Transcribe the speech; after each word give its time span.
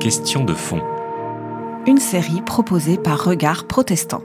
Question 0.00 0.44
de 0.44 0.54
fond. 0.54 0.80
Une 1.86 1.98
série 1.98 2.42
proposée 2.42 2.98
par 2.98 3.24
Regard 3.24 3.68
Protestant. 3.68 4.22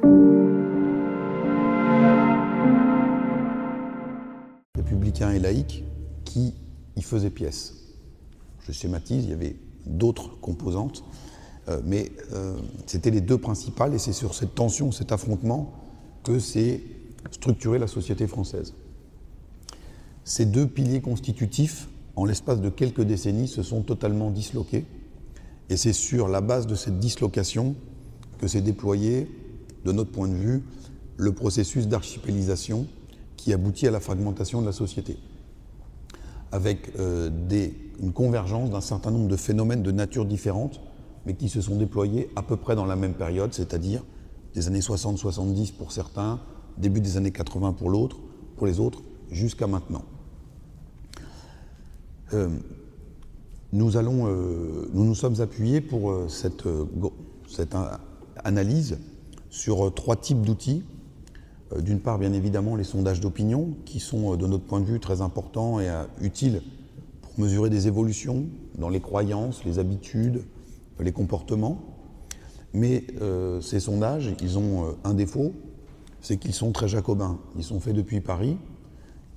Républicains 4.75 5.31
et 5.31 5.37
laïcs 5.37 5.83
qui 6.25 6.55
y 6.95 7.01
faisaient 7.03 7.29
pièce. 7.29 7.75
Je 8.61 8.71
schématise, 8.71 9.25
il 9.25 9.29
y 9.29 9.33
avait 9.33 9.57
d'autres 9.85 10.39
composantes, 10.39 11.03
euh, 11.69 11.79
mais 11.85 12.11
euh, 12.31 12.57
c'était 12.87 13.11
les 13.11 13.21
deux 13.21 13.37
principales 13.37 13.93
et 13.93 13.99
c'est 13.99 14.11
sur 14.11 14.33
cette 14.33 14.55
tension, 14.55 14.91
cet 14.91 15.11
affrontement 15.11 15.71
que 16.23 16.39
s'est 16.39 16.81
structurée 17.29 17.77
la 17.77 17.87
société 17.87 18.25
française. 18.25 18.73
Ces 20.23 20.47
deux 20.47 20.65
piliers 20.65 21.01
constitutifs, 21.01 21.89
en 22.15 22.25
l'espace 22.25 22.61
de 22.61 22.69
quelques 22.69 23.01
décennies, 23.01 23.47
se 23.47 23.63
sont 23.63 23.81
totalement 23.81 24.29
disloqués. 24.29 24.85
Et 25.69 25.77
c'est 25.77 25.93
sur 25.93 26.27
la 26.27 26.41
base 26.41 26.67
de 26.67 26.75
cette 26.75 26.99
dislocation 26.99 27.75
que 28.39 28.47
s'est 28.47 28.61
déployé, 28.61 29.29
de 29.85 29.91
notre 29.91 30.11
point 30.11 30.27
de 30.27 30.35
vue, 30.35 30.63
le 31.17 31.31
processus 31.33 31.87
d'archipélisation 31.87 32.87
qui 33.37 33.53
aboutit 33.53 33.87
à 33.87 33.91
la 33.91 33.99
fragmentation 33.99 34.61
de 34.61 34.65
la 34.65 34.71
société, 34.71 35.17
avec 36.51 36.91
euh, 36.97 37.29
une 37.99 38.13
convergence 38.13 38.69
d'un 38.69 38.81
certain 38.81 39.11
nombre 39.11 39.27
de 39.27 39.35
phénomènes 39.35 39.83
de 39.83 39.91
nature 39.91 40.25
différente, 40.25 40.79
mais 41.25 41.33
qui 41.35 41.49
se 41.49 41.61
sont 41.61 41.75
déployés 41.75 42.29
à 42.35 42.43
peu 42.43 42.57
près 42.57 42.75
dans 42.75 42.85
la 42.85 42.95
même 42.95 43.13
période, 43.13 43.53
c'est-à-dire 43.53 44.03
des 44.53 44.67
années 44.67 44.79
60-70 44.79 45.73
pour 45.73 45.91
certains, 45.91 46.39
début 46.77 47.01
des 47.01 47.17
années 47.17 47.31
80 47.31 47.73
pour 47.73 47.89
l'autre, 47.89 48.17
pour 48.55 48.67
les 48.67 48.79
autres, 48.79 49.01
jusqu'à 49.31 49.67
maintenant. 49.67 50.03
Euh, 52.33 52.49
euh, 53.73 54.85
nous 54.93 55.03
nous 55.03 55.15
sommes 55.15 55.41
appuyés 55.41 55.81
pour 55.81 56.11
euh, 56.11 56.27
cette 56.29 57.75
analyse 58.43 58.97
sur 59.49 59.93
trois 59.93 60.15
types 60.15 60.41
d'outils. 60.41 60.83
D'une 61.79 61.99
part, 61.99 62.19
bien 62.19 62.33
évidemment, 62.33 62.75
les 62.75 62.83
sondages 62.83 63.19
d'opinion, 63.19 63.73
qui 63.85 63.99
sont, 63.99 64.35
de 64.35 64.45
notre 64.45 64.63
point 64.63 64.79
de 64.79 64.85
vue, 64.85 64.99
très 64.99 65.21
importants 65.21 65.79
et 65.79 65.89
utiles 66.21 66.61
pour 67.23 67.31
mesurer 67.39 67.71
des 67.71 67.87
évolutions 67.87 68.45
dans 68.77 68.89
les 68.89 68.99
croyances, 68.99 69.65
les 69.65 69.79
habitudes, 69.79 70.43
les 70.99 71.11
comportements. 71.11 71.81
Mais 72.73 73.05
ces 73.61 73.79
sondages, 73.79 74.35
ils 74.39 74.59
ont 74.59 74.95
un 75.03 75.15
défaut, 75.15 75.53
c'est 76.21 76.37
qu'ils 76.37 76.53
sont 76.53 76.71
très 76.71 76.87
jacobins. 76.87 77.39
Ils 77.57 77.63
sont 77.63 77.79
faits 77.79 77.95
depuis 77.95 78.21
Paris, 78.21 78.57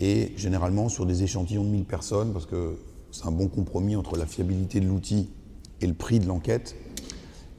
et 0.01 0.33
généralement 0.37 0.89
sur 0.89 1.07
des 1.07 1.23
échantillons 1.23 1.65
de 1.65 1.69
1000 1.69 1.85
personnes, 1.85 2.33
parce 2.33 2.47
que 2.47 2.77
c'est 3.11 3.27
un 3.27 3.33
bon 3.33 3.49
compromis 3.49 3.97
entre 3.97 4.17
la 4.17 4.27
fiabilité 4.27 4.81
de 4.81 4.87
l'outil 4.87 5.31
et 5.81 5.87
le 5.87 5.95
prix 5.95 6.19
de 6.19 6.27
l'enquête. 6.27 6.77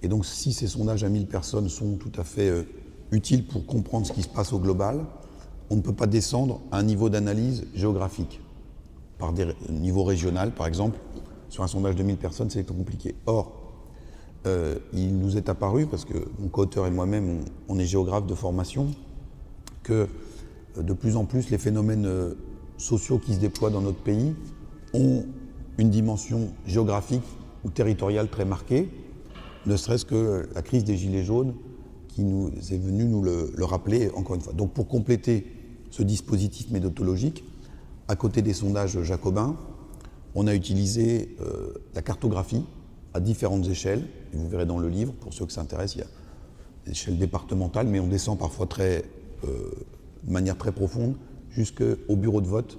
Et 0.03 0.07
donc 0.07 0.25
si 0.25 0.53
ces 0.53 0.67
sondages 0.67 1.03
à 1.03 1.09
1000 1.09 1.27
personnes 1.27 1.69
sont 1.69 1.95
tout 1.95 2.11
à 2.17 2.23
fait 2.23 2.49
euh, 2.49 2.63
utiles 3.11 3.45
pour 3.47 3.65
comprendre 3.65 4.05
ce 4.05 4.11
qui 4.11 4.21
se 4.21 4.27
passe 4.27 4.53
au 4.53 4.59
global, 4.59 5.05
on 5.69 5.75
ne 5.75 5.81
peut 5.81 5.93
pas 5.93 6.07
descendre 6.07 6.61
à 6.71 6.77
un 6.77 6.83
niveau 6.83 7.09
d'analyse 7.09 7.65
géographique. 7.73 8.39
Par 9.17 9.33
des 9.33 9.47
niveaux 9.69 10.03
régional, 10.03 10.51
par 10.51 10.67
exemple, 10.67 10.99
sur 11.49 11.63
un 11.63 11.67
sondage 11.67 11.95
de 11.95 12.03
1000 12.03 12.17
personnes, 12.17 12.49
c'est 12.49 12.65
compliqué. 12.65 13.15
Or, 13.25 13.51
euh, 14.45 14.75
il 14.93 15.17
nous 15.17 15.37
est 15.37 15.49
apparu, 15.49 15.87
parce 15.87 16.05
que 16.05 16.13
mon 16.39 16.47
co-auteur 16.49 16.85
et 16.85 16.91
moi-même, 16.91 17.41
on, 17.67 17.79
est 17.79 17.85
géographe 17.85 18.27
de 18.27 18.35
formation, 18.35 18.87
que 19.83 20.07
de 20.83 20.93
plus 20.93 21.15
en 21.15 21.25
plus 21.25 21.49
les 21.49 21.57
phénomènes 21.57 22.05
euh, 22.05 22.33
sociaux 22.77 23.19
qui 23.19 23.33
se 23.33 23.39
déploient 23.39 23.69
dans 23.69 23.81
notre 23.81 23.99
pays 23.99 24.35
ont 24.93 25.25
une 25.77 25.89
dimension 25.89 26.49
géographique 26.65 27.23
ou 27.63 27.69
territoriale 27.69 28.29
très 28.29 28.45
marquée, 28.45 28.89
ne 29.65 29.75
serait-ce 29.75 30.05
que 30.05 30.47
la 30.53 30.61
crise 30.61 30.83
des 30.83 30.97
Gilets 30.97 31.23
jaunes 31.23 31.53
qui 32.07 32.23
nous 32.23 32.49
est 32.49 32.77
venue 32.77 33.05
nous 33.05 33.21
le, 33.21 33.53
rappeler 33.63 34.09
encore 34.15 34.35
une 34.35 34.41
fois. 34.41 34.53
Donc 34.53 34.73
pour 34.73 34.87
compléter 34.87 35.45
ce 35.91 36.03
dispositif 36.03 36.71
méthodologique, 36.71 37.43
à 38.07 38.15
côté 38.15 38.41
des 38.41 38.53
sondages 38.53 39.01
jacobins, 39.03 39.55
on 40.33 40.47
a 40.47 40.55
utilisé 40.55 41.35
euh, 41.41 41.73
la 41.93 42.01
cartographie 42.01 42.63
à 43.13 43.19
différentes 43.19 43.67
échelles. 43.67 44.07
Vous 44.33 44.47
verrez 44.47 44.65
dans 44.65 44.79
le 44.79 44.89
livre, 44.89 45.13
pour 45.13 45.33
ceux 45.33 45.45
que 45.45 45.51
ça 45.51 45.61
intéresse, 45.61 45.95
il 45.95 45.99
y 45.99 46.01
a 46.01 46.07
des 46.85 46.91
échelles 46.91 47.17
départementales, 47.17 47.87
mais 47.87 47.99
on 47.99 48.07
descend 48.07 48.37
parfois 48.37 48.67
très, 48.67 49.03
euh, 49.45 49.71
de 50.23 50.31
manière 50.31 50.57
très 50.57 50.71
profonde 50.71 51.15
jusqu'au 51.49 52.15
bureau 52.15 52.41
de 52.41 52.47
vote 52.47 52.77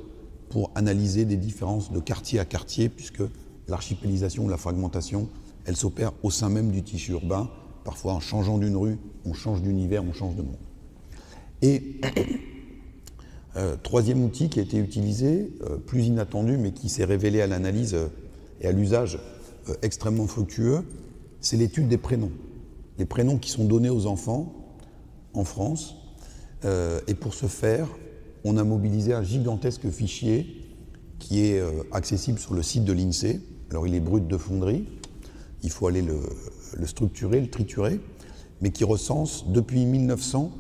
pour 0.48 0.70
analyser 0.74 1.24
des 1.24 1.36
différences 1.36 1.92
de 1.92 2.00
quartier 2.00 2.38
à 2.38 2.44
quartier, 2.44 2.88
puisque 2.88 3.22
l'archipélisation 3.68 4.48
la 4.48 4.56
fragmentation, 4.56 5.28
elle 5.64 5.76
s'opère 5.76 6.12
au 6.22 6.30
sein 6.30 6.48
même 6.48 6.70
du 6.70 6.82
tissu 6.82 7.12
urbain. 7.12 7.50
Parfois, 7.84 8.14
en 8.14 8.20
changeant 8.20 8.58
d'une 8.58 8.76
rue, 8.76 8.98
on 9.24 9.34
change 9.34 9.62
d'univers, 9.62 10.02
on 10.04 10.12
change 10.12 10.36
de 10.36 10.42
monde. 10.42 10.56
Et 11.62 12.00
euh, 13.56 13.76
troisième 13.82 14.22
outil 14.24 14.48
qui 14.48 14.60
a 14.60 14.62
été 14.62 14.78
utilisé, 14.78 15.52
euh, 15.62 15.76
plus 15.76 16.06
inattendu, 16.06 16.56
mais 16.56 16.72
qui 16.72 16.88
s'est 16.88 17.04
révélé 17.04 17.40
à 17.40 17.46
l'analyse 17.46 17.94
euh, 17.94 18.08
et 18.60 18.66
à 18.66 18.72
l'usage 18.72 19.18
extrêmement 19.82 20.26
fructueux, 20.26 20.82
c'est 21.40 21.58
l'étude 21.58 21.88
des 21.88 21.98
prénoms. 21.98 22.32
Les 22.98 23.04
prénoms 23.04 23.36
qui 23.36 23.50
sont 23.50 23.64
donnés 23.64 23.90
aux 23.90 24.06
enfants 24.06 24.54
en 25.34 25.44
France. 25.44 25.97
Et 26.64 27.14
pour 27.14 27.34
ce 27.34 27.46
faire, 27.46 27.88
on 28.44 28.56
a 28.56 28.64
mobilisé 28.64 29.12
un 29.12 29.22
gigantesque 29.22 29.90
fichier 29.90 30.68
qui 31.18 31.46
est 31.46 31.60
euh, 31.60 31.82
accessible 31.92 32.38
sur 32.38 32.54
le 32.54 32.62
site 32.62 32.84
de 32.84 32.92
l'INSEE. 32.92 33.40
Alors 33.70 33.86
il 33.86 33.94
est 33.94 34.00
brut 34.00 34.26
de 34.26 34.36
fonderie, 34.36 34.86
il 35.62 35.70
faut 35.70 35.86
aller 35.86 36.02
le, 36.02 36.16
structurer, 36.86 37.40
le 37.40 37.50
triturer, 37.50 38.00
mais 38.60 38.70
qui 38.70 38.84
recense 38.84 39.48
depuis 39.48 39.84
1900 39.84 40.52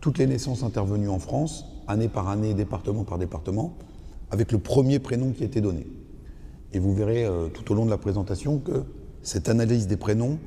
toutes 0.00 0.18
les 0.18 0.26
naissances 0.26 0.62
intervenues 0.62 1.08
en 1.08 1.18
France, 1.18 1.64
année 1.88 2.08
par 2.08 2.28
année, 2.28 2.54
département 2.54 3.02
par 3.04 3.18
département, 3.18 3.76
avec 4.30 4.52
le 4.52 4.58
premier 4.58 4.98
prénom 4.98 5.32
qui 5.32 5.42
a 5.42 5.46
été 5.46 5.60
donné. 5.60 5.86
Et 6.72 6.78
vous 6.78 6.94
verrez 6.94 7.24
euh, 7.24 7.48
tout 7.48 7.72
au 7.72 7.74
long 7.74 7.84
de 7.84 7.90
la 7.90 7.98
présentation 7.98 8.58
que 8.58 8.84
cette 9.22 9.48
analyse 9.48 9.88
des 9.88 9.96
prénoms 9.96 10.38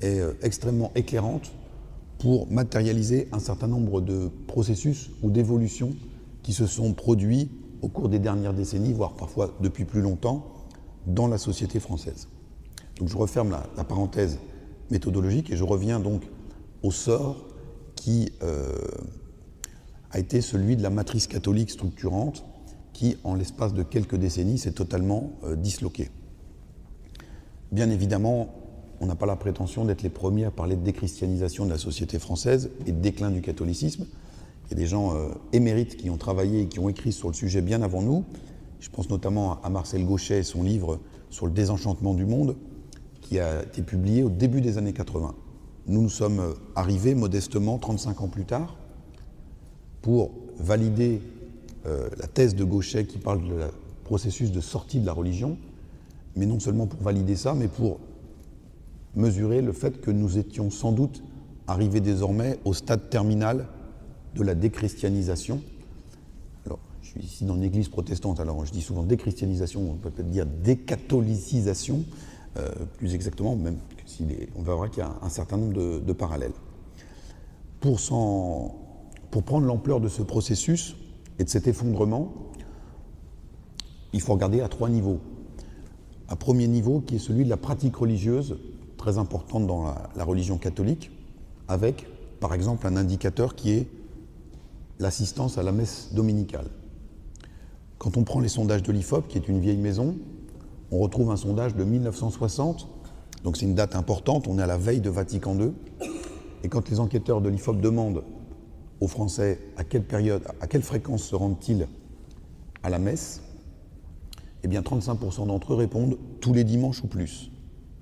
est 0.00 0.20
euh, 0.20 0.32
extrêmement 0.42 0.90
éclairante 0.94 1.52
pour 2.22 2.48
matérialiser 2.52 3.26
un 3.32 3.40
certain 3.40 3.66
nombre 3.66 4.00
de 4.00 4.30
processus 4.46 5.10
ou 5.24 5.30
d'évolutions 5.32 5.90
qui 6.44 6.52
se 6.52 6.66
sont 6.66 6.94
produits 6.94 7.50
au 7.82 7.88
cours 7.88 8.08
des 8.08 8.20
dernières 8.20 8.54
décennies, 8.54 8.92
voire 8.92 9.14
parfois 9.14 9.52
depuis 9.60 9.84
plus 9.84 10.00
longtemps, 10.00 10.46
dans 11.08 11.26
la 11.26 11.36
société 11.36 11.80
française. 11.80 12.28
Donc 13.00 13.08
je 13.08 13.16
referme 13.16 13.50
la, 13.76 13.82
parenthèse 13.82 14.38
méthodologique 14.88 15.50
et 15.50 15.56
je 15.56 15.64
reviens 15.64 15.98
donc 15.98 16.22
au 16.84 16.92
sort 16.92 17.44
qui 17.96 18.30
euh, 18.44 18.70
a 20.12 20.20
été 20.20 20.40
celui 20.40 20.76
de 20.76 20.82
la 20.84 20.90
matrice 20.90 21.26
catholique 21.26 21.72
structurante 21.72 22.44
qui, 22.92 23.16
en 23.24 23.34
l'espace 23.34 23.74
de 23.74 23.82
quelques 23.82 24.14
décennies, 24.14 24.58
s'est 24.58 24.70
totalement 24.70 25.32
euh, 25.42 25.56
disloquée. 25.56 26.08
Bien 27.72 27.90
évidemment, 27.90 28.54
on 29.02 29.06
n'a 29.06 29.16
pas 29.16 29.26
la 29.26 29.34
prétention 29.34 29.84
d'être 29.84 30.02
les 30.02 30.10
premiers 30.10 30.44
à 30.44 30.52
parler 30.52 30.76
de 30.76 30.82
déchristianisation 30.82 31.64
de 31.64 31.70
la 31.70 31.78
société 31.78 32.20
française 32.20 32.70
et 32.86 32.92
de 32.92 33.00
déclin 33.00 33.32
du 33.32 33.42
catholicisme. 33.42 34.06
Il 34.66 34.70
y 34.70 34.74
a 34.74 34.76
des 34.76 34.86
gens 34.86 35.16
euh, 35.16 35.28
émérites 35.52 35.96
qui 35.96 36.08
ont 36.08 36.16
travaillé 36.16 36.60
et 36.60 36.66
qui 36.66 36.78
ont 36.78 36.88
écrit 36.88 37.10
sur 37.10 37.26
le 37.26 37.34
sujet 37.34 37.62
bien 37.62 37.82
avant 37.82 38.00
nous. 38.00 38.24
Je 38.78 38.88
pense 38.90 39.10
notamment 39.10 39.60
à 39.62 39.70
Marcel 39.70 40.06
Gauchet 40.06 40.38
et 40.38 40.42
son 40.44 40.62
livre 40.62 41.00
sur 41.30 41.46
le 41.46 41.52
désenchantement 41.52 42.14
du 42.14 42.26
monde, 42.26 42.54
qui 43.22 43.40
a 43.40 43.64
été 43.64 43.82
publié 43.82 44.22
au 44.22 44.28
début 44.28 44.60
des 44.60 44.78
années 44.78 44.92
80. 44.92 45.34
Nous 45.88 46.00
nous 46.00 46.08
sommes 46.08 46.38
euh, 46.38 46.52
arrivés 46.76 47.16
modestement 47.16 47.78
35 47.78 48.20
ans 48.20 48.28
plus 48.28 48.44
tard 48.44 48.76
pour 50.00 50.30
valider 50.60 51.20
euh, 51.86 52.08
la 52.18 52.28
thèse 52.28 52.54
de 52.54 52.62
Gauchet 52.62 53.04
qui 53.06 53.18
parle 53.18 53.42
du 53.42 53.50
processus 54.04 54.52
de 54.52 54.60
sortie 54.60 55.00
de 55.00 55.06
la 55.06 55.12
religion, 55.12 55.58
mais 56.36 56.46
non 56.46 56.60
seulement 56.60 56.86
pour 56.86 57.02
valider 57.02 57.34
ça, 57.34 57.54
mais 57.54 57.66
pour 57.66 57.98
mesurer 59.14 59.60
le 59.62 59.72
fait 59.72 60.00
que 60.00 60.10
nous 60.10 60.38
étions 60.38 60.70
sans 60.70 60.92
doute 60.92 61.22
arrivés 61.66 62.00
désormais 62.00 62.58
au 62.64 62.74
stade 62.74 63.10
terminal 63.10 63.68
de 64.34 64.42
la 64.42 64.54
déchristianisation. 64.54 65.60
Alors, 66.66 66.78
je 67.02 67.08
suis 67.08 67.20
ici 67.20 67.44
dans 67.44 67.56
une 67.56 67.62
église 67.62 67.88
protestante, 67.88 68.40
alors 68.40 68.64
je 68.64 68.72
dis 68.72 68.80
souvent 68.80 69.02
déchristianisation, 69.02 69.90
on 69.90 69.94
peut 69.94 70.10
peut-être 70.10 70.30
dire 70.30 70.46
décatholicisation, 70.46 72.04
euh, 72.56 72.70
plus 72.98 73.14
exactement, 73.14 73.56
même 73.56 73.76
si 74.06 74.26
on 74.56 74.62
va 74.62 74.74
voir 74.74 74.90
qu'il 74.90 75.02
y 75.02 75.06
a 75.06 75.14
un, 75.22 75.28
certain 75.28 75.56
nombre 75.56 75.74
de, 76.00 76.12
parallèles. 76.12 76.52
Pour, 77.80 77.98
pour 79.30 79.42
prendre 79.42 79.66
l'ampleur 79.66 80.00
de 80.00 80.08
ce 80.08 80.22
processus 80.22 80.96
et 81.38 81.44
de 81.44 81.48
cet 81.48 81.66
effondrement, 81.66 82.32
il 84.12 84.20
faut 84.20 84.34
regarder 84.34 84.60
à 84.60 84.68
trois 84.68 84.88
niveaux. 84.88 85.20
Un 86.28 86.36
premier 86.36 86.68
niveau 86.68 87.00
qui 87.00 87.16
est 87.16 87.18
celui 87.18 87.44
de 87.44 87.50
la 87.50 87.56
pratique 87.56 87.96
religieuse, 87.96 88.58
très 89.02 89.18
importante 89.18 89.66
dans 89.66 89.92
la 90.14 90.24
religion 90.24 90.58
catholique, 90.58 91.10
avec 91.66 92.06
par 92.38 92.54
exemple 92.54 92.86
un 92.86 92.96
indicateur 92.96 93.56
qui 93.56 93.72
est 93.72 93.88
l'assistance 95.00 95.58
à 95.58 95.64
la 95.64 95.72
messe 95.72 96.10
dominicale. 96.12 96.66
Quand 97.98 98.16
on 98.16 98.22
prend 98.22 98.38
les 98.38 98.48
sondages 98.48 98.84
de 98.84 98.92
l'IFOP, 98.92 99.26
qui 99.26 99.38
est 99.38 99.48
une 99.48 99.58
vieille 99.58 99.76
maison, 99.76 100.14
on 100.92 100.98
retrouve 101.00 101.32
un 101.32 101.36
sondage 101.36 101.74
de 101.74 101.82
1960, 101.82 102.86
donc 103.42 103.56
c'est 103.56 103.64
une 103.64 103.74
date 103.74 103.96
importante, 103.96 104.46
on 104.46 104.60
est 104.60 104.62
à 104.62 104.68
la 104.68 104.78
veille 104.78 105.00
de 105.00 105.10
Vatican 105.10 105.58
II, 105.58 105.72
et 106.62 106.68
quand 106.68 106.88
les 106.88 107.00
enquêteurs 107.00 107.40
de 107.40 107.48
l'IFOP 107.48 107.80
demandent 107.80 108.22
aux 109.00 109.08
Français 109.08 109.58
à 109.76 109.82
quelle 109.82 110.04
période, 110.04 110.44
à 110.60 110.68
quelle 110.68 110.82
fréquence 110.82 111.24
se 111.24 111.34
rendent-ils 111.34 111.88
à 112.84 112.88
la 112.88 113.00
messe, 113.00 113.42
eh 114.62 114.68
bien 114.68 114.80
35% 114.80 115.48
d'entre 115.48 115.72
eux 115.72 115.76
répondent 115.76 116.18
tous 116.40 116.52
les 116.52 116.62
dimanches 116.62 117.02
ou 117.02 117.08
plus. 117.08 117.51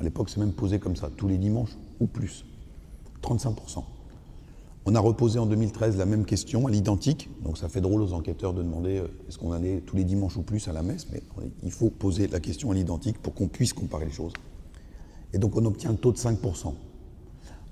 À 0.00 0.02
l'époque, 0.02 0.30
c'est 0.30 0.40
même 0.40 0.52
posé 0.52 0.78
comme 0.78 0.96
ça, 0.96 1.10
tous 1.14 1.28
les 1.28 1.36
dimanches 1.36 1.76
ou 2.00 2.06
plus. 2.06 2.46
35%. 3.22 3.84
On 4.86 4.94
a 4.94 5.00
reposé 5.00 5.38
en 5.38 5.44
2013 5.44 5.98
la 5.98 6.06
même 6.06 6.24
question 6.24 6.66
à 6.66 6.70
l'identique, 6.70 7.28
donc 7.44 7.58
ça 7.58 7.68
fait 7.68 7.82
drôle 7.82 8.00
aux 8.00 8.14
enquêteurs 8.14 8.54
de 8.54 8.62
demander 8.62 8.96
euh, 8.96 9.08
est-ce 9.28 9.36
qu'on 9.36 9.52
allait 9.52 9.82
tous 9.82 9.96
les 9.96 10.04
dimanches 10.04 10.38
ou 10.38 10.42
plus 10.42 10.66
à 10.68 10.72
la 10.72 10.82
messe, 10.82 11.06
mais 11.12 11.22
il 11.62 11.70
faut 11.70 11.90
poser 11.90 12.28
la 12.28 12.40
question 12.40 12.70
à 12.70 12.74
l'identique 12.74 13.18
pour 13.18 13.34
qu'on 13.34 13.46
puisse 13.46 13.74
comparer 13.74 14.06
les 14.06 14.10
choses. 14.10 14.32
Et 15.34 15.38
donc 15.38 15.54
on 15.54 15.64
obtient 15.66 15.90
un 15.90 15.94
taux 15.94 16.12
de 16.12 16.16
5%. 16.16 16.72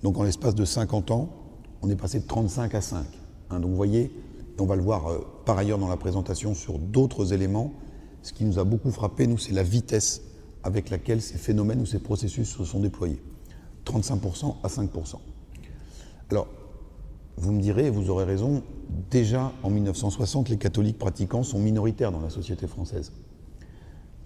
Donc 0.03 0.19
en 0.19 0.23
l'espace 0.23 0.55
de 0.55 0.67
50 0.67 1.11
ans, 1.11 1.31
on 1.81 1.89
est 1.89 1.97
passé 1.97 2.21
de 2.21 2.27
35 2.27 2.75
à 2.75 2.83
5. 2.83 3.07
Hein. 3.49 3.61
donc 3.61 3.71
vous 3.71 3.77
voyez, 3.77 4.13
on 4.59 4.67
va 4.67 4.77
le 4.77 4.83
voir 4.83 5.07
euh, 5.07 5.27
par 5.47 5.57
ailleurs 5.57 5.79
dans 5.79 5.89
la 5.89 5.97
présentation 5.97 6.55
sur 6.55 6.79
d'autres 6.79 7.33
éléments, 7.33 7.73
ce 8.21 8.35
qui 8.35 8.45
nous 8.45 8.59
a 8.59 8.65
beaucoup 8.65 8.91
frappé, 8.91 9.27
nous, 9.27 9.39
c'est 9.39 9.53
la 9.53 9.63
vitesse 9.63 10.21
avec 10.63 10.91
laquelle 10.91 11.23
ces 11.23 11.39
phénomènes 11.39 11.81
ou 11.81 11.87
ces 11.87 11.99
processus 11.99 12.49
se 12.49 12.65
sont 12.65 12.81
déployés. 12.81 13.21
35% 13.87 14.57
à 14.63 14.69
5%. 14.69 15.17
Alors, 16.31 16.49
vous 17.37 17.53
me 17.53 17.61
direz, 17.61 17.87
et 17.87 17.91
vous 17.91 18.11
aurez 18.11 18.25
raison, 18.25 18.63
déjà 19.11 19.53
en 19.63 19.71
1960, 19.71 20.49
les 20.49 20.59
catholiques 20.59 20.99
pratiquants 20.99 21.43
sont 21.43 21.59
minoritaires 21.59 22.13
dans 22.13 22.21
la 22.21 22.31
société 22.31 22.67
française. 22.67 23.13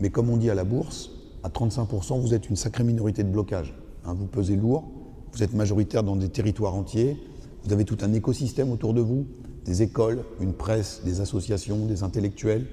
Mais 0.01 0.11
comme 0.11 0.31
on 0.31 0.37
dit 0.37 0.51
à 0.51 0.55
la 0.55 0.65
bourse, 0.65 1.11
à 1.43 1.49
35%, 1.49 2.21
vous 2.21 2.35
êtes 2.35 2.49
une 2.49 2.57
sacrée 2.57 2.85
minorité 2.85 3.23
de 3.23 3.29
blocage. 3.29 3.75
Hein, 4.05 4.15
vous 4.15 4.27
pesez 4.27 4.57
lourd, 4.57 4.91
vous 5.33 5.43
êtes 5.43 5.55
majoritaire 5.55 6.03
dans 6.03 6.17
des 6.17 6.29
territoires 6.29 6.75
entiers, 6.75 7.17
vous 7.65 7.73
avez 7.73 7.85
tout 7.85 7.99
un 8.01 8.13
écosystème 8.13 8.73
autour 8.73 8.95
de 8.95 9.01
vous, 9.01 9.27
des 9.65 9.83
écoles, 9.83 10.25
une 10.41 10.55
presse, 10.55 11.03
des 11.05 11.21
associations, 11.21 11.87
des 11.87 12.03
intellectuels, 12.03 12.67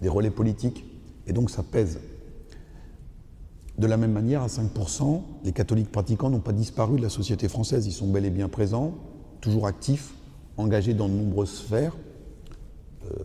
des 0.00 0.08
relais 0.08 0.30
politiques, 0.30 0.84
et 1.26 1.32
donc 1.32 1.50
ça 1.50 1.62
pèse. 1.62 1.98
De 3.78 3.86
la 3.88 3.96
même 3.96 4.12
manière, 4.12 4.42
à 4.42 4.46
5%, 4.46 5.22
les 5.44 5.52
catholiques 5.52 5.90
pratiquants 5.90 6.30
n'ont 6.30 6.40
pas 6.40 6.52
disparu 6.52 6.96
de 6.96 7.02
la 7.02 7.08
société 7.08 7.48
française, 7.48 7.86
ils 7.86 7.92
sont 7.92 8.08
bel 8.08 8.24
et 8.24 8.30
bien 8.30 8.48
présents, 8.48 8.94
toujours 9.40 9.66
actif, 9.66 10.14
engagé 10.56 10.94
dans 10.94 11.08
de 11.08 11.14
nombreuses 11.14 11.52
sphères, 11.52 11.96
euh, 13.04 13.24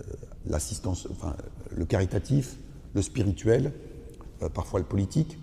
euh, 0.00 0.04
l'assistance, 0.46 1.06
enfin, 1.10 1.36
le 1.70 1.84
caritatif, 1.84 2.56
le 2.94 3.02
spirituel, 3.02 3.72
euh, 4.42 4.48
parfois 4.48 4.80
le 4.80 4.86
politique, 4.86 5.38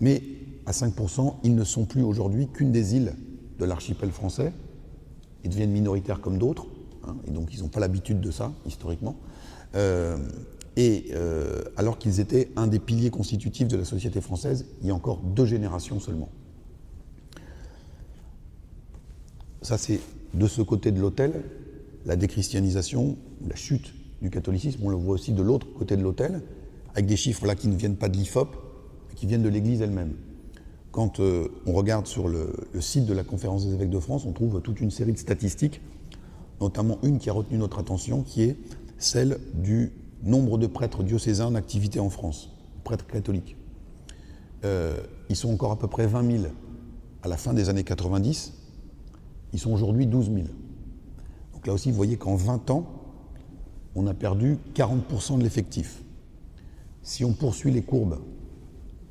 mais 0.00 0.22
à 0.66 0.72
5%, 0.72 1.36
ils 1.44 1.54
ne 1.54 1.64
sont 1.64 1.84
plus 1.84 2.02
aujourd'hui 2.02 2.48
qu'une 2.48 2.72
des 2.72 2.96
îles 2.96 3.14
de 3.60 3.64
l'archipel 3.64 4.10
français, 4.10 4.52
ils 5.44 5.50
deviennent 5.50 5.70
minoritaires 5.70 6.20
comme 6.20 6.38
d'autres, 6.38 6.66
hein, 7.06 7.14
et 7.28 7.30
donc 7.30 7.54
ils 7.54 7.60
n'ont 7.60 7.68
pas 7.68 7.80
l'habitude 7.80 8.20
de 8.20 8.32
ça, 8.32 8.52
historiquement, 8.66 9.16
et 10.76 11.12
alors 11.76 11.98
qu'ils 11.98 12.20
étaient 12.20 12.48
un 12.56 12.66
des 12.66 12.78
piliers 12.78 13.10
constitutifs 13.10 13.68
de 13.68 13.76
la 13.76 13.84
société 13.84 14.20
française 14.20 14.66
il 14.80 14.88
y 14.88 14.90
a 14.90 14.94
encore 14.94 15.18
deux 15.18 15.44
générations 15.44 16.00
seulement. 16.00 16.28
Ça, 19.62 19.76
c'est 19.76 20.00
de 20.34 20.46
ce 20.46 20.62
côté 20.62 20.90
de 20.90 21.00
l'autel, 21.00 21.32
la 22.06 22.16
déchristianisation, 22.16 23.16
la 23.46 23.56
chute 23.56 23.92
du 24.22 24.30
catholicisme. 24.30 24.80
On 24.82 24.88
le 24.88 24.96
voit 24.96 25.14
aussi 25.14 25.32
de 25.32 25.42
l'autre 25.42 25.66
côté 25.74 25.96
de 25.96 26.02
l'autel, 26.02 26.42
avec 26.94 27.06
des 27.06 27.16
chiffres 27.16 27.46
là 27.46 27.54
qui 27.54 27.68
ne 27.68 27.76
viennent 27.76 27.96
pas 27.96 28.08
de 28.08 28.16
l'IFOP, 28.16 28.48
mais 29.08 29.14
qui 29.14 29.26
viennent 29.26 29.42
de 29.42 29.48
l'Église 29.48 29.82
elle-même. 29.82 30.14
Quand 30.92 31.20
euh, 31.20 31.48
on 31.66 31.72
regarde 31.72 32.06
sur 32.06 32.28
le, 32.28 32.52
site 32.80 33.06
de 33.06 33.12
la 33.12 33.22
Conférence 33.22 33.66
des 33.66 33.74
évêques 33.74 33.90
de 33.90 34.00
France, 34.00 34.24
on 34.26 34.32
trouve 34.32 34.60
toute 34.62 34.80
une 34.80 34.90
série 34.90 35.12
de 35.12 35.18
statistiques, 35.18 35.80
notamment 36.60 36.98
une 37.02 37.18
qui 37.18 37.30
a 37.30 37.32
retenu 37.32 37.58
notre 37.58 37.78
attention, 37.78 38.22
qui 38.22 38.42
est 38.42 38.56
celle 38.98 39.38
du 39.54 39.92
nombre 40.22 40.58
de 40.58 40.66
prêtres 40.66 41.02
diocésains 41.02 41.46
en 41.46 41.54
activité 41.54 42.00
en 42.00 42.10
France, 42.10 42.50
prêtres 42.84 43.06
catholiques. 43.06 43.56
Euh, 44.64 44.96
ils 45.28 45.36
sont 45.36 45.52
encore 45.52 45.72
à 45.72 45.78
peu 45.78 45.88
près 45.88 46.06
20 46.06 46.38
000 46.42 46.44
à 47.22 47.28
la 47.28 47.36
fin 47.36 47.52
des 47.52 47.68
années 47.68 47.84
90, 47.84 48.54
ils 49.52 49.58
sont 49.58 49.72
aujourd'hui 49.72 50.06
12 50.06 50.26
000. 50.32 50.46
Donc 51.52 51.66
là 51.66 51.72
aussi, 51.72 51.90
vous 51.90 51.96
voyez 51.96 52.16
qu'en 52.16 52.34
20 52.34 52.70
ans, 52.70 52.86
on 53.94 54.06
a 54.06 54.14
perdu 54.14 54.58
40% 54.74 55.38
de 55.38 55.42
l'effectif. 55.42 56.02
Si 57.02 57.24
on 57.24 57.32
poursuit 57.32 57.70
les 57.70 57.82
courbes, 57.82 58.18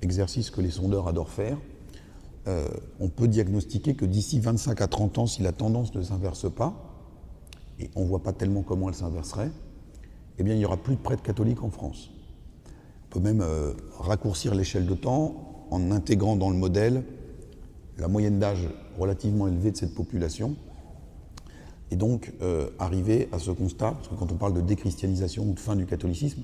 exercice 0.01 0.49
que 0.49 0.61
les 0.61 0.71
sondeurs 0.71 1.07
adorent 1.07 1.29
faire, 1.29 1.57
euh, 2.47 2.67
on 2.99 3.09
peut 3.09 3.27
diagnostiquer 3.27 3.95
que 3.95 4.05
d'ici 4.05 4.39
25 4.39 4.81
à 4.81 4.87
30 4.87 5.17
ans, 5.19 5.27
si 5.27 5.41
la 5.41 5.51
tendance 5.51 5.93
ne 5.93 6.01
s'inverse 6.01 6.51
pas, 6.51 6.73
et 7.79 7.89
on 7.95 8.03
ne 8.03 8.07
voit 8.07 8.23
pas 8.23 8.33
tellement 8.33 8.63
comment 8.63 8.89
elle 8.89 8.95
s'inverserait, 8.95 9.51
eh 10.39 10.43
bien 10.43 10.53
il 10.53 10.57
n'y 10.57 10.65
aura 10.65 10.77
plus 10.77 10.95
de 10.95 11.01
prêtres 11.01 11.23
catholiques 11.23 11.63
en 11.63 11.69
France. 11.69 12.11
On 13.05 13.13
peut 13.13 13.19
même 13.19 13.41
euh, 13.41 13.73
raccourcir 13.97 14.55
l'échelle 14.55 14.85
de 14.85 14.95
temps 14.95 15.67
en 15.71 15.91
intégrant 15.91 16.35
dans 16.35 16.49
le 16.49 16.55
modèle 16.55 17.03
la 17.99 18.07
moyenne 18.07 18.39
d'âge 18.39 18.67
relativement 18.97 19.47
élevée 19.47 19.71
de 19.71 19.77
cette 19.77 19.93
population, 19.93 20.55
et 21.91 21.95
donc 21.95 22.33
euh, 22.41 22.69
arriver 22.79 23.29
à 23.31 23.39
ce 23.39 23.51
constat, 23.51 23.91
parce 23.91 24.07
que 24.07 24.15
quand 24.15 24.31
on 24.31 24.35
parle 24.35 24.53
de 24.53 24.61
déchristianisation 24.61 25.43
ou 25.43 25.53
de 25.53 25.59
fin 25.59 25.75
du 25.75 25.85
catholicisme, 25.85 26.43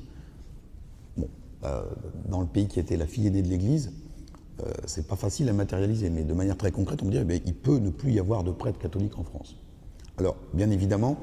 euh, 1.63 1.83
dans 2.29 2.41
le 2.41 2.47
pays 2.47 2.67
qui 2.67 2.79
était 2.79 2.97
la 2.97 3.07
fille 3.07 3.27
aînée 3.27 3.41
de 3.41 3.47
l'Église, 3.47 3.91
euh, 4.61 4.71
c'est 4.85 5.07
pas 5.07 5.15
facile 5.15 5.49
à 5.49 5.53
matérialiser, 5.53 6.09
mais 6.09 6.23
de 6.23 6.33
manière 6.33 6.57
très 6.57 6.71
concrète, 6.71 7.01
on 7.03 7.09
dirait 7.09 7.25
qu'il 7.25 7.41
eh 7.47 7.53
peut 7.53 7.77
ne 7.77 7.89
plus 7.89 8.13
y 8.13 8.19
avoir 8.19 8.43
de 8.43 8.51
prêtres 8.51 8.79
catholiques 8.79 9.17
en 9.17 9.23
France. 9.23 9.57
Alors, 10.17 10.37
bien 10.53 10.69
évidemment, 10.69 11.17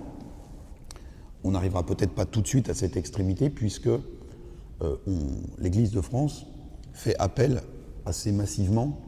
on 1.44 1.52
n'arrivera 1.52 1.84
peut-être 1.84 2.12
pas 2.12 2.24
tout 2.24 2.40
de 2.40 2.46
suite 2.46 2.68
à 2.68 2.74
cette 2.74 2.96
extrémité, 2.96 3.50
puisque 3.50 3.88
l'Église 5.58 5.92
de 5.92 6.00
France 6.00 6.46
fait 6.92 7.16
appel 7.18 7.62
assez 8.04 8.32
massivement 8.32 8.98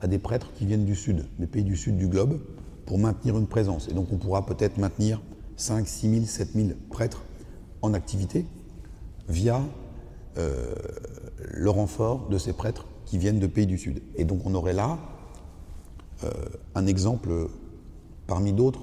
à 0.00 0.06
des 0.06 0.18
prêtres 0.18 0.50
qui 0.54 0.66
viennent 0.66 0.84
du 0.84 0.96
sud, 0.96 1.26
des 1.38 1.46
pays 1.46 1.64
du 1.64 1.76
sud 1.76 1.96
du 1.96 2.08
globe, 2.08 2.40
pour 2.86 2.98
maintenir 2.98 3.36
une 3.38 3.46
présence. 3.46 3.88
Et 3.88 3.92
donc 3.92 4.08
on 4.12 4.16
pourra 4.16 4.46
peut-être 4.46 4.78
maintenir 4.78 5.20
5, 5.56 5.86
6 5.86 6.10
000, 6.10 6.24
7 6.24 6.48
000 6.54 6.68
prêtres 6.88 7.22
en 7.82 7.94
activité 7.94 8.46
via 9.28 9.62
euh, 10.38 10.74
le 11.52 11.70
renfort 11.70 12.28
de 12.28 12.38
ces 12.38 12.52
prêtres 12.52 12.86
qui 13.04 13.18
viennent 13.18 13.38
de 13.38 13.46
pays 13.46 13.66
du 13.66 13.78
sud. 13.78 14.02
Et 14.16 14.24
donc 14.24 14.44
on 14.44 14.54
aurait 14.54 14.72
là 14.72 14.98
euh, 16.24 16.30
un 16.74 16.86
exemple 16.86 17.30
parmi 18.26 18.52
d'autres 18.52 18.82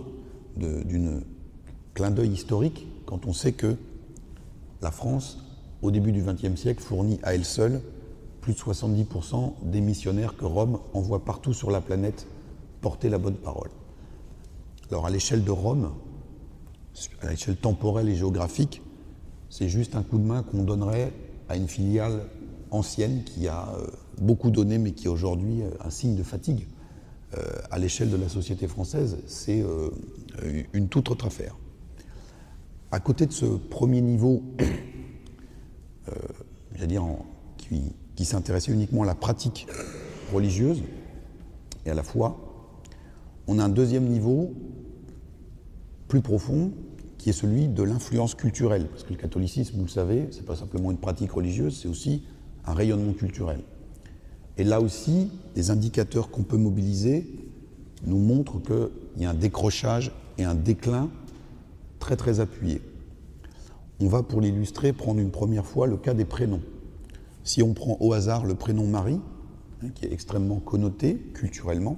d'une 0.55 1.21
clin 1.97 2.11
d'œil 2.11 2.29
historique 2.29 2.85
quand 3.07 3.25
on 3.25 3.33
sait 3.33 3.53
que 3.53 3.75
la 4.83 4.91
France, 4.91 5.39
au 5.81 5.89
début 5.89 6.11
du 6.11 6.21
XXe 6.21 6.53
siècle, 6.55 6.83
fournit 6.83 7.19
à 7.23 7.33
elle 7.33 7.43
seule 7.43 7.81
plus 8.39 8.53
de 8.53 8.59
70% 8.59 9.53
des 9.63 9.81
missionnaires 9.81 10.37
que 10.37 10.45
Rome 10.45 10.77
envoie 10.93 11.25
partout 11.25 11.53
sur 11.53 11.71
la 11.71 11.81
planète 11.81 12.27
porter 12.81 13.09
la 13.09 13.17
bonne 13.17 13.37
parole. 13.37 13.71
Alors 14.91 15.07
à 15.07 15.09
l'échelle 15.09 15.43
de 15.43 15.49
Rome, 15.49 15.91
à 17.23 17.31
l'échelle 17.31 17.55
temporelle 17.55 18.09
et 18.09 18.15
géographique, 18.15 18.83
c'est 19.49 19.67
juste 19.67 19.95
un 19.95 20.03
coup 20.03 20.19
de 20.19 20.23
main 20.23 20.43
qu'on 20.43 20.61
donnerait 20.61 21.11
à 21.49 21.57
une 21.57 21.67
filiale 21.67 22.29
ancienne 22.69 23.23
qui 23.23 23.47
a 23.47 23.69
euh, 23.75 23.87
beaucoup 24.21 24.51
donné 24.51 24.77
mais 24.77 24.91
qui 24.91 25.05
est 25.07 25.09
aujourd'hui 25.09 25.63
euh, 25.63 25.71
un 25.83 25.89
signe 25.89 26.15
de 26.15 26.23
fatigue. 26.23 26.67
Euh, 27.35 27.43
à 27.71 27.79
l'échelle 27.79 28.11
de 28.11 28.17
la 28.17 28.29
société 28.29 28.67
française, 28.67 29.17
c'est 29.25 29.65
une 30.73 30.89
toute 30.89 31.09
autre 31.09 31.25
affaire. 31.25 31.55
À 32.91 32.99
côté 32.99 33.25
de 33.25 33.33
ce 33.33 33.45
premier 33.45 34.01
niveau, 34.01 34.43
j'allais 36.73 36.87
dire, 36.87 37.03
qui, 37.57 38.25
s'intéressait 38.25 38.71
uniquement 38.71 39.03
à 39.03 39.05
la 39.05 39.15
pratique 39.15 39.67
religieuse 40.33 40.83
et 41.85 41.89
à 41.89 41.93
la 41.93 42.03
foi. 42.03 42.37
On 43.47 43.59
a 43.59 43.63
un 43.63 43.69
deuxième 43.69 44.05
niveau 44.05 44.53
plus 46.07 46.21
profond 46.21 46.71
qui 47.17 47.29
est 47.29 47.33
celui 47.33 47.67
de 47.67 47.83
l'influence 47.83 48.35
culturelle. 48.35 48.87
Parce 48.87 49.03
que 49.03 49.09
le 49.09 49.19
catholicisme, 49.19 49.75
vous 49.77 49.83
le 49.83 49.89
savez, 49.89 50.27
ce 50.31 50.37
n'est 50.37 50.45
pas 50.45 50.55
simplement 50.55 50.91
une 50.91 50.97
pratique 50.97 51.31
religieuse, 51.31 51.79
c'est 51.81 51.87
aussi 51.87 52.23
un 52.65 52.73
rayonnement 52.73 53.13
culturel. 53.13 53.59
Et 54.57 54.63
là 54.63 54.81
aussi, 54.81 55.29
les 55.55 55.71
indicateurs 55.71 56.29
qu'on 56.29 56.43
peut 56.43 56.57
mobiliser 56.57 57.27
nous 58.05 58.19
montrent 58.19 58.61
qu'il 58.61 59.21
y 59.21 59.25
a 59.25 59.29
un 59.29 59.33
décrochage 59.33 60.11
et 60.37 60.43
un 60.43 60.55
déclin 60.55 61.09
très 62.07 62.15
très 62.15 62.39
appuyé. 62.39 62.81
On 63.99 64.07
va, 64.07 64.23
pour 64.23 64.39
l'illustrer, 64.39 64.93
prendre 64.93 65.19
une 65.19 65.29
première 65.29 65.65
fois 65.65 65.87
le 65.87 65.97
cas 65.97 66.13
des 66.13 66.23
prénoms. 66.23 66.61
Si 67.43 67.61
on 67.61 67.73
prend 67.73 67.97
au 67.99 68.13
hasard 68.13 68.45
le 68.45 68.55
prénom 68.55 68.87
Marie, 68.87 69.19
hein, 69.83 69.89
qui 69.93 70.05
est 70.05 70.13
extrêmement 70.13 70.61
connoté 70.61 71.17
culturellement, 71.33 71.97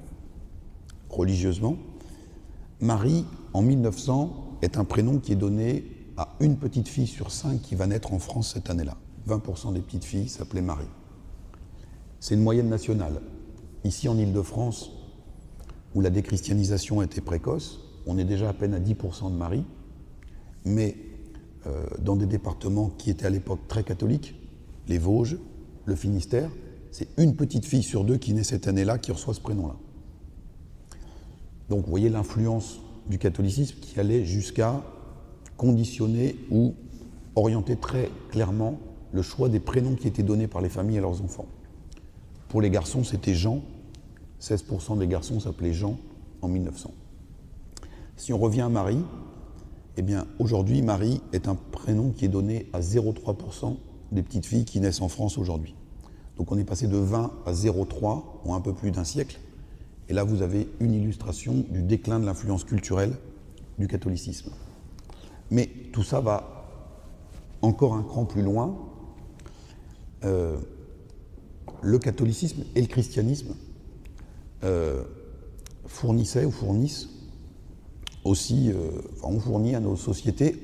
religieusement, 1.11 1.77
Marie, 2.81 3.23
en 3.53 3.61
1900, 3.61 4.57
est 4.63 4.79
un 4.79 4.83
prénom 4.83 5.19
qui 5.19 5.33
est 5.33 5.35
donné 5.35 5.85
à 6.17 6.29
une 6.39 6.57
petite 6.57 6.87
fille 6.87 7.05
sur 7.05 7.29
cinq 7.29 7.61
qui 7.61 7.75
va 7.75 7.85
naître 7.85 8.11
en 8.11 8.17
France 8.17 8.53
cette 8.55 8.71
année-là. 8.71 8.97
20% 9.27 9.73
des 9.73 9.81
petites 9.81 10.05
filles 10.05 10.27
s'appelaient 10.27 10.63
Marie. 10.63 10.89
C'est 12.19 12.33
une 12.33 12.41
moyenne 12.41 12.69
nationale. 12.69 13.21
Ici 13.83 14.09
en 14.09 14.17
Ile-de-France, 14.17 14.89
où 15.93 16.01
la 16.01 16.09
déchristianisation 16.09 17.03
était 17.03 17.21
précoce, 17.21 17.81
on 18.07 18.17
est 18.17 18.25
déjà 18.25 18.49
à 18.49 18.53
peine 18.53 18.73
à 18.73 18.79
10% 18.79 19.31
de 19.31 19.37
Marie, 19.37 19.65
mais 20.65 20.95
euh, 21.67 21.85
dans 21.99 22.15
des 22.15 22.25
départements 22.25 22.89
qui 22.97 23.09
étaient 23.09 23.25
à 23.25 23.29
l'époque 23.29 23.59
très 23.67 23.83
catholiques, 23.83 24.35
les 24.87 24.97
Vosges, 24.97 25.37
le 25.85 25.95
Finistère, 25.95 26.49
c'est 26.91 27.07
une 27.17 27.35
petite 27.35 27.65
fille 27.65 27.83
sur 27.83 28.03
deux 28.03 28.17
qui 28.17 28.33
naît 28.33 28.43
cette 28.43 28.67
année-là 28.67 28.97
qui 28.97 29.11
reçoit 29.11 29.33
ce 29.33 29.41
prénom-là. 29.41 29.75
Donc 31.69 31.83
vous 31.83 31.89
voyez 31.89 32.09
l'influence 32.09 32.79
du 33.09 33.19
catholicisme 33.19 33.77
qui 33.79 33.99
allait 33.99 34.25
jusqu'à 34.25 34.81
conditionner 35.57 36.35
ou 36.49 36.73
orienter 37.35 37.75
très 37.75 38.09
clairement 38.31 38.79
le 39.11 39.21
choix 39.21 39.49
des 39.49 39.59
prénoms 39.59 39.95
qui 39.95 40.07
étaient 40.07 40.23
donnés 40.23 40.47
par 40.47 40.61
les 40.61 40.69
familles 40.69 40.97
à 40.97 41.01
leurs 41.01 41.21
enfants. 41.21 41.47
Pour 42.47 42.61
les 42.61 42.69
garçons, 42.69 43.03
c'était 43.03 43.33
Jean. 43.33 43.61
16% 44.41 44.97
des 44.97 45.07
garçons 45.07 45.39
s'appelaient 45.39 45.73
Jean 45.73 45.97
en 46.41 46.47
1900. 46.47 46.91
Si 48.15 48.33
on 48.33 48.37
revient 48.37 48.61
à 48.61 48.69
Marie, 48.69 49.03
eh 49.99 50.01
bien 50.01 50.27
aujourd'hui, 50.39 50.81
Marie 50.81 51.19
est 51.33 51.49
un 51.49 51.55
prénom 51.55 52.11
qui 52.11 52.23
est 52.23 52.29
donné 52.29 52.69
à 52.71 52.79
0,3% 52.79 53.75
des 54.13 54.23
petites 54.23 54.45
filles 54.45 54.63
qui 54.63 54.79
naissent 54.79 55.01
en 55.01 55.09
France 55.09 55.37
aujourd'hui. 55.37 55.75
Donc 56.37 56.53
on 56.53 56.57
est 56.57 56.63
passé 56.63 56.87
de 56.87 56.95
20 56.95 57.33
à 57.45 57.51
0,3 57.51 58.23
en 58.45 58.55
un 58.55 58.61
peu 58.61 58.73
plus 58.73 58.91
d'un 58.91 59.03
siècle. 59.03 59.41
Et 60.07 60.13
là, 60.13 60.23
vous 60.23 60.41
avez 60.41 60.69
une 60.79 60.93
illustration 60.93 61.65
du 61.69 61.83
déclin 61.83 62.17
de 62.17 62.25
l'influence 62.25 62.63
culturelle 62.63 63.17
du 63.77 63.89
catholicisme. 63.89 64.51
Mais 65.51 65.69
tout 65.91 66.03
ça 66.03 66.21
va 66.21 66.65
encore 67.61 67.93
un 67.93 68.03
cran 68.03 68.23
plus 68.23 68.41
loin. 68.41 68.77
Euh, 70.23 70.57
le 71.81 71.99
catholicisme 71.99 72.63
et 72.73 72.79
le 72.79 72.87
christianisme 72.87 73.53
euh, 74.63 75.03
fournissaient 75.87 76.45
ou 76.45 76.51
fournissent 76.51 77.09
aussi, 78.23 78.71
euh, 78.71 78.89
enfin, 79.17 79.33
ont 79.33 79.39
fourni 79.39 79.75
à 79.75 79.79
nos 79.79 79.95
sociétés 79.95 80.63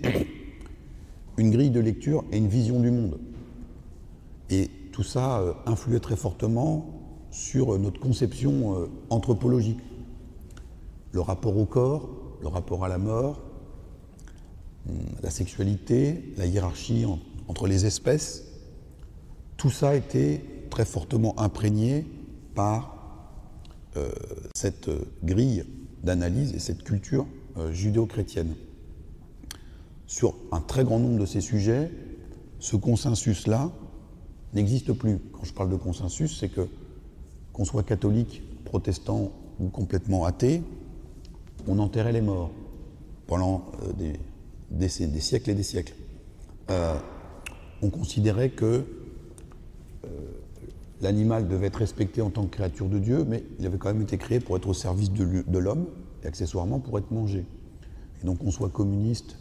une 1.37 1.51
grille 1.51 1.71
de 1.71 1.79
lecture 1.79 2.23
et 2.31 2.37
une 2.37 2.47
vision 2.47 2.79
du 2.79 2.91
monde. 2.91 3.19
Et 4.49 4.69
tout 4.91 5.03
ça 5.03 5.41
influait 5.65 5.99
très 5.99 6.15
fortement 6.15 6.95
sur 7.35 7.77
notre 7.77 7.99
conception 7.99 8.79
euh, 8.79 8.85
anthropologique. 9.09 9.79
Le 11.11 11.19
rapport 11.19 11.57
au 11.57 11.65
corps, 11.65 12.09
le 12.41 12.47
rapport 12.47 12.85
à 12.85 12.87
la 12.87 12.97
mort, 12.97 13.41
hum, 14.87 14.95
la 15.21 15.29
sexualité, 15.29 16.33
la 16.37 16.45
hiérarchie 16.45 17.05
entre 17.49 17.67
les 17.67 17.85
espèces, 17.85 18.45
tout 19.57 19.69
ça 19.69 19.95
était 19.95 20.41
très 20.69 20.85
fortement 20.85 21.37
imprégné 21.37 22.05
par 22.53 22.95
euh, 23.97 24.09
cette 24.55 24.89
grille 25.23 25.65
d'analyse 26.03 26.53
et 26.53 26.59
cette 26.59 26.83
culture 26.83 27.25
euh, 27.25 27.44
judéo-chrétienne. 27.71 28.55
Sur 30.07 30.35
un 30.51 30.61
très 30.61 30.83
grand 30.83 30.99
nombre 30.99 31.19
de 31.19 31.25
ces 31.25 31.41
sujets, 31.41 31.91
ce 32.59 32.75
consensus-là 32.75 33.71
n'existe 34.53 34.93
plus. 34.93 35.19
Quand 35.33 35.43
je 35.43 35.53
parle 35.53 35.69
de 35.69 35.75
consensus, 35.75 36.39
c'est 36.39 36.49
que 36.49 36.67
qu'on 37.53 37.65
soit 37.65 37.83
catholique, 37.83 38.43
protestant 38.65 39.31
ou 39.61 39.69
complètement 39.69 40.25
athée, 40.25 40.61
on 41.67 41.79
enterrait 41.79 42.11
les 42.11 42.21
morts 42.21 42.51
pendant 43.27 43.71
euh, 43.83 44.09
des, 44.69 44.89
siècles 44.89 45.51
et 45.51 45.53
des 45.53 45.63
siècles. 45.63 45.93
Euh, 46.69 46.97
on 47.81 47.89
considérait 47.89 48.49
que 48.49 48.83
euh, 50.03 50.07
l'animal 51.01 51.47
devait 51.47 51.67
être 51.67 51.77
respecté 51.77 52.21
en 52.21 52.29
tant 52.29 52.43
que 52.45 52.55
créature 52.55 52.87
de 52.87 52.99
Dieu, 52.99 53.25
mais 53.27 53.43
il 53.59 53.65
avait 53.65 53.77
quand 53.77 53.93
même 53.93 54.01
été 54.01 54.17
créé 54.17 54.39
pour 54.39 54.57
être 54.57 54.67
au 54.67 54.73
service 54.73 55.11
de, 55.11 55.57
l'homme 55.57 55.85
accessoirement 56.27 56.79
pour 56.79 56.97
être 56.97 57.11
mangé. 57.11 57.45
Et 58.21 58.25
donc 58.25 58.39
qu'on 58.39 58.51
soit 58.51 58.69
communiste 58.69 59.37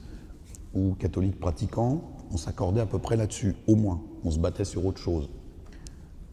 ou 0.75 0.95
catholique 0.95 1.39
pratiquant, 1.39 2.03
on 2.33 2.37
s'accordait 2.37 2.81
à 2.81 2.87
peu 2.87 2.99
près 2.99 3.17
là-dessus, 3.17 3.55
au 3.67 3.77
moins. 3.77 4.01
On 4.25 4.31
se 4.31 4.39
battait 4.39 4.65
sur 4.65 4.85
autre 4.87 4.99
chose. 4.99 5.29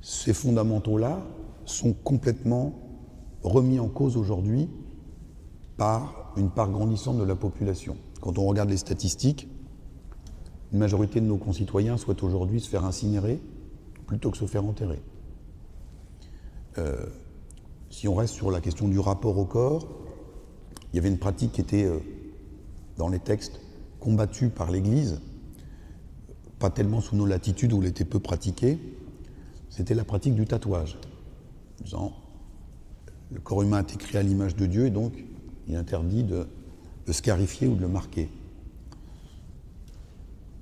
Ces 0.02 0.34
fondamentaux-là, 0.34 1.22
sont 1.66 1.94
complètement 1.94 2.74
remis 3.44 3.80
en 3.80 3.88
cause 3.88 4.18
aujourd'hui 4.18 4.70
par 5.78 6.34
une 6.38 6.50
part 6.50 6.70
grandissante 6.70 7.18
de 7.18 7.24
la 7.24 7.36
population. 7.36 7.98
Quand 8.22 8.38
on 8.38 8.46
regarde 8.46 8.70
les 8.70 8.78
statistiques, 8.78 9.48
une 10.72 10.80
majorité 10.80 11.20
de 11.20 11.26
nos 11.26 11.38
concitoyens 11.38 11.98
souhaitent 11.98 12.24
aujourd'hui 12.24 12.62
se 12.62 12.70
faire 12.70 12.86
incinérer 12.86 13.42
plutôt 14.06 14.32
que 14.32 14.38
se 14.38 14.46
faire 14.46 14.64
enterrer. 14.64 15.02
Euh, 16.78 17.08
si 17.90 18.08
on 18.08 18.16
reste 18.16 18.36
sur 18.36 18.52
la 18.52 18.62
question 18.62 18.88
du 18.88 19.00
rapport 19.00 19.38
au 19.38 19.46
corps, 19.46 19.88
il 20.92 20.98
y 20.98 21.00
avait 21.00 21.10
une 21.10 21.18
pratique 21.18 21.54
qui 21.54 21.62
était, 21.62 21.86
euh, 21.86 22.00
dans 22.98 23.08
les 23.08 23.20
textes, 23.20 23.60
combattue 24.00 24.50
par 24.50 24.72
l'Église, 24.72 25.22
pas 26.60 26.70
tellement 26.70 27.02
sous 27.02 27.16
nos 27.16 27.26
latitudes 27.26 27.74
où 27.74 27.82
elle 27.82 27.90
était 27.90 28.06
peu 28.06 28.20
pratiquée, 28.20 28.80
c'était 29.70 29.96
la 29.96 30.04
pratique 30.04 30.36
du 30.36 30.46
tatouage 30.46 30.98
disant 31.84 32.14
le 33.32 33.40
corps 33.40 33.64
humain 33.64 33.80
est 33.80 33.94
écrit 33.94 34.18
à 34.18 34.24
l'image 34.24 34.56
de 34.56 34.66
Dieu 34.66 34.86
et 34.86 34.90
donc 34.90 35.14
il 35.68 35.74
est 35.74 35.78
interdit 35.78 36.24
de 36.24 36.48
le 37.08 37.14
scarifier 37.14 37.68
ou 37.68 37.76
de 37.76 37.82
le 37.82 37.88
marquer. 37.88 38.30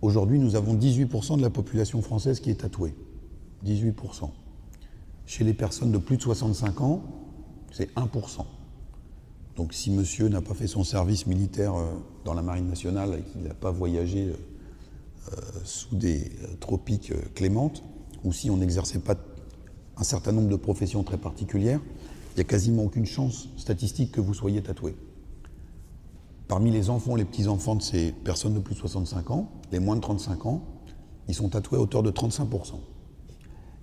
Aujourd'hui, 0.01 0.39
nous 0.39 0.55
avons 0.55 0.75
18% 0.75 1.37
de 1.37 1.41
la 1.41 1.49
population 1.49 2.01
française 2.01 2.39
qui 2.39 2.51
est 2.51 2.61
tatouée. 2.61 2.95
18%. 3.65 4.29
Chez 5.25 5.43
les 5.43 5.53
personnes 5.53 5.91
de 5.91 5.97
plus 5.97 6.15
de 6.15 6.21
65 6.21 6.81
ans, 6.81 7.03
c'est 7.71 7.93
1%. 7.95 8.45
Donc 9.59 9.73
si 9.73 9.91
monsieur 9.91 10.29
n'a 10.29 10.41
pas 10.41 10.53
fait 10.53 10.67
son 10.67 10.85
service 10.85 11.27
militaire 11.27 11.75
euh, 11.75 11.83
dans 12.23 12.33
la 12.33 12.41
Marine 12.41 12.69
nationale 12.69 13.19
et 13.19 13.29
qu'il 13.29 13.41
n'a 13.41 13.53
pas 13.53 13.71
voyagé 13.71 14.29
euh, 14.29 15.35
sous 15.65 15.97
des 15.97 16.31
euh, 16.43 16.55
tropiques 16.61 17.11
clémentes, 17.35 17.83
ou 18.23 18.31
si 18.31 18.49
on 18.49 18.55
n'exerçait 18.55 18.99
pas 18.99 19.15
un 19.97 20.03
certain 20.03 20.31
nombre 20.31 20.47
de 20.47 20.55
professions 20.55 21.03
très 21.03 21.17
particulières, 21.17 21.81
il 22.31 22.35
n'y 22.37 22.41
a 22.41 22.45
quasiment 22.45 22.83
aucune 22.83 23.05
chance 23.05 23.49
statistique 23.57 24.13
que 24.13 24.21
vous 24.21 24.33
soyez 24.33 24.63
tatoué. 24.63 24.95
Parmi 26.47 26.71
les 26.71 26.89
enfants, 26.89 27.15
les 27.15 27.25
petits-enfants 27.25 27.75
de 27.75 27.81
ces 27.81 28.13
personnes 28.13 28.53
de 28.53 28.59
plus 28.59 28.75
de 28.75 28.79
65 28.79 29.29
ans, 29.29 29.51
les 29.73 29.79
moins 29.79 29.97
de 29.97 30.01
35 30.01 30.45
ans, 30.45 30.63
ils 31.27 31.35
sont 31.35 31.49
tatoués 31.49 31.79
à 31.79 31.81
hauteur 31.81 32.01
de 32.01 32.11
35%. 32.11 32.75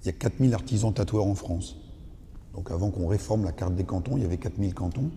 Il 0.01 0.07
y 0.07 0.09
a 0.09 0.13
4000 0.13 0.55
artisans 0.55 0.95
tatoueurs 0.95 1.27
en 1.27 1.35
France. 1.35 1.77
Donc 2.55 2.71
avant 2.71 2.91
qu'on 2.91 3.09
réforme 3.09 3.45
la 3.45 3.53
carte 3.53 3.75
des 3.75 3.85
cantons, 3.85 4.17
il 4.17 4.23
y 4.23 4.25
avait 4.25 4.39
4000 4.39 4.73
cantons. 4.73 5.11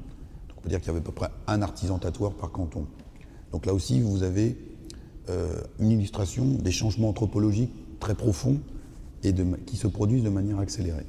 Donc 0.70 0.78
on 0.78 0.82
peut 0.82 0.82
dire 0.82 0.82
qu'il 0.82 0.88
y 0.88 0.90
avait 0.92 1.00
à 1.00 1.04
peu 1.04 1.12
près 1.12 1.30
un 1.48 1.62
artisan 1.62 1.98
tatoueur 1.98 2.34
par 2.34 2.52
canton. 2.52 2.86
Donc 3.52 3.66
là 3.66 3.74
aussi, 3.74 4.02
vous 4.02 4.24
avez 4.24 4.58
euh, 5.30 5.62
une 5.80 5.92
illustration 5.92 6.46
des 6.46 6.72
changements 6.72 7.10
anthropologiques 7.10 7.74
très 8.00 8.16
profonds 8.16 8.60
et 9.24 9.34
qui 9.66 9.78
se 9.78 9.88
produisent 9.88 10.24
de 10.24 10.30
manière 10.30 10.60
accélérée. 10.60 11.06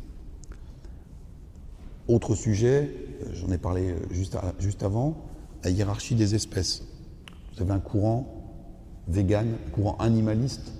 Autre 2.08 2.34
sujet, 2.34 2.90
euh, 3.22 3.26
j'en 3.34 3.52
ai 3.52 3.58
parlé 3.58 3.90
euh, 3.90 3.96
juste, 4.10 4.36
juste 4.58 4.82
avant, 4.82 5.16
la 5.62 5.70
hiérarchie 5.70 6.14
des 6.14 6.34
espèces. 6.34 6.82
Vous 7.54 7.62
avez 7.62 7.72
un 7.72 7.80
courant 7.80 8.26
vegan, 9.08 9.46
un 9.66 9.70
courant 9.70 9.96
animaliste 9.98 10.72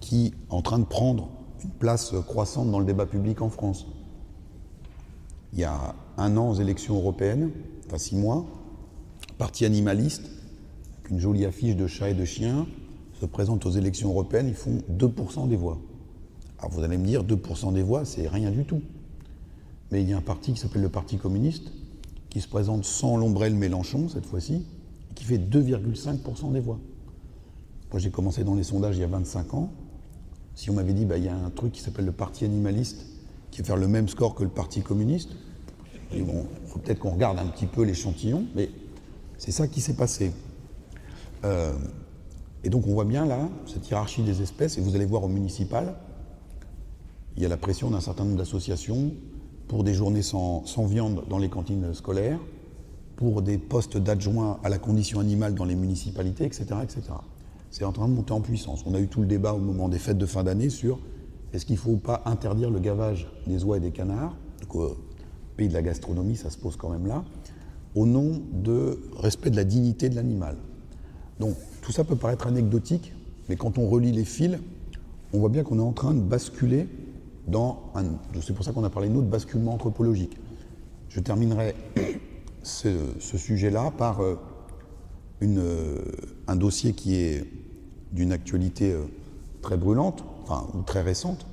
qui 0.00 0.26
est 0.26 0.32
en 0.50 0.62
train 0.62 0.78
de 0.78 0.84
prendre 0.84 1.30
une 1.62 1.70
place 1.70 2.12
croissante 2.26 2.70
dans 2.70 2.80
le 2.80 2.84
débat 2.84 3.06
public 3.06 3.42
en 3.42 3.48
France. 3.48 3.86
Il 5.52 5.60
y 5.60 5.64
a 5.64 5.94
un 6.18 6.36
an 6.36 6.50
aux 6.50 6.54
élections 6.54 6.96
européennes, 6.96 7.50
enfin 7.88 7.98
six 7.98 8.16
mois, 8.16 8.44
parti 9.38 9.64
animaliste, 9.64 10.30
avec 10.98 11.10
une 11.10 11.18
jolie 11.18 11.46
affiche 11.46 11.74
de 11.74 11.86
chats 11.86 12.10
et 12.10 12.14
de 12.14 12.24
chiens, 12.24 12.66
se 13.18 13.26
présente 13.26 13.64
aux 13.64 13.70
élections 13.70 14.10
européennes, 14.10 14.48
ils 14.48 14.54
font 14.54 14.82
2% 14.92 15.48
des 15.48 15.56
voix. 15.56 15.78
Alors 16.58 16.70
vous 16.70 16.82
allez 16.82 16.98
me 16.98 17.06
dire, 17.06 17.24
2% 17.24 17.72
des 17.72 17.82
voix, 17.82 18.04
c'est 18.04 18.28
rien 18.28 18.50
du 18.50 18.64
tout. 18.64 18.82
Mais 19.90 20.02
il 20.02 20.08
y 20.10 20.12
a 20.12 20.18
un 20.18 20.22
parti 20.22 20.52
qui 20.52 20.60
s'appelle 20.60 20.82
le 20.82 20.90
Parti 20.90 21.16
communiste, 21.16 21.72
qui 22.28 22.42
se 22.42 22.48
présente 22.48 22.84
sans 22.84 23.16
l'ombrelle 23.16 23.54
Mélenchon, 23.54 24.08
cette 24.08 24.26
fois-ci, 24.26 24.66
qui 25.14 25.24
fait 25.24 25.38
2,5% 25.38 26.52
des 26.52 26.60
voix. 26.60 26.78
Moi, 27.90 28.00
j'ai 28.00 28.10
commencé 28.10 28.44
dans 28.44 28.54
les 28.54 28.64
sondages 28.64 28.96
il 28.96 29.00
y 29.00 29.04
a 29.04 29.08
25 29.08 29.54
ans. 29.54 29.70
Si 30.54 30.68
on 30.68 30.74
m'avait 30.74 30.92
dit, 30.92 31.06
bah, 31.06 31.16
il 31.16 31.24
y 31.24 31.28
a 31.28 31.34
un 31.34 31.50
truc 31.50 31.72
qui 31.72 31.80
s'appelle 31.80 32.04
le 32.04 32.12
Parti 32.12 32.44
animaliste, 32.44 33.06
qui 33.50 33.62
va 33.62 33.66
faire 33.66 33.76
le 33.76 33.88
même 33.88 34.08
score 34.08 34.34
que 34.34 34.42
le 34.42 34.50
Parti 34.50 34.82
communiste, 34.82 35.30
il 36.12 36.24
faut 36.66 36.78
peut-être 36.78 36.98
qu'on 36.98 37.10
regarde 37.10 37.38
un 37.38 37.46
petit 37.46 37.66
peu 37.66 37.82
l'échantillon, 37.82 38.46
mais 38.54 38.70
c'est 39.36 39.52
ça 39.52 39.68
qui 39.68 39.80
s'est 39.80 39.94
passé. 39.94 40.32
Euh, 41.44 41.72
et 42.64 42.70
donc 42.70 42.86
on 42.86 42.92
voit 42.92 43.04
bien 43.04 43.26
là, 43.26 43.48
cette 43.66 43.88
hiérarchie 43.88 44.22
des 44.22 44.42
espèces, 44.42 44.78
et 44.78 44.80
vous 44.80 44.96
allez 44.96 45.04
voir 45.04 45.24
au 45.24 45.28
municipal, 45.28 45.94
il 47.36 47.42
y 47.42 47.46
a 47.46 47.48
la 47.48 47.56
pression 47.56 47.90
d'un 47.90 48.00
certain 48.00 48.24
nombre 48.24 48.36
d'associations 48.36 49.12
pour 49.68 49.84
des 49.84 49.94
journées 49.94 50.22
sans, 50.22 50.64
viande 50.86 51.24
dans 51.28 51.38
les 51.38 51.48
cantines 51.48 51.94
scolaires, 51.94 52.40
pour 53.16 53.42
des 53.42 53.58
postes 53.58 53.96
d'adjoints 53.96 54.58
à 54.64 54.68
la 54.68 54.78
condition 54.78 55.20
animale 55.20 55.54
dans 55.54 55.64
les 55.64 55.74
municipalités, 55.74 56.44
etc., 56.44 56.66
etc. 56.82 57.02
c'est 57.70 57.84
en 57.84 57.92
train 57.92 58.08
de 58.08 58.14
monter 58.14 58.32
en 58.32 58.40
puissance. 58.40 58.82
On 58.86 58.94
a 58.94 59.00
eu 59.00 59.08
tout 59.08 59.20
le 59.20 59.26
débat 59.26 59.52
au 59.52 59.58
moment 59.58 59.88
des 59.88 59.98
fêtes 59.98 60.18
de 60.18 60.26
fin 60.26 60.42
d'année 60.42 60.70
sur 60.70 60.98
est-ce 61.52 61.64
qu'il 61.64 61.76
ne 61.76 61.80
faut 61.80 61.96
pas 61.96 62.22
interdire 62.24 62.70
le 62.70 62.80
gavage 62.80 63.28
des 63.46 63.64
oies 63.64 63.76
et 63.76 63.80
des 63.80 63.90
canards 63.90 64.36
au 64.74 64.96
pays 65.58 65.68
de 65.68 65.74
la 65.74 65.82
gastronomie, 65.82 66.36
ça 66.36 66.48
se 66.48 66.56
pose 66.56 66.76
quand 66.76 66.88
même 66.88 67.06
là, 67.06 67.24
au 67.94 68.06
nom 68.06 68.40
de 68.52 69.00
respect 69.16 69.50
de 69.50 69.56
la 69.56 69.64
dignité 69.64 70.08
de 70.08 70.14
l'animal. 70.14 70.56
Donc 71.40 71.56
tout 71.82 71.92
ça 71.92 72.04
peut 72.04 72.16
paraître 72.16 72.46
anecdotique, 72.46 73.12
mais 73.48 73.56
quand 73.56 73.76
on 73.76 73.88
relit 73.88 74.12
les 74.12 74.24
fils, 74.24 74.58
on 75.32 75.40
voit 75.40 75.48
bien 75.48 75.64
qu'on 75.64 75.78
est 75.78 75.82
en 75.82 75.92
train 75.92 76.14
de 76.14 76.20
basculer 76.20 76.88
dans 77.48 77.90
un. 77.94 78.04
C'est 78.40 78.54
pour 78.54 78.64
ça 78.64 78.72
qu'on 78.72 78.84
a 78.84 78.90
parlé, 78.90 79.08
nous, 79.08 79.20
de 79.20 79.26
basculement 79.26 79.74
anthropologique. 79.74 80.38
Je 81.08 81.20
terminerai 81.20 81.74
ce, 82.62 82.88
sujet-là 83.18 83.90
par 83.90 84.22
euh, 84.22 84.38
euh, 85.42 85.98
un 86.46 86.56
dossier 86.56 86.92
qui 86.92 87.16
est 87.16 87.44
d'une 88.12 88.32
actualité 88.32 88.92
euh, 88.92 89.04
très 89.60 89.76
brûlante, 89.76 90.24
enfin, 90.44 90.66
ou 90.74 90.82
très 90.82 91.02
récente. 91.02 91.46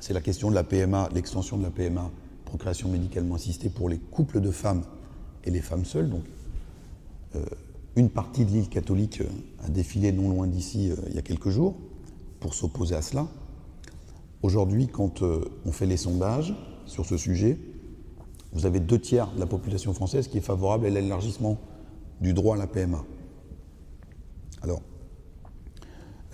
C'est 0.00 0.14
la 0.14 0.20
question 0.20 0.50
de 0.50 0.54
la 0.54 0.64
PMA, 0.64 1.10
l'extension 1.14 1.58
de 1.58 1.62
la 1.62 1.70
PMA, 1.70 2.10
procréation 2.50 2.88
médicalement 2.88 3.36
assistée 3.36 3.70
pour 3.70 3.88
les 3.88 3.98
couples 3.98 4.40
de 4.40 4.50
femmes 4.50 4.82
et 5.44 5.50
les 5.50 5.60
femmes 5.60 5.84
seules. 5.84 6.10
Donc, 6.10 6.24
une 7.94 8.10
partie 8.10 8.44
de 8.44 8.50
l'île 8.50 8.68
catholique 8.68 9.22
a 9.64 9.68
défilé 9.68 10.10
non 10.10 10.28
loin 10.30 10.48
d'ici 10.48 10.90
il 11.08 11.14
y 11.14 11.18
a 11.18 11.22
quelques 11.22 11.50
jours 11.50 11.76
pour 12.40 12.54
s'opposer 12.54 12.96
à 12.96 13.02
cela. 13.02 13.28
Aujourd'hui, 14.42 14.88
quand 14.88 15.22
on 15.22 15.72
fait 15.72 15.86
les 15.86 15.96
sondages 15.96 16.54
sur 16.86 17.06
ce 17.06 17.16
sujet, 17.16 17.56
vous 18.52 18.66
avez 18.66 18.80
deux 18.80 18.98
tiers 18.98 19.30
de 19.32 19.38
la 19.38 19.46
population 19.46 19.94
française 19.94 20.26
qui 20.26 20.38
est 20.38 20.42
favorable 20.42 20.86
à 20.86 20.90
l'élargissement 20.90 21.58
du 22.20 22.32
droit 22.32 22.56
à 22.56 22.58
la 22.58 22.66
PMA. 22.66 23.04
Alors, 24.62 24.82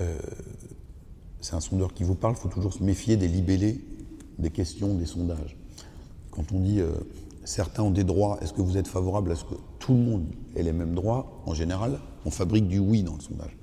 euh, 0.00 0.18
c'est 1.40 1.54
un 1.54 1.60
sondeur 1.60 1.94
qui 1.94 2.04
vous 2.04 2.14
parle, 2.14 2.34
il 2.36 2.40
faut 2.40 2.48
toujours 2.48 2.72
se 2.72 2.82
méfier 2.82 3.16
des 3.16 3.28
libellés, 3.28 3.84
des 4.38 4.50
questions, 4.50 4.94
des 4.94 5.06
sondages. 5.06 5.56
Quand 6.36 6.52
on 6.52 6.60
dit 6.60 6.80
euh, 6.80 6.92
certains 7.44 7.82
ont 7.82 7.90
des 7.90 8.04
droits, 8.04 8.38
est-ce 8.42 8.52
que 8.52 8.60
vous 8.60 8.76
êtes 8.76 8.88
favorable 8.88 9.32
à 9.32 9.36
ce 9.36 9.44
que 9.44 9.54
tout 9.78 9.94
le 9.94 10.00
monde 10.00 10.26
ait 10.54 10.62
les 10.62 10.72
mêmes 10.72 10.94
droits? 10.94 11.42
En 11.46 11.54
général, 11.54 11.98
on 12.26 12.30
fabrique 12.30 12.68
du 12.68 12.78
oui 12.78 13.02
dans 13.02 13.14
le 13.14 13.20
sondage. 13.20 13.56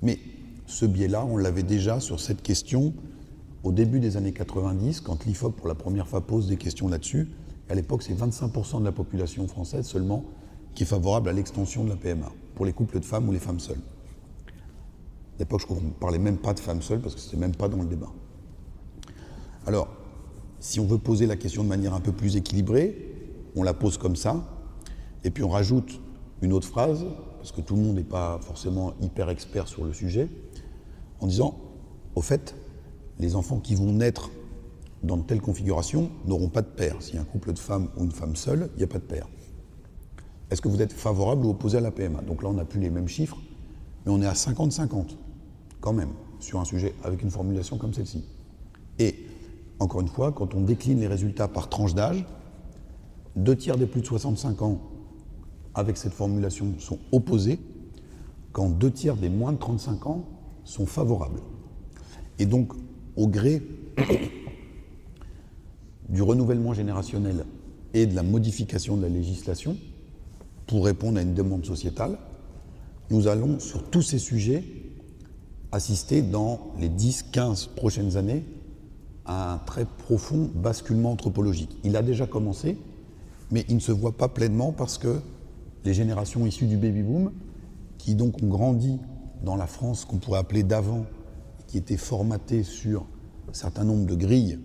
Mais 0.00 0.18
ce 0.66 0.86
biais-là, 0.86 1.26
on 1.26 1.36
l'avait 1.36 1.62
déjà 1.62 2.00
sur 2.00 2.20
cette 2.20 2.42
question 2.42 2.94
au 3.62 3.72
début 3.72 4.00
des 4.00 4.16
années 4.16 4.32
90, 4.32 5.00
quand 5.00 5.24
l'IFOP 5.26 5.56
pour 5.56 5.68
la 5.68 5.74
première 5.74 6.08
fois 6.08 6.22
pose 6.22 6.48
des 6.48 6.56
questions 6.56 6.88
là-dessus. 6.88 7.28
À 7.68 7.74
l'époque, 7.74 8.02
c'est 8.02 8.14
25% 8.14 8.80
de 8.80 8.84
la 8.84 8.92
population 8.92 9.46
française 9.46 9.86
seulement 9.86 10.24
qui 10.74 10.82
est 10.82 10.86
favorable 10.86 11.28
à 11.28 11.32
l'extension 11.32 11.84
de 11.84 11.90
la 11.90 11.96
PMA 11.96 12.30
pour 12.54 12.66
les 12.66 12.72
couples 12.72 12.98
de 13.00 13.04
femmes 13.04 13.28
ou 13.28 13.32
les 13.32 13.38
femmes 13.38 13.60
seules. 13.60 13.80
À 15.36 15.38
l'époque, 15.40 15.62
je 15.68 15.74
ne 15.74 15.90
parlait 15.90 16.18
même 16.18 16.38
pas 16.38 16.54
de 16.54 16.60
femmes 16.60 16.82
seules 16.82 17.00
parce 17.00 17.14
que 17.14 17.20
ce 17.20 17.26
n'était 17.26 17.38
même 17.38 17.54
pas 17.54 17.68
dans 17.68 17.78
le 17.78 17.86
débat. 17.86 18.12
Alors, 19.66 19.88
si 20.64 20.80
on 20.80 20.86
veut 20.86 20.96
poser 20.96 21.26
la 21.26 21.36
question 21.36 21.62
de 21.62 21.68
manière 21.68 21.92
un 21.92 22.00
peu 22.00 22.10
plus 22.10 22.36
équilibrée, 22.36 22.96
on 23.54 23.62
la 23.62 23.74
pose 23.74 23.98
comme 23.98 24.16
ça, 24.16 24.42
et 25.22 25.30
puis 25.30 25.44
on 25.44 25.50
rajoute 25.50 26.00
une 26.40 26.54
autre 26.54 26.66
phrase, 26.66 27.04
parce 27.36 27.52
que 27.52 27.60
tout 27.60 27.76
le 27.76 27.82
monde 27.82 27.96
n'est 27.96 28.02
pas 28.02 28.40
forcément 28.40 28.94
hyper 29.02 29.28
expert 29.28 29.68
sur 29.68 29.84
le 29.84 29.92
sujet, 29.92 30.26
en 31.20 31.26
disant, 31.26 31.58
au 32.14 32.22
fait, 32.22 32.54
les 33.18 33.36
enfants 33.36 33.58
qui 33.58 33.74
vont 33.74 33.92
naître 33.92 34.30
dans 35.02 35.18
de 35.18 35.22
telles 35.22 35.42
configurations 35.42 36.10
n'auront 36.24 36.48
pas 36.48 36.62
de 36.62 36.68
père. 36.68 36.96
S'il 37.02 37.16
y 37.16 37.18
a 37.18 37.20
un 37.20 37.26
couple 37.26 37.52
de 37.52 37.58
femmes 37.58 37.90
ou 37.98 38.04
une 38.04 38.12
femme 38.12 38.34
seule, 38.34 38.70
il 38.76 38.78
n'y 38.78 38.84
a 38.84 38.88
pas 38.88 38.98
de 38.98 39.04
père. 39.04 39.28
Est-ce 40.50 40.62
que 40.62 40.68
vous 40.68 40.80
êtes 40.80 40.94
favorable 40.94 41.44
ou 41.44 41.50
opposé 41.50 41.76
à 41.76 41.82
la 41.82 41.90
PMA 41.90 42.22
Donc 42.22 42.42
là, 42.42 42.48
on 42.48 42.54
n'a 42.54 42.64
plus 42.64 42.80
les 42.80 42.88
mêmes 42.88 43.08
chiffres, 43.08 43.36
mais 44.06 44.12
on 44.12 44.22
est 44.22 44.26
à 44.26 44.32
50-50, 44.32 45.08
quand 45.82 45.92
même, 45.92 46.14
sur 46.40 46.58
un 46.58 46.64
sujet 46.64 46.94
avec 47.04 47.20
une 47.20 47.30
formulation 47.30 47.76
comme 47.76 47.92
celle-ci. 47.92 48.24
Encore 49.78 50.00
une 50.00 50.08
fois, 50.08 50.32
quand 50.32 50.54
on 50.54 50.60
décline 50.60 51.00
les 51.00 51.06
résultats 51.06 51.48
par 51.48 51.68
tranche 51.68 51.94
d'âge, 51.94 52.24
deux 53.36 53.56
tiers 53.56 53.76
des 53.76 53.86
plus 53.86 54.00
de 54.00 54.06
65 54.06 54.62
ans 54.62 54.80
avec 55.74 55.96
cette 55.96 56.12
formulation 56.12 56.74
sont 56.78 56.98
opposés, 57.10 57.58
quand 58.52 58.68
deux 58.68 58.90
tiers 58.90 59.16
des 59.16 59.28
moins 59.28 59.52
de 59.52 59.58
35 59.58 60.06
ans 60.06 60.24
sont 60.64 60.86
favorables. 60.86 61.40
Et 62.38 62.46
donc, 62.46 62.72
au 63.16 63.26
gré 63.26 63.62
du 66.08 66.22
renouvellement 66.22 66.72
générationnel 66.72 67.44
et 67.92 68.06
de 68.06 68.14
la 68.14 68.22
modification 68.22 68.96
de 68.96 69.02
la 69.02 69.08
législation 69.08 69.76
pour 70.66 70.84
répondre 70.84 71.18
à 71.18 71.22
une 71.22 71.34
demande 71.34 71.64
sociétale, 71.64 72.18
nous 73.10 73.26
allons 73.26 73.58
sur 73.58 73.82
tous 73.90 74.02
ces 74.02 74.18
sujets 74.18 74.64
assister 75.72 76.22
dans 76.22 76.72
les 76.78 76.88
10-15 76.88 77.74
prochaines 77.74 78.16
années 78.16 78.44
un 79.26 79.58
très 79.64 79.84
profond 79.84 80.50
basculement 80.54 81.12
anthropologique. 81.12 81.76
Il 81.84 81.96
a 81.96 82.02
déjà 82.02 82.26
commencé, 82.26 82.78
mais 83.50 83.64
il 83.68 83.76
ne 83.76 83.80
se 83.80 83.92
voit 83.92 84.16
pas 84.16 84.28
pleinement 84.28 84.72
parce 84.72 84.98
que 84.98 85.20
les 85.84 85.94
générations 85.94 86.46
issues 86.46 86.66
du 86.66 86.76
baby-boom, 86.76 87.32
qui 87.98 88.14
donc 88.14 88.42
ont 88.42 88.48
grandi 88.48 88.98
dans 89.42 89.56
la 89.56 89.66
France 89.66 90.04
qu'on 90.04 90.18
pourrait 90.18 90.38
appeler 90.38 90.62
d'avant, 90.62 91.04
qui 91.66 91.78
étaient 91.78 91.96
formatées 91.96 92.62
sur 92.62 93.06
un 93.48 93.54
certain 93.54 93.84
nombre 93.84 94.06
de 94.06 94.14
grilles 94.14 94.58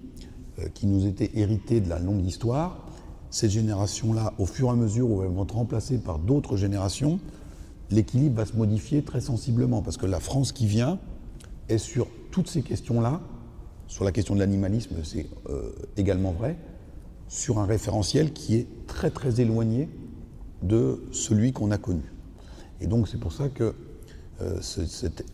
euh, 0.60 0.68
qui 0.74 0.88
nous 0.88 1.06
étaient 1.06 1.32
héritées 1.36 1.82
de 1.82 1.90
la 1.90 2.00
longue 2.00 2.26
histoire, 2.26 2.86
ces 3.30 3.50
générations-là, 3.50 4.34
au 4.40 4.46
fur 4.46 4.68
et 4.68 4.72
à 4.72 4.76
mesure 4.76 5.10
où 5.10 5.22
elles 5.22 5.30
vont 5.30 5.44
être 5.44 5.56
remplacées 5.56 6.00
par 6.00 6.20
d'autres 6.20 6.58
générations, 6.58 7.20
l'équilibre 7.92 8.38
va 8.38 8.46
se 8.46 8.56
modifier 8.56 9.04
très 9.04 9.22
sensiblement, 9.22 9.82
parce 9.82 9.98
que 9.98 10.06
la 10.06 10.20
France 10.20 10.52
qui 10.52 10.66
vient 10.66 11.00
est 11.68 11.78
sur 11.78 12.08
toutes 12.32 12.48
ces 12.48 12.62
questions-là, 12.62 13.22
sur 13.90 14.06
la 14.06 14.14
question 14.14 14.34
de 14.34 14.40
l'animalisme, 14.40 14.96
c'est 15.04 15.28
euh, 15.50 15.74
également 15.98 16.32
vrai, 16.32 16.56
sur 17.28 17.60
un 17.60 17.66
référentiel 17.66 18.32
qui 18.32 18.56
est 18.56 18.68
très 18.88 19.10
très 19.10 19.42
éloigné 19.42 19.90
de 20.64 21.04
celui 21.12 21.52
qu'on 21.52 21.72
a 21.72 21.78
connu. 21.78 22.14
Et 22.80 22.88
donc 22.88 23.10
c'est 23.10 23.20
pour 23.20 23.34
ça 23.34 23.50
que 23.50 23.76
euh, 24.42 24.62
cette 24.62 25.26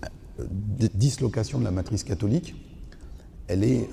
dislocation 0.96 1.60
de 1.60 1.64
la 1.64 1.72
matrice 1.72 2.04
catholique, 2.04 2.56
elle 3.48 3.64
est 3.64 3.88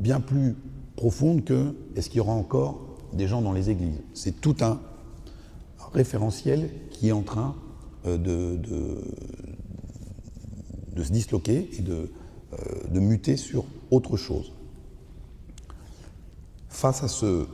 bien 0.00 0.20
plus 0.20 0.56
profonde 0.96 1.44
que 1.44 1.76
est-ce 1.94 2.10
qu'il 2.10 2.18
y 2.18 2.20
aura 2.20 2.32
encore 2.32 2.80
des 3.12 3.28
gens 3.28 3.40
dans 3.40 3.52
les 3.52 3.70
églises? 3.70 4.00
C'est 4.14 4.40
tout 4.40 4.56
un 4.60 4.80
référentiel 5.92 6.70
qui 6.90 7.08
est 7.08 7.12
en 7.12 7.22
train 7.22 7.54
euh, 8.06 8.16
de, 8.16 9.02
se 11.02 11.12
disloquer 11.12 11.70
et 11.78 11.82
de, 11.82 11.92
euh, 11.92 12.06
de, 12.90 13.00
muter 13.00 13.36
sur 13.36 13.64
autre 13.90 14.16
chose. 14.16 14.52
Face 16.68 17.02
à 17.02 17.08
ce 17.08 17.46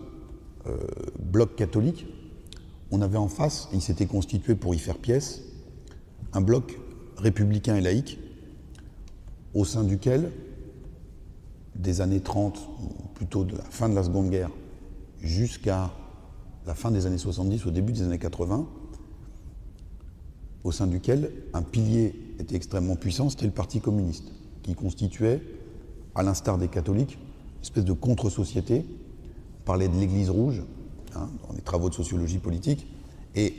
euh, 0.66 0.78
bloc 1.18 1.57
catholique, 1.57 2.07
on 2.90 3.00
avait 3.00 3.18
en 3.18 3.28
face, 3.28 3.68
il 3.72 3.80
s'était 3.80 4.07
constitué 4.07 4.54
pour 4.54 4.74
y 4.74 4.78
faire 4.78 4.98
pièce, 4.98 5.42
un 6.33 6.40
bloc 6.40 6.78
républicain 7.16 7.76
et 7.76 7.80
laïque, 7.80 8.18
au 9.54 9.64
sein 9.64 9.85
duquel 9.85 10.30
des 11.74 12.00
années 12.00 12.20
30, 12.20 12.59
ou 12.80 13.09
plutôt 13.14 13.44
de 13.44 13.57
la 13.57 13.64
fin 13.64 13.88
de 13.88 13.94
la 13.94 14.04
Seconde 14.04 14.30
Guerre, 14.30 14.50
jusqu'à 15.20 15.92
la 16.66 16.74
fin 16.74 16.90
des 16.90 17.07
années 17.07 17.18
70, 17.18 17.66
au 17.66 17.70
début 17.70 17.92
des 17.92 18.02
années 18.02 18.18
80, 18.18 18.66
au 20.64 20.72
sein 20.72 20.87
duquel 20.87 21.30
un 21.52 21.62
pilier 21.62 22.14
était 22.38 22.57
extrêmement 22.57 22.96
puissant, 22.96 23.28
c'était 23.28 23.46
le 23.46 23.52
Parti 23.52 23.80
communiste, 23.80 24.33
qui 24.64 24.74
constituait, 24.74 25.40
à 26.16 26.24
l'instar 26.24 26.59
des 26.59 26.66
catholiques, 26.66 27.18
une 27.59 27.62
espèce 27.62 27.85
de 27.85 27.92
contre-société. 27.92 28.85
On 29.61 29.64
parlait 29.64 29.88
de 29.88 29.94
l'Église 29.94 30.31
rouge, 30.31 30.62
hein, 31.14 31.29
dans 31.46 31.55
les 31.55 31.62
travaux 31.62 31.88
de 31.88 31.94
sociologie 31.94 32.38
politique, 32.38 32.88
et 33.37 33.55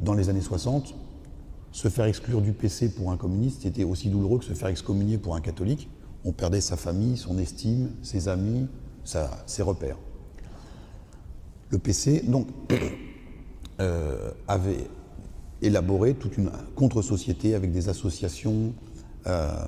dans 0.00 0.12
les 0.12 0.28
années 0.28 0.42
60, 0.42 0.94
se 1.72 1.88
faire 1.88 2.04
exclure 2.04 2.42
du 2.42 2.52
PC 2.52 2.90
pour 2.90 3.10
un 3.10 3.16
communiste 3.16 3.64
était 3.64 3.84
aussi 3.84 4.10
douloureux 4.10 4.40
que 4.40 4.44
se 4.44 4.52
faire 4.52 4.68
excommunier 4.68 5.16
pour 5.16 5.34
un 5.34 5.40
catholique 5.40 5.88
on 6.24 6.32
perdait 6.32 6.60
sa 6.60 6.76
famille, 6.76 7.16
son 7.16 7.38
estime, 7.38 7.90
ses 8.02 8.28
amis, 8.28 8.66
ses 9.04 9.62
repères. 9.62 9.96
Le 11.70 11.78
PC, 11.78 12.22
donc, 12.26 12.48
euh, 13.80 14.30
avait 14.48 14.88
élaboré 15.62 16.14
toute 16.14 16.36
une 16.36 16.50
contre-société 16.74 17.54
avec 17.54 17.72
des 17.72 17.88
associations, 17.88 18.72
euh, 19.26 19.64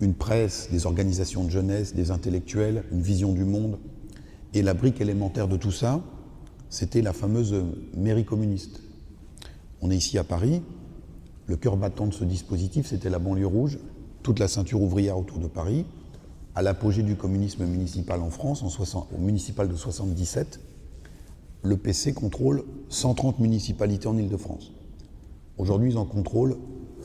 une 0.00 0.14
presse, 0.14 0.68
des 0.70 0.86
organisations 0.86 1.44
de 1.44 1.50
jeunesse, 1.50 1.94
des 1.94 2.10
intellectuels, 2.10 2.84
une 2.92 3.00
vision 3.00 3.32
du 3.32 3.44
monde. 3.44 3.78
Et 4.54 4.62
la 4.62 4.74
brique 4.74 5.00
élémentaire 5.00 5.48
de 5.48 5.56
tout 5.56 5.70
ça, 5.70 6.02
c'était 6.68 7.02
la 7.02 7.12
fameuse 7.12 7.54
mairie 7.94 8.24
communiste. 8.24 8.80
On 9.80 9.90
est 9.90 9.96
ici 9.96 10.18
à 10.18 10.24
Paris. 10.24 10.62
Le 11.46 11.56
cœur 11.56 11.76
battant 11.76 12.06
de 12.06 12.14
ce 12.14 12.24
dispositif, 12.24 12.86
c'était 12.86 13.10
la 13.10 13.18
banlieue 13.18 13.46
rouge, 13.46 13.78
toute 14.22 14.38
la 14.38 14.48
ceinture 14.48 14.82
ouvrière 14.82 15.16
autour 15.16 15.38
de 15.38 15.46
Paris, 15.46 15.86
à 16.54 16.62
l'apogée 16.62 17.02
du 17.02 17.16
communisme 17.16 17.64
municipal 17.64 18.20
en 18.20 18.30
France, 18.30 18.62
en 18.62 19.06
au 19.14 19.18
municipal 19.18 19.68
de 19.68 19.76
77, 19.76 20.60
le 21.62 21.76
PC 21.76 22.12
contrôle 22.14 22.64
130 22.88 23.38
municipalités 23.38 24.08
en 24.08 24.16
Ile-de-France. 24.16 24.72
Aujourd'hui, 25.58 25.90
ils 25.92 25.98
en 25.98 26.04
contrôlent 26.04 26.56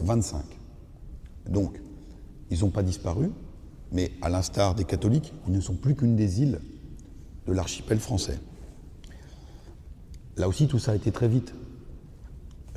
25. 0.01 0.43
Donc, 1.49 1.79
ils 2.51 2.59
n'ont 2.59 2.69
pas 2.69 2.83
disparu, 2.83 3.31
mais 3.91 4.11
à 4.21 4.29
l'instar 4.29 4.75
des 4.75 4.83
catholiques, 4.83 5.33
ils 5.47 5.53
ne 5.53 5.61
sont 5.61 5.75
plus 5.75 5.95
qu'une 5.95 6.15
des 6.15 6.41
îles 6.41 6.59
de 7.47 7.53
l'archipel 7.53 7.99
français. 7.99 8.39
Là 10.37 10.47
aussi, 10.47 10.67
tout 10.67 10.77
ça 10.77 10.91
a 10.91 10.95
été 10.95 11.11
très 11.11 11.27
vite. 11.27 11.53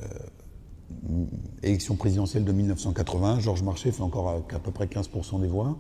Euh, 0.01 0.07
élection 1.63 1.97
présidentielle 1.97 2.45
de 2.45 2.53
1980, 2.53 3.41
Georges 3.41 3.63
Marchais 3.63 3.91
fait 3.91 4.03
encore 4.03 4.29
à, 4.31 4.59
peu 4.59 4.71
près 4.71 4.87
15% 4.87 5.41
des 5.41 5.49
voix. 5.49 5.77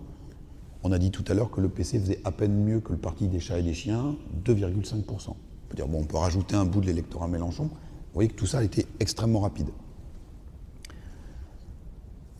On 0.83 0.93
a 0.93 0.99
dit 0.99 1.11
tout 1.11 1.25
à 1.29 1.35
l'heure 1.35 1.51
que 1.51 1.61
le 1.61 1.69
PC 1.69 1.99
faisait 1.99 2.21
à 2.25 2.33
peine 2.33 2.55
mieux 2.55 2.81
que 2.81 2.93
le 2.93 2.99
parti 2.99 3.29
des 3.29 3.41
chats 3.41 3.59
et 3.59 3.63
des 3.63 3.75
chiens, 3.75 4.17
2,5%. 4.45 5.31
On 5.31 5.35
peut 5.69 5.77
dire, 5.77 5.89
bon, 5.89 6.01
on 6.01 6.05
peut 6.05 6.19
rajouter 6.19 6.57
un 6.57 6.65
bout 6.65 6.81
de 6.81 6.87
l'électorat 6.87 7.29
Mélenchon. 7.29 7.65
Vous 7.65 8.15
voyez 8.15 8.29
que 8.29 8.35
tout 8.35 8.47
ça 8.47 8.59
a 8.59 8.63
été 8.63 8.87
extrêmement 9.01 9.41
rapide. 9.41 9.69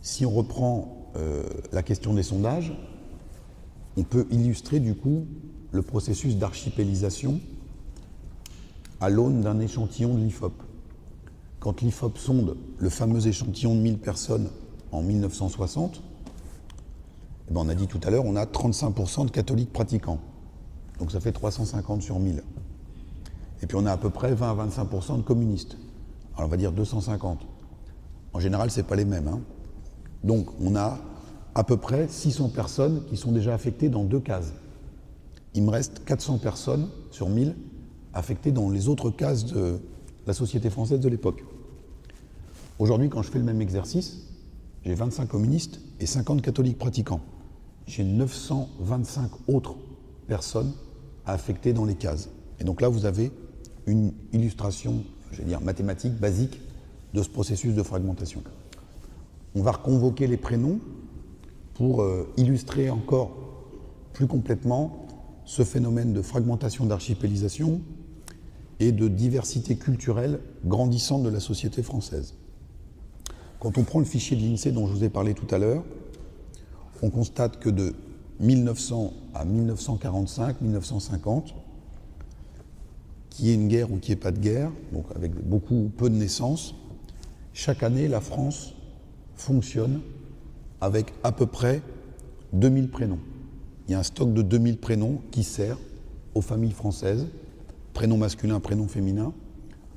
Si 0.03 0.27
on 0.27 0.31
reprend 0.31 1.04
la 1.73 1.83
question 1.83 2.15
des 2.15 2.23
sondages, 2.23 2.73
on 3.97 4.03
peut 4.03 4.27
illustrer 4.31 4.81
du 4.81 4.95
coup 4.95 5.27
le 5.71 5.83
processus 5.83 6.37
d'archipélisation 6.37 7.41
à 9.01 9.09
l'aune 9.09 9.43
d'un 9.43 9.61
échantillon 9.61 10.15
de 10.15 10.21
l'IFOP. 10.21 10.53
Quand 11.61 11.81
l'IFOP 11.81 12.19
sonde 12.19 12.57
le 12.79 12.89
fameux 12.89 13.27
échantillon 13.27 13.75
de 13.75 13.81
1000 13.81 13.99
personnes 13.99 14.49
en 14.93 15.03
1960, 15.03 16.03
eh 17.49 17.53
ben, 17.53 17.61
on 17.61 17.69
a 17.69 17.75
dit 17.75 17.87
tout 17.87 18.01
à 18.05 18.11
l'heure, 18.11 18.25
on 18.25 18.37
a 18.37 18.45
35% 18.45 19.27
de 19.27 19.31
catholiques 19.31 19.73
pratiquants. 19.73 20.21
Donc 20.99 21.11
ça 21.11 21.21
fait 21.21 21.33
350 21.33 22.03
sur 22.03 22.19
1000. 22.19 22.43
Et 23.63 23.67
puis 23.67 23.77
on 23.77 23.87
a 23.87 23.93
à 23.93 23.97
peu 23.97 24.11
près 24.11 24.35
20 24.35 24.59
à 24.59 24.67
25% 24.67 25.19
de 25.19 25.23
communistes. 25.23 25.77
Alors 26.37 26.49
on 26.49 26.51
va 26.51 26.57
dire 26.57 26.73
250. 26.73 27.41
En 28.33 28.41
général, 28.41 28.71
ce 28.71 28.81
n'est 28.81 28.87
pas 28.87 28.97
les 28.97 29.05
mêmes. 29.05 29.29
Hein. 29.29 29.41
Donc 30.25 30.49
on 30.61 30.75
a 30.75 30.99
à 31.55 31.63
peu 31.63 31.77
près 31.77 32.09
600 32.09 32.49
personnes 32.49 33.03
qui 33.09 33.17
sont 33.17 33.31
déjà 33.31 33.55
affectées 33.55 33.89
dans 33.89 34.03
deux 34.03 34.19
cases. 34.19 34.53
Il 35.55 35.63
me 35.63 35.71
reste 35.71 36.05
400 36.05 36.39
personnes 36.39 36.89
sur 37.13 37.29
1000 37.29 37.55
affectées 38.13 38.51
dans 38.51 38.71
les 38.71 38.89
autres 38.89 39.11
cases 39.11 39.45
de 39.45 39.79
la 40.27 40.33
société 40.33 40.71
française 40.71 40.99
de 40.99 41.09
l'époque. 41.09 41.45
Aujourd'hui, 42.79 43.09
quand 43.09 43.23
je 43.23 43.31
fais 43.31 43.39
le 43.39 43.45
même 43.45 43.61
exercice, 43.61 44.19
j'ai 44.85 44.95
25 44.95 45.29
communistes 45.29 45.81
et 46.01 46.07
50 46.07 46.43
catholiques 46.43 46.79
pratiquants. 46.79 47.21
J'ai 47.87 48.03
925 48.03 49.31
autres 49.49 49.77
personnes 50.27 50.73
à 51.27 51.35
affecter 51.35 51.73
dans 51.73 51.85
les 51.85 51.95
cases. 51.95 52.31
Et 52.59 52.65
donc 52.65 52.81
là, 52.81 52.89
vous 52.89 53.05
avez 53.05 53.31
une 53.87 54.13
illustration, 54.33 55.05
je 55.31 55.39
vais 55.39 55.45
dire, 55.45 55.61
mathématique, 55.61 56.15
basique 56.15 56.61
de 57.13 57.23
ce 57.23 57.29
processus 57.29 57.75
de 57.75 57.83
fragmentation. 57.83 58.43
On 59.55 59.63
va 59.63 59.73
reconvoquer 59.73 60.27
les 60.27 60.37
prénoms 60.37 60.81
pour 61.75 62.03
euh, 62.03 62.29
illustrer 62.37 62.91
encore 62.91 63.37
plus 64.13 64.27
complètement 64.27 65.07
ce 65.45 65.63
phénomène 65.63 66.13
de 66.13 66.23
fragmentation 66.23 66.87
d'archipélisation 66.87 67.81
et 68.81 68.93
de 68.93 69.09
diversité 69.09 69.77
culturelle 69.77 70.41
grandissante 70.65 71.23
de 71.23 71.29
la 71.29 71.41
société 71.41 71.83
française. 71.83 72.35
Quand 73.61 73.79
on 73.79 73.85
prend 73.85 73.99
le 73.99 74.05
fichier 74.05 74.37
de 74.37 74.43
l'INSEE 74.43 74.73
dont 74.73 74.87
je 74.87 74.93
vous 74.93 75.05
ai 75.05 75.09
parlé 75.09 75.35
tout 75.35 75.53
à 75.55 75.59
l'heure, 75.59 75.85
on 77.03 77.11
constate 77.11 77.59
que 77.59 77.71
de 77.71 77.95
1900 78.41 79.13
à 79.35 79.45
1945, 79.45 80.61
1950, 80.61 81.55
qu'il 83.31 83.47
y 83.47 83.55
une 83.55 83.69
guerre 83.69 83.93
ou 83.93 83.99
qu'il 83.99 84.15
n'y 84.15 84.19
ait 84.19 84.23
pas 84.23 84.33
de 84.33 84.39
guerre, 84.39 84.71
donc 84.93 85.07
avec 85.15 85.33
beaucoup 85.35 85.91
peu 85.97 86.11
de 86.11 86.15
naissances, 86.15 86.75
chaque 87.53 87.83
année, 87.83 88.09
la 88.09 88.21
France 88.21 88.74
fonctionne 89.37 90.01
avec 90.81 91.13
à 91.23 91.33
peu 91.33 91.47
près 91.47 91.83
2000 92.53 92.89
prénoms. 92.89 93.19
Il 93.87 93.93
y 93.93 93.95
a 93.95 93.99
un 93.99 94.03
stock 94.03 94.33
de 94.33 94.43
2000 94.43 94.79
prénoms 94.79 95.21
qui 95.31 95.43
sert 95.43 95.79
aux 96.35 96.41
familles 96.41 96.73
françaises, 96.73 97.27
prénoms 97.93 98.17
masculins, 98.17 98.61
prénoms 98.61 98.89
féminins, 98.89 99.33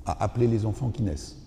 à 0.05 0.23
appeler 0.23 0.47
les 0.47 0.65
enfants 0.65 0.89
qui 0.89 1.03
naissent. 1.03 1.37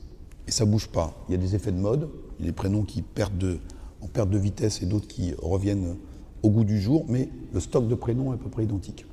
Et 0.46 0.50
ça 0.50 0.64
ne 0.64 0.70
bouge 0.70 0.88
pas. 0.88 1.14
Il 1.28 1.32
y 1.32 1.34
a 1.34 1.38
des 1.38 1.54
effets 1.54 1.72
de 1.72 1.78
mode, 1.78 2.08
il 2.38 2.44
y 2.44 2.48
a 2.48 2.50
des 2.50 2.56
prénoms 2.56 2.82
qui 2.82 3.02
perdent 3.02 3.38
de, 3.38 3.58
en 4.00 4.26
de 4.26 4.38
vitesse 4.38 4.82
et 4.82 4.86
d'autres 4.86 5.08
qui 5.08 5.34
reviennent 5.40 5.96
au 6.42 6.50
goût 6.50 6.64
du 6.64 6.80
jour, 6.80 7.04
mais 7.08 7.28
le 7.52 7.60
stock 7.60 7.86
de 7.86 7.94
prénoms 7.94 8.32
est 8.32 8.36
à 8.36 8.38
peu 8.38 8.48
près 8.48 8.64
identique. 8.64 9.06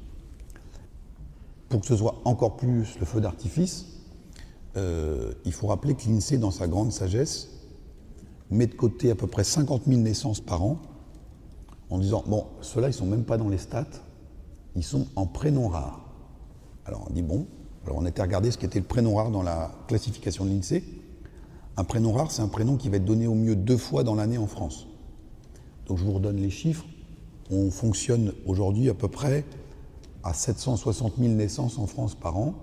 Pour 1.69 1.81
que 1.81 1.87
ce 1.87 1.97
soit 1.97 2.21
encore 2.23 2.55
plus 2.55 2.97
le 2.99 3.05
feu 3.05 3.19
d'artifice, 3.19 3.85
euh, 4.77 5.33
il 5.43 5.51
faut 5.51 5.67
rappeler 5.67 5.95
que 5.95 6.07
l'INSEE, 6.07 6.37
dans 6.37 6.51
sa 6.51 6.67
grande 6.67 6.91
sagesse, 6.91 7.49
met 8.51 8.67
de 8.67 8.75
côté 8.75 9.11
à 9.11 9.15
peu 9.15 9.27
près 9.27 9.43
50 9.43 9.83
000 9.87 10.01
naissances 10.01 10.39
par 10.39 10.63
an 10.63 10.79
en 11.89 11.99
disant 11.99 12.23
bon, 12.27 12.45
ceux-là, 12.61 12.89
ils 12.89 12.93
sont 12.93 13.05
même 13.05 13.23
pas 13.23 13.37
dans 13.37 13.49
les 13.49 13.57
stats, 13.57 13.85
ils 14.75 14.83
sont 14.83 15.07
en 15.15 15.25
prénom 15.25 15.67
rare. 15.67 16.01
Alors 16.85 17.07
on 17.09 17.13
dit 17.13 17.21
bon, 17.21 17.47
alors 17.85 17.97
on 17.97 18.05
était 18.05 18.21
regarder 18.21 18.51
ce 18.51 18.57
qu'était 18.57 18.79
le 18.79 18.85
prénom 18.85 19.15
rare 19.15 19.31
dans 19.31 19.43
la 19.43 19.71
classification 19.87 20.45
de 20.45 20.51
l'INSEE. 20.51 20.83
Un 21.77 21.83
prénom 21.83 22.11
rare, 22.11 22.31
c'est 22.31 22.41
un 22.41 22.47
prénom 22.47 22.75
qui 22.75 22.89
va 22.89 22.97
être 22.97 23.05
donné 23.05 23.27
au 23.27 23.35
mieux 23.35 23.55
deux 23.55 23.77
fois 23.77 24.03
dans 24.03 24.15
l'année 24.15 24.37
en 24.37 24.47
France. 24.47 24.87
Donc 25.85 25.97
je 25.97 26.03
vous 26.03 26.13
redonne 26.13 26.37
les 26.37 26.49
chiffres. 26.49 26.85
On 27.49 27.71
fonctionne 27.71 28.33
aujourd'hui 28.45 28.89
à 28.89 28.93
peu 28.93 29.07
près 29.07 29.45
à 30.23 30.33
760 30.33 31.13
000 31.17 31.33
naissances 31.33 31.77
en 31.77 31.87
France 31.87 32.15
par 32.15 32.37
an. 32.37 32.55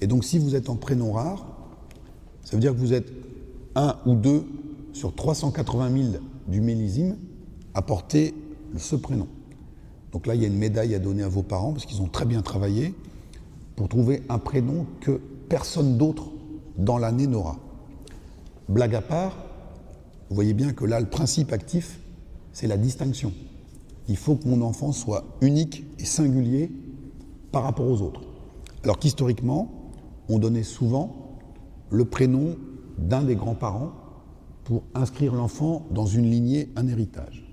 Et 0.00 0.06
donc 0.06 0.24
si 0.24 0.38
vous 0.38 0.54
êtes 0.54 0.68
en 0.68 0.76
prénom 0.76 1.12
rare, 1.12 1.46
ça 2.44 2.52
veut 2.52 2.60
dire 2.60 2.72
que 2.72 2.78
vous 2.78 2.92
êtes 2.92 3.10
un 3.74 3.96
ou 4.06 4.14
deux 4.14 4.46
sur 4.94 5.14
380 5.14 5.90
000 6.12 6.24
du 6.48 6.62
mélizime 6.62 7.16
à 7.74 7.82
porter 7.82 8.34
ce 8.78 8.96
prénom. 8.96 9.28
Donc 10.12 10.26
là, 10.26 10.34
il 10.34 10.40
y 10.40 10.44
a 10.44 10.48
une 10.48 10.56
médaille 10.56 10.94
à 10.94 10.98
donner 10.98 11.24
à 11.24 11.28
vos 11.28 11.42
parents 11.42 11.72
parce 11.72 11.84
qu'ils 11.84 12.00
ont 12.00 12.08
très 12.08 12.24
bien 12.24 12.40
travaillé 12.40 12.94
pour 13.76 13.88
trouver 13.88 14.22
un 14.28 14.38
prénom 14.38 14.86
que 15.00 15.20
personne 15.48 15.98
d'autre 15.98 16.28
dans 16.78 16.96
l'année 16.96 17.26
n'aura. 17.26 17.58
Blague 18.68 18.94
à 18.94 19.02
part, 19.02 19.36
vous 20.30 20.36
voyez 20.36 20.54
bien 20.54 20.72
que 20.72 20.84
là, 20.84 21.00
le 21.00 21.06
principe 21.06 21.52
actif, 21.52 21.98
c'est 22.52 22.68
la 22.68 22.76
distinction. 22.76 23.32
Il 24.08 24.16
faut 24.16 24.36
que 24.36 24.46
mon 24.46 24.62
enfant 24.62 24.92
soit 24.92 25.24
unique 25.40 25.84
et 25.98 26.04
singulier 26.04 26.70
par 27.50 27.64
rapport 27.64 27.88
aux 27.88 28.00
autres. 28.00 28.20
Alors 28.84 28.98
qu'historiquement, 28.98 29.90
on 30.28 30.38
donnait 30.38 30.62
souvent 30.62 31.36
le 31.90 32.04
prénom 32.04 32.56
d'un 32.98 33.22
des 33.22 33.34
grands-parents 33.34 33.92
pour 34.64 34.82
inscrire 34.94 35.34
l'enfant 35.34 35.86
dans 35.90 36.06
une 36.06 36.30
lignée, 36.30 36.70
un 36.76 36.88
héritage. 36.88 37.44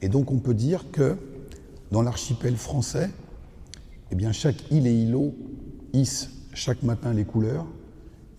Et 0.00 0.08
donc 0.08 0.30
on 0.30 0.38
peut 0.38 0.54
dire 0.54 0.90
que 0.90 1.16
dans 1.90 2.02
l'archipel 2.02 2.56
français, 2.56 3.10
eh 4.10 4.14
bien 4.14 4.32
chaque 4.32 4.70
île 4.70 4.86
et 4.86 4.94
îlot 4.94 5.34
hisse 5.92 6.30
chaque 6.54 6.82
matin 6.82 7.12
les 7.12 7.24
couleurs, 7.24 7.66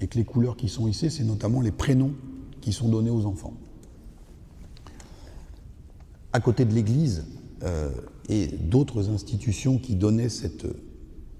et 0.01 0.07
que 0.07 0.17
les 0.17 0.25
couleurs 0.25 0.55
qui 0.55 0.69
sont 0.69 0.87
hissées, 0.87 1.09
c'est 1.09 1.23
notamment 1.23 1.61
les 1.61 1.71
prénoms 1.71 2.13
qui 2.61 2.73
sont 2.73 2.87
donnés 2.87 3.09
aux 3.09 3.25
enfants. 3.25 3.53
À 6.31 6.39
côté 6.39 6.65
de 6.65 6.73
l'Église 6.73 7.25
euh, 7.63 7.89
et 8.29 8.47
d'autres 8.47 9.09
institutions 9.09 9.77
qui 9.77 9.95
donnaient 9.95 10.29
cette 10.29 10.67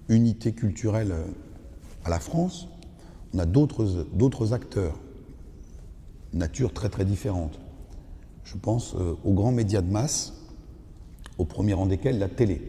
unité 0.10 0.52
culturelle 0.54 1.12
euh, 1.12 1.26
à 2.04 2.10
la 2.10 2.20
France, 2.20 2.68
on 3.34 3.40
a 3.40 3.46
d'autres 3.46 4.54
acteurs 4.54 5.00
nature 6.34 6.74
très 6.74 6.90
très 6.90 7.06
différente. 7.06 7.60
Je 8.44 8.58
pense 8.58 8.96
euh, 8.96 9.16
aux 9.24 9.34
grands 9.34 9.52
médias 9.52 9.82
de 9.82 9.92
masse, 9.92 10.34
au 11.38 11.46
premier 11.46 11.74
rang 11.74 11.86
desquels 11.86 12.20
la 12.20 12.30
télé. 12.30 12.62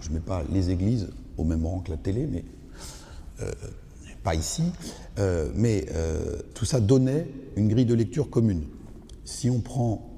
je 0.00 0.08
ne 0.08 0.14
mets 0.14 0.20
pas 0.20 0.42
les 0.50 0.70
églises 0.70 1.10
au 1.36 1.44
même 1.44 1.66
rang 1.66 1.80
que 1.80 1.90
la 1.90 1.96
télé, 1.96 2.26
mais 2.26 2.44
euh, 3.40 3.50
pas 4.22 4.34
ici. 4.34 4.62
Euh, 5.18 5.50
mais 5.54 5.86
tout 6.54 6.64
ça 6.64 6.80
donnait 6.80 7.28
une 7.56 7.68
grille 7.68 7.86
de 7.86 7.94
lecture 7.94 8.30
commune. 8.30 8.64
Si 9.24 9.50
on 9.50 9.60
prend 9.60 10.10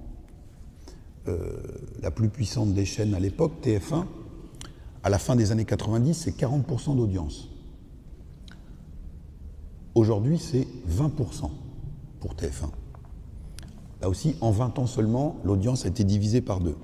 la 2.00 2.12
plus 2.12 2.28
puissante 2.28 2.72
des 2.72 2.84
chaînes 2.84 3.12
à 3.12 3.18
l'époque, 3.18 3.54
TF1, 3.64 4.04
à 5.02 5.10
la 5.10 5.18
fin 5.18 5.34
des 5.34 5.50
années 5.50 5.64
90, 5.64 6.14
c'est 6.14 6.36
40% 6.36 6.96
d'audience. 6.96 7.48
Aujourd'hui, 9.96 10.38
c'est 10.38 10.68
20% 10.88 11.50
pour 12.20 12.34
TF1. 12.34 12.70
Là 14.02 14.08
aussi, 14.08 14.36
en 14.40 14.50
20 14.50 14.78
ans 14.78 14.86
seulement, 14.86 15.36
l'audience 15.44 15.84
a 15.84 15.88
été 15.88 16.04
divisée 16.04 16.40
par 16.40 16.60
deux. 16.60 16.76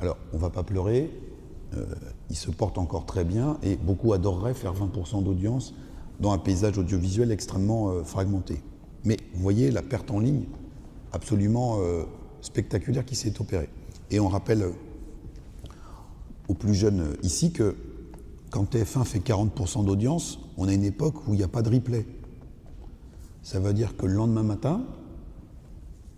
Alors, 0.00 0.16
on 0.32 0.36
ne 0.36 0.40
va 0.40 0.50
pas 0.50 0.62
pleurer, 0.62 1.10
euh, 1.76 1.86
il 2.30 2.36
se 2.36 2.50
porte 2.50 2.78
encore 2.78 3.06
très 3.06 3.24
bien 3.24 3.58
et 3.62 3.76
beaucoup 3.76 4.12
adoreraient 4.12 4.54
faire 4.54 4.74
20% 4.74 5.22
d'audience 5.22 5.74
dans 6.20 6.32
un 6.32 6.38
paysage 6.38 6.78
audiovisuel 6.78 7.30
extrêmement 7.30 7.90
euh, 7.90 8.02
fragmenté. 8.02 8.62
Mais 9.04 9.16
vous 9.34 9.42
voyez 9.42 9.70
la 9.70 9.82
perte 9.82 10.10
en 10.10 10.20
ligne 10.20 10.44
absolument 11.12 11.78
euh, 11.80 12.04
spectaculaire 12.40 13.04
qui 13.04 13.16
s'est 13.16 13.40
opérée. 13.40 13.68
Et 14.10 14.20
on 14.20 14.28
rappelle 14.28 14.64
aux 16.48 16.54
plus 16.54 16.74
jeunes 16.74 17.16
ici 17.22 17.52
que 17.52 17.76
quand 18.50 18.72
TF1 18.72 19.04
fait 19.04 19.18
40% 19.18 19.84
d'audience, 19.84 20.38
on 20.56 20.68
a 20.68 20.72
une 20.72 20.84
époque 20.84 21.26
où 21.26 21.34
il 21.34 21.38
n'y 21.38 21.42
a 21.42 21.48
pas 21.48 21.62
de 21.62 21.70
replay. 21.70 22.06
Ça 23.44 23.60
veut 23.60 23.74
dire 23.74 23.94
que 23.94 24.06
le 24.06 24.14
lendemain 24.14 24.42
matin, 24.42 24.80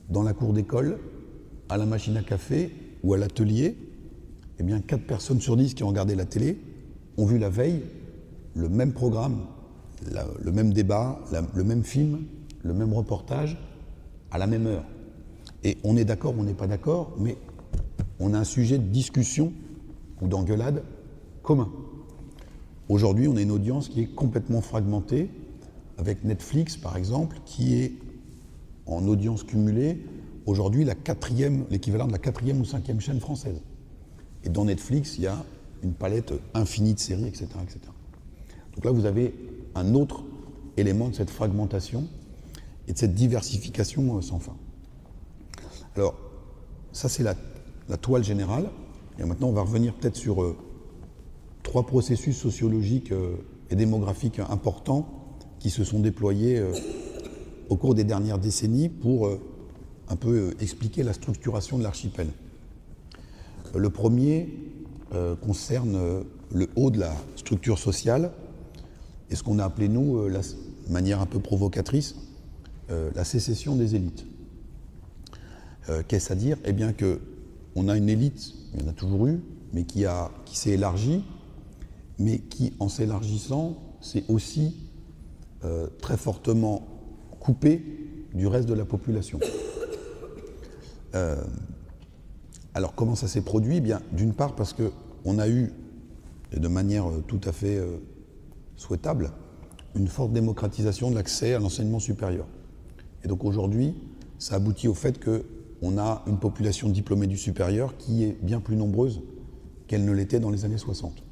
dans 0.08 0.22
la 0.22 0.32
cour 0.32 0.52
d'école, 0.52 0.98
à 1.68 1.76
la 1.76 1.84
machine 1.84 2.16
à 2.16 2.22
café 2.22 2.72
ou 3.02 3.14
à 3.14 3.18
l'atelier, 3.18 3.76
eh 4.60 4.62
bien 4.62 4.80
4 4.80 5.04
personnes 5.04 5.40
sur 5.40 5.56
10 5.56 5.74
qui 5.74 5.82
ont 5.82 5.88
regardé 5.88 6.14
la 6.14 6.24
télé 6.24 6.56
ont 7.16 7.26
vu 7.26 7.38
la 7.38 7.50
veille 7.50 7.82
le 8.54 8.68
même 8.68 8.92
programme, 8.92 9.40
le 10.04 10.52
même 10.52 10.72
débat, 10.72 11.18
le 11.52 11.64
même 11.64 11.82
film, 11.82 12.26
le 12.62 12.72
même 12.72 12.92
reportage 12.94 13.58
à 14.30 14.38
la 14.38 14.46
même 14.46 14.68
heure. 14.68 14.84
Et 15.64 15.78
on 15.82 15.96
est 15.96 16.04
d'accord 16.04 16.32
on 16.38 16.44
n'est 16.44 16.54
pas 16.54 16.68
d'accord, 16.68 17.12
mais 17.18 17.36
on 18.20 18.34
a 18.34 18.38
un 18.38 18.44
sujet 18.44 18.78
de 18.78 18.84
discussion 18.84 19.52
ou 20.22 20.28
d'engueulade 20.28 20.84
commun. 21.42 21.72
Aujourd'hui, 22.88 23.26
on 23.26 23.34
a 23.34 23.42
une 23.42 23.50
audience 23.50 23.88
qui 23.88 24.02
est 24.02 24.14
complètement 24.14 24.60
fragmentée, 24.60 25.28
avec 25.98 26.24
Netflix 26.24 26.76
par 26.76 26.96
exemple, 26.96 27.38
qui 27.44 27.74
est 27.74 27.92
en 28.86 29.06
audience 29.06 29.42
cumulée 29.42 30.04
aujourd'hui 30.46 30.84
l'équivalent 30.84 32.06
de 32.06 32.12
la 32.12 32.18
quatrième 32.18 32.60
ou 32.60 32.64
cinquième 32.64 33.00
chaîne 33.00 33.20
française. 33.20 33.60
Et 34.44 34.48
dans 34.48 34.64
Netflix, 34.64 35.16
il 35.18 35.24
y 35.24 35.26
a 35.26 35.44
une 35.82 35.92
palette 35.92 36.32
infinie 36.54 36.94
de 36.94 37.00
séries, 37.00 37.26
etc., 37.26 37.46
etc. 37.62 37.80
Donc 38.74 38.84
là, 38.84 38.90
vous 38.92 39.06
avez 39.06 39.34
un 39.74 39.94
autre 39.94 40.22
élément 40.76 41.08
de 41.08 41.14
cette 41.14 41.30
fragmentation 41.30 42.06
et 42.86 42.92
de 42.92 42.98
cette 42.98 43.14
diversification 43.14 44.16
euh, 44.16 44.20
sans 44.20 44.38
fin. 44.38 44.56
Alors, 45.96 46.14
ça 46.92 47.08
c'est 47.08 47.22
la, 47.22 47.34
toile 47.96 48.22
générale. 48.22 48.70
Et 49.18 49.24
maintenant, 49.24 49.48
on 49.48 49.52
va 49.52 49.62
revenir 49.62 49.94
peut-être 49.94 50.16
sur 50.16 50.42
euh, 50.42 50.56
trois 51.62 51.86
processus 51.86 52.36
sociologiques 52.36 53.12
euh, 53.12 53.36
et 53.70 53.76
démographiques 53.76 54.38
importants 54.38 55.15
qui 55.58 55.70
se 55.70 55.84
sont 55.84 56.00
déployés 56.00 56.62
au 57.68 57.76
cours 57.76 57.94
des 57.94 58.04
dernières 58.04 58.38
décennies 58.38 58.88
pour 58.88 59.30
un 60.08 60.16
peu 60.16 60.54
expliquer 60.60 61.02
la 61.02 61.12
structuration 61.12 61.78
de 61.78 61.82
l'archipel. 61.82 62.28
Le 63.74 63.90
premier 63.90 64.48
concerne 65.42 66.24
le 66.52 66.68
haut 66.76 66.90
de 66.90 67.00
la 67.00 67.14
structure 67.36 67.78
sociale 67.78 68.32
et 69.30 69.34
ce 69.34 69.42
qu'on 69.42 69.58
a 69.58 69.64
appelé, 69.64 69.88
nous, 69.88 70.28
de 70.28 70.92
manière 70.92 71.20
un 71.20 71.26
peu 71.26 71.40
provocatrice, 71.40 72.16
la 72.88 73.24
sécession 73.24 73.74
des 73.76 73.96
élites. 73.96 74.24
Euh, 75.88 76.02
qu'est-ce 76.06 76.32
à 76.32 76.36
dire? 76.36 76.56
Eh 76.64 76.72
bien 76.72 76.92
qu'on 76.92 77.88
a 77.88 77.96
une 77.96 78.08
élite, 78.08 78.54
il 78.74 78.82
y 78.82 78.84
en 78.84 78.88
a 78.88 78.92
toujours 78.92 79.26
eu, 79.26 79.40
mais 79.72 79.84
qui, 79.84 80.04
qui 80.44 80.56
s'est 80.56 80.70
élargie, 80.70 81.22
mais 82.18 82.38
qui, 82.38 82.72
en 82.80 82.88
s'élargissant, 82.88 83.76
s'est 84.00 84.24
aussi 84.28 84.74
euh, 85.66 85.88
très 86.00 86.16
fortement 86.16 86.86
coupée 87.40 87.82
du 88.34 88.46
reste 88.46 88.68
de 88.68 88.74
la 88.74 88.84
population. 88.84 89.38
Euh, 91.14 91.36
alors 92.74 92.94
comment 92.94 93.14
ça 93.14 93.28
s'est 93.28 93.40
produit? 93.40 93.76
Eh 93.76 93.80
bien, 93.80 94.02
D'une 94.12 94.34
part 94.34 94.54
parce 94.54 94.74
qu'on 94.74 95.38
a 95.38 95.48
eu, 95.48 95.72
de 96.54 96.68
manière 96.68 97.06
tout 97.26 97.40
à 97.44 97.52
fait 97.52 97.80
souhaitable, 98.76 99.30
une 99.94 100.08
forte 100.08 100.32
démocratisation 100.32 101.10
de 101.10 101.14
l'accès 101.14 101.54
à 101.54 101.58
l'enseignement 101.58 102.00
supérieur. 102.00 102.46
Et 103.24 103.28
donc 103.28 103.44
aujourd'hui, 103.44 103.94
ça 104.38 104.56
aboutit 104.56 104.88
au 104.88 104.94
fait 104.94 105.18
que 105.18 105.44
on 105.82 105.98
a 105.98 106.22
une 106.26 106.38
population 106.38 106.88
diplômée 106.88 107.26
du 107.26 107.36
supérieur 107.36 107.96
qui 107.96 108.24
est 108.24 108.36
bien 108.42 108.60
plus 108.60 108.76
nombreuse 108.76 109.22
qu'elle 109.86 110.04
ne 110.04 110.12
l'était 110.12 110.40
dans 110.40 110.50
les 110.50 110.64
années 110.64 110.78
60. 110.78 111.22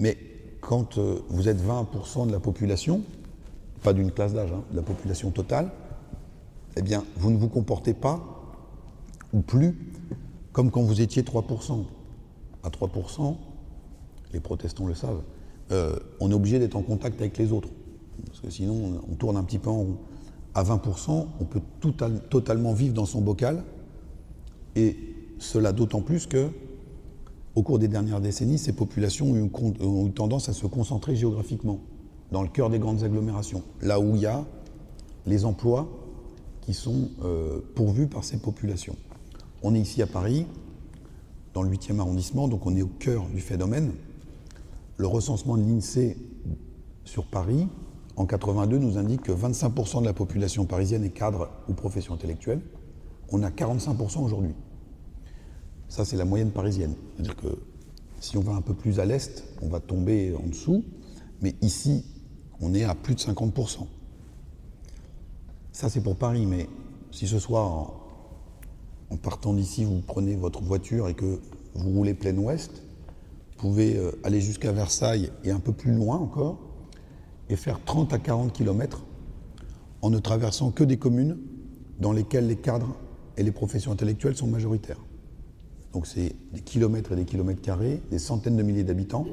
Mais 0.00 0.16
quand 0.60 0.98
euh, 0.98 1.20
vous 1.28 1.48
êtes 1.48 1.60
20% 1.62 2.26
de 2.26 2.32
la 2.32 2.40
population, 2.40 3.02
pas 3.82 3.92
d'une 3.92 4.10
classe 4.10 4.34
d'âge, 4.34 4.52
hein, 4.52 4.62
de 4.70 4.76
la 4.76 4.82
population 4.82 5.30
totale, 5.30 5.70
eh 6.76 6.82
bien, 6.82 7.04
vous 7.16 7.30
ne 7.30 7.36
vous 7.36 7.48
comportez 7.48 7.94
pas, 7.94 8.20
ou 9.32 9.40
plus, 9.40 9.76
comme 10.52 10.70
quand 10.70 10.82
vous 10.82 11.00
étiez 11.00 11.22
3%. 11.22 11.84
À 12.64 12.70
3%, 12.70 13.36
les 14.32 14.40
protestants 14.40 14.86
le 14.86 14.94
savent, 14.94 15.22
euh, 15.70 15.96
on 16.20 16.30
est 16.30 16.34
obligé 16.34 16.58
d'être 16.58 16.76
en 16.76 16.82
contact 16.82 17.20
avec 17.20 17.38
les 17.38 17.52
autres. 17.52 17.68
Parce 18.26 18.40
que 18.40 18.50
sinon, 18.50 19.00
on 19.10 19.14
tourne 19.14 19.36
un 19.36 19.44
petit 19.44 19.58
peu 19.58 19.70
en 19.70 19.78
rond 19.78 19.96
à 20.54 20.64
20%, 20.64 21.26
on 21.40 21.44
peut 21.44 21.60
totalement 22.30 22.72
vivre 22.72 22.94
dans 22.94 23.06
son 23.06 23.20
bocal. 23.20 23.62
Et 24.74 24.96
cela 25.38 25.72
d'autant 25.72 26.00
plus 26.00 26.26
que, 26.26 26.48
au 27.58 27.62
cours 27.62 27.80
des 27.80 27.88
dernières 27.88 28.20
décennies, 28.20 28.56
ces 28.56 28.72
populations 28.72 29.32
ont 29.32 30.06
eu, 30.06 30.12
tendance 30.12 30.48
à 30.48 30.52
se 30.52 30.64
concentrer 30.68 31.16
géographiquement, 31.16 31.80
dans 32.30 32.42
le 32.42 32.48
cœur 32.48 32.70
des 32.70 32.78
grandes 32.78 33.02
agglomérations, 33.02 33.64
là 33.82 33.98
où 33.98 34.14
il 34.14 34.22
y 34.22 34.26
a 34.26 34.44
les 35.26 35.44
emplois 35.44 35.88
qui 36.60 36.72
sont 36.72 37.10
euh, 37.24 37.58
pourvus 37.74 38.06
par 38.06 38.22
ces 38.22 38.36
populations. 38.36 38.94
On 39.64 39.74
est 39.74 39.80
ici 39.80 40.02
à 40.02 40.06
Paris, 40.06 40.46
dans 41.52 41.62
le 41.62 41.70
8e 41.70 41.98
arrondissement, 41.98 42.46
donc 42.46 42.64
on 42.64 42.76
est 42.76 42.82
au 42.82 42.90
cœur 43.00 43.26
du 43.26 43.40
phénomène. 43.40 43.90
Le 44.96 45.08
recensement 45.08 45.56
de 45.56 45.62
l'INSEE 45.62 46.16
sur 47.02 47.26
Paris 47.26 47.66
en 48.14 48.26
82 48.26 48.78
nous 48.78 48.98
indique 48.98 49.22
que 49.22 49.32
25% 49.32 50.02
de 50.02 50.06
la 50.06 50.12
population 50.12 50.64
parisienne 50.64 51.02
est 51.02 51.10
cadre 51.10 51.50
ou 51.68 51.72
profession 51.72 52.14
intellectuelle. 52.14 52.60
On 53.32 53.42
a 53.42 53.50
45% 53.50 54.22
aujourd'hui. 54.22 54.54
Ça, 55.88 56.04
c'est 56.04 56.16
la 56.16 56.24
moyenne 56.24 56.50
parisienne. 56.50 56.94
C'est-à-dire 57.14 57.36
que 57.36 57.58
si 58.20 58.36
on 58.36 58.40
va 58.40 58.52
un 58.52 58.60
peu 58.60 58.74
plus 58.74 59.00
à 59.00 59.04
l'est, 59.04 59.44
on 59.62 59.68
va 59.68 59.80
tomber 59.80 60.34
en 60.34 60.46
dessous, 60.46 60.84
mais 61.40 61.54
ici, 61.62 62.04
on 62.60 62.74
est 62.74 62.84
à 62.84 62.94
plus 62.94 63.14
de 63.14 63.20
50%. 63.20 63.86
Ça, 65.72 65.88
c'est 65.88 66.00
pour 66.00 66.16
Paris, 66.16 66.46
mais 66.46 66.68
si 67.12 67.26
ce 67.26 67.38
soir, 67.38 67.92
en, 69.10 69.16
partant 69.16 69.54
d'ici, 69.54 69.84
vous 69.84 70.02
prenez 70.06 70.34
votre 70.34 70.62
voiture 70.62 71.08
et 71.08 71.14
que 71.14 71.40
vous 71.74 71.90
roulez 71.90 72.14
plein 72.14 72.36
ouest, 72.36 72.70
vous 72.72 73.56
pouvez 73.58 73.96
euh, 73.96 74.10
aller 74.24 74.40
jusqu'à 74.40 74.72
Versailles 74.72 75.30
et 75.44 75.50
un 75.50 75.60
peu 75.60 75.72
plus 75.72 75.92
loin 75.92 76.16
encore, 76.16 76.58
et 77.48 77.56
faire 77.56 77.80
30 77.84 78.12
à 78.12 78.18
40 78.18 78.52
km 78.52 79.04
en 80.02 80.10
ne 80.10 80.18
traversant 80.18 80.70
que 80.70 80.84
des 80.84 80.98
communes 80.98 81.38
dans 81.98 82.12
lesquelles 82.12 82.46
les 82.46 82.56
cadres 82.56 82.96
et 83.36 83.42
les 83.42 83.52
professions 83.52 83.92
intellectuelles 83.92 84.36
sont 84.36 84.46
majoritaires. 84.46 85.00
Donc 85.92 86.06
c'est 86.06 86.34
des 86.52 86.60
kilomètres 86.60 87.12
et 87.12 87.16
des 87.16 87.24
kilomètres 87.24 87.62
carrés, 87.62 88.02
des 88.10 88.18
centaines 88.18 88.56
de 88.56 88.62
milliers 88.62 88.84
d'habitants, 88.84 89.26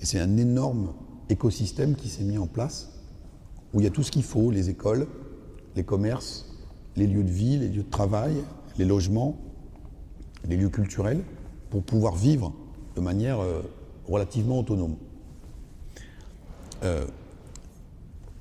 et 0.00 0.06
c'est 0.06 0.20
un 0.20 0.36
énorme 0.36 0.92
écosystème 1.28 1.94
qui 1.94 2.08
s'est 2.08 2.24
mis 2.24 2.38
en 2.38 2.46
place, 2.46 2.92
où 3.72 3.80
il 3.80 3.84
y 3.84 3.86
a 3.86 3.90
tout 3.90 4.02
ce 4.02 4.10
qu'il 4.10 4.22
faut, 4.22 4.50
les 4.50 4.70
écoles, 4.70 5.06
les 5.76 5.84
commerces, 5.84 6.46
les 6.96 7.06
lieux 7.06 7.24
de 7.24 7.30
vie, 7.30 7.58
les 7.58 7.68
lieux 7.68 7.82
de 7.82 7.90
travail, 7.90 8.36
les 8.78 8.84
logements, 8.84 9.36
les 10.48 10.56
lieux 10.56 10.68
culturels, 10.68 11.22
pour 11.70 11.82
pouvoir 11.82 12.14
vivre 12.14 12.52
de 12.94 13.00
manière 13.00 13.40
euh, 13.40 13.62
relativement 14.06 14.60
autonome. 14.60 14.96
Euh, 16.82 17.06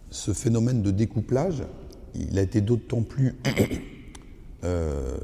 ce 0.10 0.34
phénomène 0.34 0.84
de 0.84 0.92
découplage, 0.92 1.64
il 2.14 2.38
a 2.38 2.42
été 2.42 2.62
d'autant 2.62 3.02
plus 3.02 3.36
euh, 4.64 5.18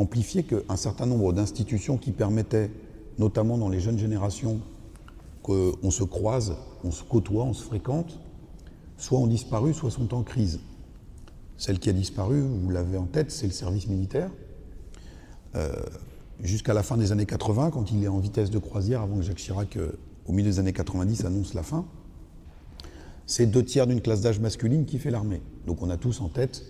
amplifié 0.00 0.42
qu'un 0.42 0.76
certain 0.76 1.06
nombre 1.06 1.32
d'institutions 1.32 1.98
qui 1.98 2.12
permettaient, 2.12 2.70
notamment 3.18 3.58
dans 3.58 3.68
les 3.68 3.80
jeunes 3.80 3.98
générations, 3.98 4.60
qu'on 5.42 5.90
se 5.90 6.04
croise, 6.04 6.54
on 6.84 6.90
se 6.90 7.02
côtoie, 7.02 7.44
on 7.44 7.52
se 7.52 7.62
fréquente, 7.62 8.18
soit 8.96 9.18
ont 9.18 9.26
disparu, 9.26 9.74
soit 9.74 9.90
sont 9.90 10.14
en 10.14 10.22
crise. 10.22 10.60
Celle 11.56 11.78
qui 11.78 11.90
a 11.90 11.92
disparu, 11.92 12.40
vous 12.40 12.70
l'avez 12.70 12.96
en 12.96 13.06
tête, 13.06 13.30
c'est 13.30 13.46
le 13.46 13.52
service 13.52 13.86
militaire. 13.88 14.30
Euh, 15.56 15.74
jusqu'à 16.42 16.72
la 16.72 16.82
fin 16.82 16.96
des 16.96 17.12
années 17.12 17.26
80, 17.26 17.70
quand 17.70 17.90
il 17.92 18.02
est 18.04 18.08
en 18.08 18.18
vitesse 18.18 18.50
de 18.50 18.58
croisière, 18.58 19.02
avant 19.02 19.16
que 19.16 19.22
Jacques 19.22 19.36
Chirac, 19.36 19.76
euh, 19.76 19.92
au 20.26 20.32
milieu 20.32 20.50
des 20.50 20.58
années 20.58 20.72
90, 20.72 21.24
annonce 21.24 21.54
la 21.54 21.62
fin, 21.62 21.84
c'est 23.26 23.46
deux 23.46 23.64
tiers 23.64 23.86
d'une 23.86 24.00
classe 24.00 24.22
d'âge 24.22 24.40
masculine 24.40 24.86
qui 24.86 24.98
fait 24.98 25.10
l'armée. 25.10 25.42
Donc 25.66 25.82
on 25.82 25.90
a 25.90 25.96
tous 25.96 26.20
en 26.20 26.28
tête 26.28 26.64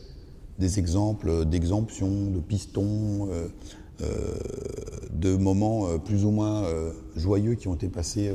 des 0.60 0.78
exemples 0.78 1.46
d'exemptions, 1.46 2.30
de 2.30 2.38
pistons, 2.38 3.28
euh, 3.30 3.48
euh, 4.02 4.34
de 5.12 5.34
moments 5.34 5.88
euh, 5.88 5.98
plus 5.98 6.24
ou 6.24 6.30
moins 6.30 6.64
joyeux 7.16 7.54
qui 7.54 7.66
ont 7.66 7.74
été 7.74 7.88
passés 7.88 8.30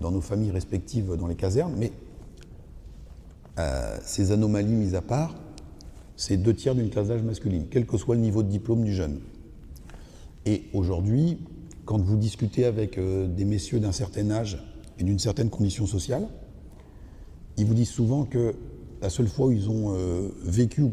dans 0.00 0.10
nos 0.10 0.22
familles 0.22 0.52
respectives 0.52 1.16
dans 1.16 1.26
les 1.26 1.34
casernes. 1.34 1.74
Mais 1.76 1.92
ces 4.02 4.32
anomalies 4.32 4.74
mises 4.74 4.94
à 4.94 5.02
part, 5.02 5.34
c'est 6.16 6.36
deux 6.36 6.54
tiers 6.54 6.74
d'une 6.74 6.88
classe 6.88 7.08
d'âge 7.08 7.22
masculine, 7.22 7.66
quel 7.70 7.86
que 7.86 7.96
soit 7.98 8.14
le 8.14 8.20
niveau 8.20 8.42
de 8.42 8.48
diplôme 8.48 8.84
du 8.84 8.94
jeune. 8.94 9.20
Et 10.44 10.64
aujourd'hui, 10.72 11.38
quand 11.84 11.98
vous 11.98 12.16
discutez 12.16 12.64
avec 12.64 12.98
des 12.98 13.44
messieurs 13.44 13.80
d'un 13.80 13.92
certain 13.92 14.30
âge 14.30 14.62
et 14.98 15.04
d'une 15.04 15.18
certaine 15.18 15.48
condition 15.48 15.86
sociale, 15.86 16.28
ils 17.56 17.64
vous 17.64 17.74
disent 17.74 17.88
souvent 17.88 18.24
que 18.24 18.54
la 19.00 19.08
seule 19.08 19.28
fois 19.28 19.46
où 19.46 19.52
ils 19.52 19.70
ont 19.70 19.96
vécu 20.44 20.84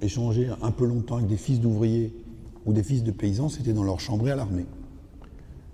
ou 0.00 0.04
échangé 0.04 0.48
un 0.62 0.70
peu 0.70 0.86
longtemps 0.86 1.16
avec 1.16 1.28
des 1.28 1.36
fils 1.36 1.60
d'ouvriers 1.60 2.14
ou 2.66 2.72
des 2.72 2.82
fils 2.82 3.02
de 3.02 3.10
paysans, 3.10 3.48
c'était 3.48 3.72
dans 3.72 3.84
leur 3.84 4.00
chambrée 4.00 4.30
à 4.30 4.36
l'armée. 4.36 4.66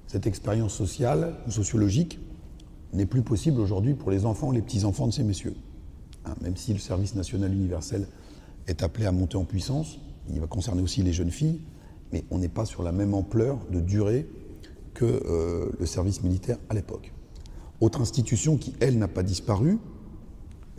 Cette 0.07 0.27
expérience 0.27 0.73
sociale 0.73 1.35
ou 1.47 1.51
sociologique 1.51 2.21
n'est 2.93 3.07
plus 3.07 3.23
possible 3.23 3.61
aujourd'hui 3.61 3.95
pour 3.95 4.11
les 4.11 4.25
enfants 4.25 4.53
et 4.53 4.57
les 4.57 4.62
petits-enfants 4.62 5.09
de 5.09 5.12
ces 5.12 5.25
messieurs. 5.25 5.57
Hein, 6.25 6.35
même 6.41 6.57
si 6.57 6.73
le 6.73 6.79
service 6.79 7.15
national 7.15 7.53
universel 7.53 8.07
est 8.67 8.83
appelé 8.83 9.07
à 9.07 9.12
monter 9.12 9.37
en 9.37 9.45
puissance. 9.45 9.99
Il 10.31 10.41
va 10.41 10.47
concerner 10.47 10.83
aussi 10.83 11.03
les 11.03 11.12
jeunes 11.12 11.31
filles, 11.31 11.61
mais 12.12 12.25
on 12.31 12.39
n'est 12.39 12.49
pas 12.49 12.65
sur 12.65 12.83
la 12.83 12.93
même 12.93 13.15
ampleur 13.15 13.59
de 13.71 13.81
durée 13.81 14.29
que 14.95 15.05
euh, 15.05 15.71
le 15.79 15.87
service 15.87 16.23
militaire 16.23 16.59
à 16.69 16.75
l'époque. 16.75 17.12
Autre 17.81 18.01
institution 18.01 18.57
qui, 18.57 18.75
elle, 18.81 18.99
n'a 18.99 19.09
pas 19.09 19.23
disparu, 19.23 19.79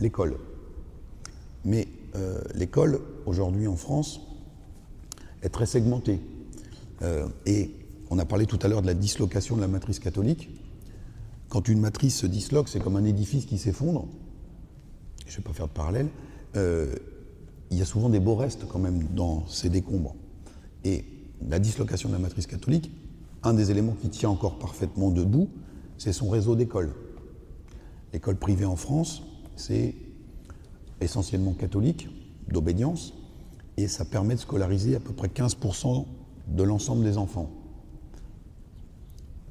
l'école. 0.00 0.36
Mais 1.64 1.86
euh, 2.16 2.40
l'école, 2.54 3.00
aujourd'hui 3.26 3.66
en 3.66 3.76
France, 3.76 4.20
est 5.42 5.48
très 5.48 5.66
segmentée. 5.66 6.20
Euh, 7.02 7.28
et 7.46 7.70
on 8.10 8.18
a 8.18 8.24
parlé 8.24 8.46
tout 8.46 8.58
à 8.62 8.68
l'heure 8.68 8.82
de 8.82 8.86
la 8.86 8.94
dislocation 8.94 9.56
de 9.56 9.60
la 9.60 9.68
matrice 9.68 9.98
catholique. 9.98 10.50
Quand 11.48 11.68
une 11.68 11.80
matrice 11.80 12.16
se 12.16 12.26
disloque, 12.26 12.68
c'est 12.68 12.80
comme 12.80 12.96
un 12.96 13.04
édifice 13.04 13.46
qui 13.46 13.58
s'effondre. 13.58 14.06
Je 15.26 15.32
ne 15.32 15.36
vais 15.38 15.42
pas 15.42 15.52
faire 15.52 15.68
de 15.68 15.72
parallèle. 15.72 16.08
Euh, 16.56 16.94
il 17.70 17.78
y 17.78 17.82
a 17.82 17.84
souvent 17.84 18.08
des 18.08 18.20
beaux 18.20 18.34
restes 18.34 18.66
quand 18.66 18.78
même 18.78 19.04
dans 19.14 19.46
ces 19.46 19.68
décombres. 19.68 20.14
Et 20.84 21.04
la 21.46 21.58
dislocation 21.58 22.08
de 22.08 22.14
la 22.14 22.20
matrice 22.20 22.46
catholique, 22.46 22.90
un 23.42 23.54
des 23.54 23.70
éléments 23.70 23.94
qui 24.00 24.08
tient 24.08 24.30
encore 24.30 24.58
parfaitement 24.58 25.10
debout, 25.10 25.48
c'est 25.98 26.12
son 26.12 26.28
réseau 26.28 26.56
d'écoles. 26.56 26.94
L'école 28.12 28.36
privée 28.36 28.64
en 28.64 28.76
France, 28.76 29.22
c'est 29.56 29.94
essentiellement 31.00 31.52
catholique, 31.52 32.08
d'obédience, 32.48 33.14
et 33.76 33.88
ça 33.88 34.04
permet 34.04 34.34
de 34.34 34.40
scolariser 34.40 34.96
à 34.96 35.00
peu 35.00 35.12
près 35.12 35.28
15% 35.28 36.06
de 36.48 36.62
l'ensemble 36.62 37.04
des 37.04 37.18
enfants. 37.18 37.50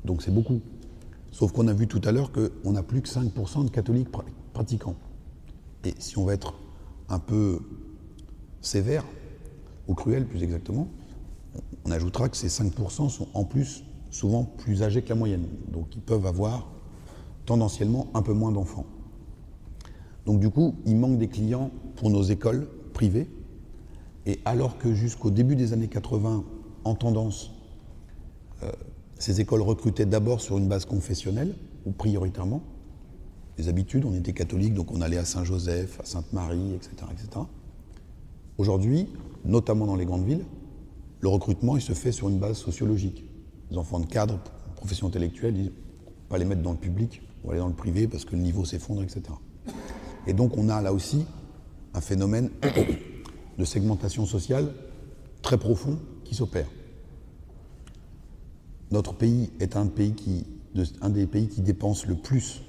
Donc 0.03 0.21
c'est 0.21 0.33
beaucoup. 0.33 0.61
Sauf 1.31 1.51
qu'on 1.51 1.67
a 1.67 1.73
vu 1.73 1.87
tout 1.87 2.01
à 2.03 2.11
l'heure 2.11 2.31
qu'on 2.31 2.71
n'a 2.71 2.83
plus 2.83 3.01
que 3.01 3.09
5% 3.09 3.65
de 3.65 3.69
catholiques 3.69 4.09
pratiquants. 4.53 4.95
Et 5.83 5.93
si 5.99 6.17
on 6.17 6.25
veut 6.25 6.33
être 6.33 6.55
un 7.09 7.19
peu 7.19 7.59
sévère, 8.61 9.05
ou 9.87 9.93
cruel 9.93 10.25
plus 10.25 10.43
exactement, 10.43 10.87
on 11.85 11.91
ajoutera 11.91 12.27
que 12.29 12.37
ces 12.37 12.49
5% 12.49 13.09
sont 13.09 13.27
en 13.33 13.43
plus 13.45 13.83
souvent 14.09 14.43
plus 14.43 14.83
âgés 14.83 15.01
que 15.01 15.09
la 15.09 15.15
moyenne. 15.15 15.47
Donc 15.71 15.95
ils 15.95 16.01
peuvent 16.01 16.25
avoir 16.25 16.67
tendanciellement 17.45 18.07
un 18.13 18.21
peu 18.21 18.33
moins 18.33 18.51
d'enfants. 18.51 18.85
Donc 20.27 20.41
du 20.41 20.49
coup, 20.49 20.75
il 20.85 20.97
manque 20.97 21.17
des 21.17 21.29
clients 21.29 21.71
pour 21.95 22.09
nos 22.09 22.21
écoles 22.21 22.67
privées. 22.93 23.29
Et 24.25 24.41
alors 24.43 24.77
que 24.77 24.93
jusqu'au 24.93 25.31
début 25.31 25.55
des 25.55 25.71
années 25.71 25.87
80, 25.87 26.43
en 26.83 26.95
tendance, 26.95 27.51
euh, 28.61 28.69
ces 29.17 29.39
écoles 29.39 29.61
recrutaient 29.61 30.05
d'abord 30.05 30.41
sur 30.41 30.57
une 30.57 30.67
base 30.67 30.83
confessionnelle, 30.83 31.55
ou 31.85 31.91
prioritairement, 31.91 32.61
les 33.57 33.69
habitudes, 33.69 34.03
on 34.03 34.13
était 34.13 34.33
catholique, 34.33 34.73
donc 34.73 34.91
on 34.91 34.99
allait 34.99 35.17
à 35.17 35.23
Saint-Joseph, 35.23 36.01
à 36.01 36.05
Sainte-Marie, 36.05 36.73
etc. 36.73 37.07
Aujourd'hui, 38.57 39.07
notamment 39.45 39.85
dans 39.85 39.95
les 39.95 40.05
grandes 40.05 40.25
villes, 40.25 40.43
le 41.21 41.29
recrutement 41.29 41.77
il 41.77 41.81
se 41.81 41.93
fait 41.93 42.11
sur 42.11 42.27
une 42.27 42.37
base 42.37 42.57
sociologique. 42.57 43.23
Les 43.71 43.77
enfants 43.77 44.01
de 44.01 44.05
cadre, 44.05 44.39
profession 44.75 45.07
intellectuelle, 45.07 45.55
ils 45.57 45.71
pas 46.27 46.37
les 46.37 46.43
mettre 46.43 46.61
dans 46.61 46.73
le 46.73 46.77
public, 46.77 47.21
ou 47.45 47.51
aller 47.51 47.59
dans 47.59 47.69
le 47.69 47.73
privé 47.73 48.09
parce 48.09 48.25
que 48.25 48.35
le 48.35 48.41
niveau 48.41 48.65
s'effondre, 48.65 49.01
etc. 49.01 49.21
Et 50.27 50.33
donc 50.33 50.57
on 50.57 50.69
a 50.69 50.81
là 50.81 50.93
aussi 50.93 51.25
un 51.93 52.01
phénomène 52.01 52.49
de 53.57 53.65
segmentation 53.65 54.25
sociale 54.25 54.71
très 55.41 55.57
profond 55.57 55.97
qui 56.25 56.35
s'opère. 56.35 56.67
Notre 58.91 59.13
pays 59.13 59.49
est 59.59 59.75
un, 59.75 59.87
pays 59.87 60.13
qui, 60.13 60.45
un 61.01 61.09
des 61.09 61.25
pays 61.25 61.47
qui 61.47 61.61
dépense 61.61 62.05
le 62.05 62.15
plus, 62.15 62.61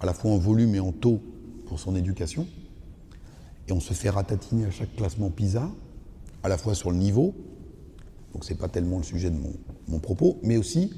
à 0.00 0.06
la 0.06 0.14
fois 0.14 0.30
en 0.30 0.38
volume 0.38 0.74
et 0.74 0.80
en 0.80 0.92
taux, 0.92 1.20
pour 1.66 1.80
son 1.80 1.96
éducation. 1.96 2.46
Et 3.68 3.72
on 3.72 3.80
se 3.80 3.94
fait 3.94 4.10
ratatiner 4.10 4.66
à 4.66 4.70
chaque 4.70 4.94
classement 4.96 5.30
PISA, 5.30 5.70
à 6.42 6.48
la 6.48 6.56
fois 6.56 6.74
sur 6.74 6.90
le 6.90 6.96
niveau, 6.96 7.34
donc 8.32 8.44
ce 8.44 8.52
n'est 8.52 8.58
pas 8.58 8.68
tellement 8.68 8.98
le 8.98 9.04
sujet 9.04 9.30
de 9.30 9.36
mon, 9.36 9.52
mon 9.88 9.98
propos, 9.98 10.38
mais 10.42 10.56
aussi 10.56 10.92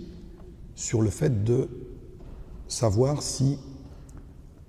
sur 0.74 1.02
le 1.02 1.10
fait 1.10 1.44
de 1.44 1.68
savoir 2.68 3.22
si 3.22 3.58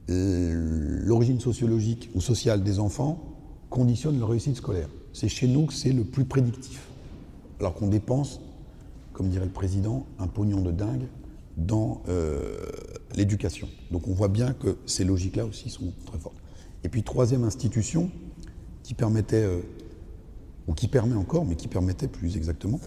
l'origine 0.07 1.39
sociologique 1.39 2.09
ou 2.13 2.21
sociale 2.21 2.63
des 2.63 2.79
enfants 2.79 3.23
conditionne 3.69 4.19
leur 4.19 4.29
réussite 4.29 4.57
scolaire. 4.57 4.89
C'est 5.13 5.29
chez 5.29 5.47
nous 5.47 5.67
que 5.67 5.73
c'est 5.73 5.91
le 5.91 6.03
plus 6.03 6.25
prédictif. 6.25 6.87
Alors 7.59 7.73
qu'on 7.73 7.87
dépense, 7.87 8.41
comme 9.13 9.29
dirait 9.29 9.45
le 9.45 9.51
président, 9.51 10.05
un 10.19 10.27
pognon 10.27 10.61
de 10.61 10.71
dingue 10.71 11.07
dans 11.55 12.01
euh, 12.09 12.65
l'éducation. 13.15 13.67
Donc 13.91 14.07
on 14.07 14.13
voit 14.13 14.27
bien 14.27 14.53
que 14.53 14.77
ces 14.85 15.03
logiques-là 15.03 15.45
aussi 15.45 15.69
sont 15.69 15.93
très 16.05 16.17
fortes. 16.17 16.41
Et 16.83 16.89
puis 16.89 17.03
troisième 17.03 17.43
institution 17.43 18.11
qui 18.81 18.93
permettait, 18.93 19.43
euh, 19.43 19.61
ou 20.67 20.73
qui 20.73 20.87
permet 20.87 21.15
encore, 21.15 21.45
mais 21.45 21.55
qui 21.55 21.67
permettait 21.67 22.07
plus 22.07 22.35
exactement, 22.35 22.79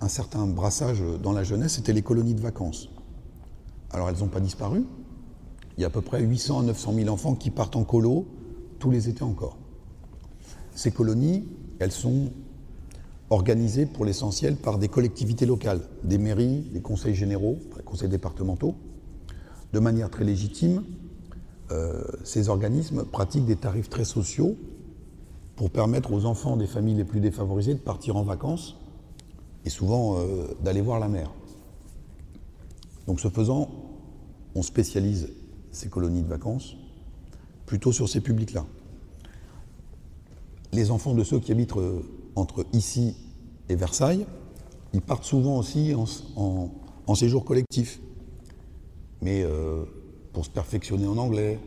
un 0.00 0.08
certain 0.08 0.46
brassage 0.46 1.02
dans 1.22 1.32
la 1.32 1.42
jeunesse, 1.42 1.74
c'était 1.74 1.92
les 1.92 2.02
colonies 2.02 2.34
de 2.34 2.40
vacances. 2.40 2.88
Alors 3.90 4.08
elles 4.08 4.18
n'ont 4.18 4.28
pas 4.28 4.40
disparu. 4.40 4.84
Il 5.76 5.82
y 5.82 5.84
a 5.84 5.88
à 5.88 5.90
peu 5.90 6.00
près 6.00 6.22
800 6.22 6.60
à 6.60 6.62
900 6.62 6.94
000 6.94 7.08
enfants 7.08 7.34
qui 7.34 7.50
partent 7.50 7.76
en 7.76 7.84
colo 7.84 8.26
tous 8.78 8.90
les 8.90 9.08
étés 9.08 9.22
encore. 9.22 9.58
Ces 10.74 10.90
colonies, 10.90 11.46
elles 11.78 11.92
sont 11.92 12.30
organisées 13.30 13.86
pour 13.86 14.04
l'essentiel 14.04 14.56
par 14.56 14.78
des 14.78 14.88
collectivités 14.88 15.46
locales, 15.46 15.80
des 16.04 16.18
mairies, 16.18 16.60
des 16.72 16.80
conseils 16.80 17.14
généraux, 17.14 17.58
des 17.76 17.82
conseils 17.82 18.08
départementaux. 18.08 18.74
De 19.72 19.80
manière 19.80 20.10
très 20.10 20.24
légitime, 20.24 20.84
euh, 21.72 22.04
ces 22.24 22.48
organismes 22.48 23.04
pratiquent 23.04 23.46
des 23.46 23.56
tarifs 23.56 23.90
très 23.90 24.04
sociaux 24.04 24.56
pour 25.56 25.70
permettre 25.70 26.12
aux 26.12 26.24
enfants 26.24 26.56
des 26.56 26.66
familles 26.66 26.94
les 26.94 27.04
plus 27.04 27.20
défavorisées 27.20 27.74
de 27.74 27.80
partir 27.80 28.16
en 28.16 28.22
vacances 28.22 28.76
et 29.64 29.70
souvent 29.70 30.18
euh, 30.18 30.46
d'aller 30.62 30.80
voir 30.80 31.00
la 31.00 31.08
mer. 31.08 31.32
Donc 33.06 33.20
ce 33.20 33.28
faisant, 33.28 33.68
on 34.54 34.62
spécialise 34.62 35.28
ces 35.76 35.88
colonies 35.88 36.22
de 36.22 36.28
vacances 36.28 36.76
plutôt 37.66 37.92
sur 37.92 38.08
ces 38.08 38.20
publics-là. 38.20 38.64
Les 40.72 40.90
enfants 40.90 41.14
de 41.14 41.24
ceux 41.24 41.40
qui 41.40 41.52
habitent 41.52 41.76
euh, 41.76 42.00
entre 42.34 42.66
ici 42.72 43.16
et 43.68 43.76
Versailles, 43.76 44.26
ils 44.92 45.00
partent 45.00 45.24
souvent 45.24 45.58
aussi 45.58 45.94
en, 45.94 47.14
séjour 47.14 47.44
collectif, 47.44 48.00
mais 49.22 49.42
euh, 49.42 49.84
pour 50.32 50.44
se 50.44 50.50
perfectionner 50.50 51.06
en 51.06 51.16
anglais, 51.16 51.58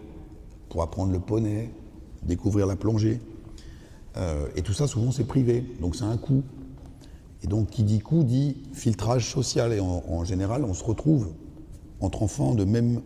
pour 0.70 0.82
apprendre 0.84 1.12
le 1.12 1.20
poney, 1.20 1.72
découvrir 2.24 2.68
la 2.68 2.76
plongée. 2.76 3.20
et 4.56 4.62
tout 4.62 4.74
ça, 4.74 4.86
souvent, 4.86 5.12
c'est 5.12 5.24
privé, 5.24 5.64
donc 5.80 5.96
c'est 5.96 6.04
un 6.04 6.18
coût. 6.18 6.44
Et 7.44 7.48
donc, 7.48 7.70
qui 7.70 7.84
dit 7.84 8.00
coup 8.00 8.24
dit 8.24 8.58
filtrage 8.74 9.30
social. 9.30 9.74
Et 9.74 9.80
en, 9.80 10.24
général, 10.24 10.64
on 10.64 10.74
se 10.74 10.84
retrouve 10.84 11.30
entre 12.02 12.24
enfants 12.24 12.54
de 12.54 12.66
même 12.66 13.02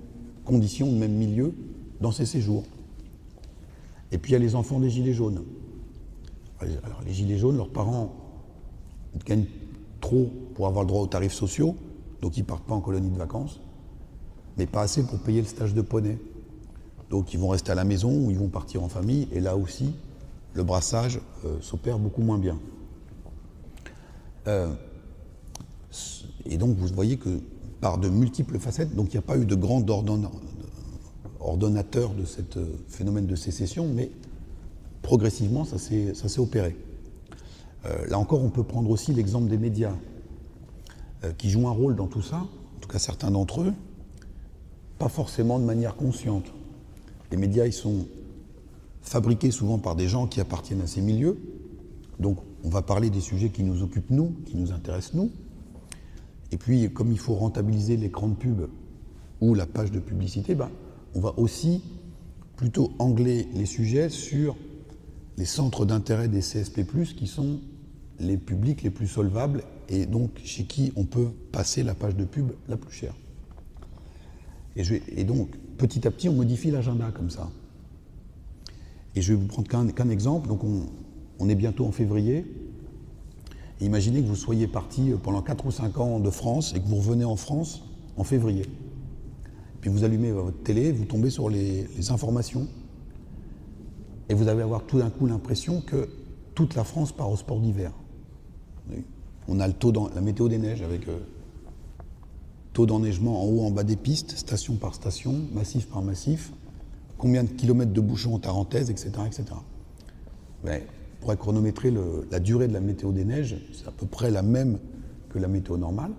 conditions, 0.46 0.92
de 0.92 0.98
même 0.98 1.14
milieu, 1.14 1.54
dans 2.02 2.12
ces 2.12 2.26
séjours. 2.26 2.64
Et 4.12 4.18
puis, 4.18 4.32
il 4.32 4.34
y 4.34 4.36
a 4.36 4.40
les 4.40 4.56
enfants 4.56 4.80
des 4.80 4.90
Gilets 4.90 5.14
jaunes. 5.14 5.44
Alors, 6.60 7.02
les 7.06 7.14
Gilets 7.14 7.38
jaunes, 7.38 7.58
leurs 7.58 7.70
parents 7.70 8.14
gagnent 9.26 9.48
trop 10.00 10.30
pour 10.56 10.68
avoir 10.68 10.84
le 10.84 10.88
droit 10.88 11.02
aux 11.02 11.08
tarifs 11.08 11.34
sociaux, 11.34 11.76
donc 12.22 12.38
ils 12.38 12.42
ne 12.42 12.46
partent 12.46 12.66
pas 12.66 12.76
en 12.76 12.82
colonie 12.82 13.10
de 13.10 13.18
vacances, 13.18 13.60
mais 14.58 14.66
pas 14.66 14.82
assez 14.82 15.04
pour 15.04 15.20
payer 15.20 15.42
le 15.42 15.48
stage 15.48 15.74
de 15.74 15.82
poney. 15.82 16.18
Donc, 17.10 17.34
ils 17.34 17.40
vont 17.40 17.50
rester 17.50 17.72
à 17.72 17.76
la 17.76 17.84
maison 17.84 18.26
ou 18.26 18.32
ils 18.32 18.38
vont 18.38 18.50
partir 18.50 18.84
en 18.84 18.90
famille, 18.90 19.28
et 19.32 19.40
là 19.40 19.58
aussi, 19.58 19.94
le 20.54 20.64
brassage 20.64 21.20
euh, 21.46 21.58
s'opère 21.62 22.00
beaucoup 22.00 22.22
moins 22.22 22.38
bien. 22.38 22.60
Euh, 24.48 24.74
et 26.46 26.58
donc 26.58 26.76
vous 26.78 26.88
voyez 26.88 27.18
que 27.18 27.40
par 27.84 27.98
de 27.98 28.08
multiples 28.08 28.60
facettes, 28.60 28.96
donc 28.96 29.08
il 29.10 29.18
n'y 29.18 29.20
a 29.20 29.24
pas 29.24 29.38
eu 29.38 29.46
de 29.46 29.56
grand 29.56 29.84
ordonnateur 31.42 32.14
de 32.14 32.24
ce 32.24 32.40
euh, 32.56 32.66
phénomène 32.88 33.26
de 33.26 33.36
sécession, 33.36 33.90
mais 33.94 34.10
progressivement 35.02 35.66
ça 35.66 35.78
s'est 35.78 36.40
opéré. 36.40 36.78
Euh, 37.86 38.08
là 38.08 38.18
encore, 38.18 38.42
on 38.42 38.50
peut 38.50 38.64
prendre 38.64 38.90
aussi 38.90 39.14
l'exemple 39.14 39.50
des 39.50 39.58
médias, 39.58 39.92
qui 41.38 41.50
jouent 41.50 41.68
un 41.68 41.72
rôle 41.72 41.96
dans 41.96 42.08
tout 42.08 42.22
ça, 42.22 42.38
en 42.38 42.80
tout 42.80 42.88
cas 42.88 43.00
certains 43.00 43.32
d'entre 43.32 43.62
eux, 43.62 43.74
pas 44.98 45.10
forcément 45.10 45.60
de 45.60 45.66
manière 45.66 45.96
consciente. 45.96 46.46
Les 47.32 47.38
médias, 47.38 47.66
ils 47.66 47.74
sont 47.74 48.08
fabriqués 49.02 49.52
souvent 49.52 49.78
par 49.78 49.98
des 49.98 50.08
gens 50.08 50.28
qui 50.28 50.40
appartiennent 50.40 50.82
à 50.82 50.88
ces 50.88 51.02
milieux, 51.02 51.38
donc 52.18 52.38
on 52.64 52.70
va 52.70 52.82
parler 52.82 53.10
des 53.10 53.20
sujets 53.20 53.50
qui 53.50 53.64
nous 53.64 53.84
occupent 53.84 54.10
nous, 54.10 54.34
qui 54.46 54.56
nous 54.56 54.72
intéressent 54.72 55.16
nous. 55.16 55.32
Et 56.54 56.58
puis, 56.58 56.88
comme 56.94 57.12
il 57.12 57.18
faut 57.18 57.34
rentabiliser 57.34 57.98
l'écran 57.98 58.28
de 58.28 58.36
pub 58.36 58.68
ou 59.42 59.56
la 59.56 59.66
page 59.66 59.92
de 59.92 60.00
publicité, 60.00 60.54
ben, 60.54 60.70
on 61.16 61.20
va 61.20 61.34
aussi 61.38 61.82
plutôt 62.56 62.92
angler 63.00 63.48
les 63.56 63.66
sujets 63.66 64.08
sur 64.08 64.56
les 65.40 65.46
centres 65.46 65.84
d'intérêt 65.84 66.28
des 66.28 66.42
CSP, 66.42 66.82
qui 67.18 67.26
sont 67.26 67.60
les 68.20 68.38
publics 68.38 68.84
les 68.84 68.92
plus 68.92 69.08
solvables 69.08 69.64
et 69.90 70.06
donc 70.06 70.30
chez 70.44 70.66
qui 70.66 70.94
on 70.96 71.06
peut 71.06 71.30
passer 71.52 71.82
la 71.82 71.96
page 71.96 72.16
de 72.16 72.24
pub 72.24 72.52
la 72.70 72.78
plus 72.78 72.94
chère. 72.94 73.16
Et, 74.76 75.24
donc, 75.24 75.50
petit 75.80 76.08
à 76.08 76.12
petit, 76.12 76.30
on 76.30 76.34
modifie 76.34 76.70
l'agenda 76.70 77.10
comme 77.16 77.32
ça. 77.32 77.50
Et 79.16 79.24
je 79.24 79.34
vais 79.34 79.40
vous 79.40 79.48
prendre 79.48 79.68
qu'un 79.68 80.10
exemple. 80.10 80.48
Donc 80.50 80.64
on, 80.64 81.50
est 81.50 81.56
bientôt 81.56 81.88
en 81.88 81.92
février. 81.92 82.46
Imaginez 83.82 84.22
que 84.22 84.28
vous 84.28 84.36
soyez 84.36 84.68
parti 84.68 85.12
pendant 85.22 85.42
4 85.42 85.66
ou 85.66 85.72
5 85.72 85.98
ans 86.00 86.20
de 86.20 86.30
France 86.30 86.74
et 86.76 86.80
que 86.80 86.88
vous 86.88 86.98
revenez 86.98 87.26
en 87.26 87.36
France 87.36 87.84
en 88.18 88.24
février. 88.24 88.66
Puis 89.82 89.90
vous 89.90 90.04
allumez 90.04 90.32
votre 90.32 90.64
télé, 90.64 90.92
vous 90.92 91.06
tombez 91.06 91.30
sur 91.30 91.50
les, 91.50 91.90
informations. 92.10 92.68
Et 94.30 94.34
vous 94.34 94.48
allez 94.48 94.62
avoir 94.62 94.84
tout 94.84 95.00
d'un 95.00 95.10
coup 95.10 95.26
l'impression 95.26 95.82
que 95.82 96.08
toute 96.56 96.76
la 96.76 96.86
France 96.86 97.12
part 97.12 97.30
au 97.30 97.36
sport 97.36 97.60
d'hiver. 97.60 97.92
On 99.50 99.60
a 99.60 99.68
le 99.68 99.74
taux 99.74 99.92
la 100.16 100.22
météo 100.22 100.48
des 100.48 100.58
neiges 100.58 100.82
avec 100.82 101.10
euh, 101.10 101.20
taux 102.72 102.86
d'enneigement 102.86 103.44
en 103.44 103.46
haut, 103.46 103.66
en 103.66 103.72
bas 103.72 103.84
des 103.84 103.98
pistes, 103.98 104.38
station 104.38 104.76
par 104.76 104.96
station, 104.96 105.36
massif 105.54 105.90
par 105.90 106.02
massif, 106.02 106.54
combien 107.18 107.44
de 107.44 107.50
kilomètres 107.50 107.92
de 107.92 108.02
bouchons 108.02 108.36
en 108.36 108.40
Tarentaise, 108.40 108.90
etc. 108.90 109.12
etc. 109.28 109.44
Mais 110.64 110.88
pour 111.24 111.38
chronométrer 111.38 111.94
la 112.32 112.40
durée 112.40 112.68
de 112.68 112.74
la 112.74 112.82
météo 112.82 113.14
des 113.14 113.24
neiges, 113.24 113.56
c'est 113.72 113.88
à 113.88 113.92
peu 113.92 114.06
près 114.06 114.30
la 114.30 114.42
même 114.42 114.78
que 115.30 115.40
la 115.40 115.48
météo 115.48 115.78
normale. 115.78 116.12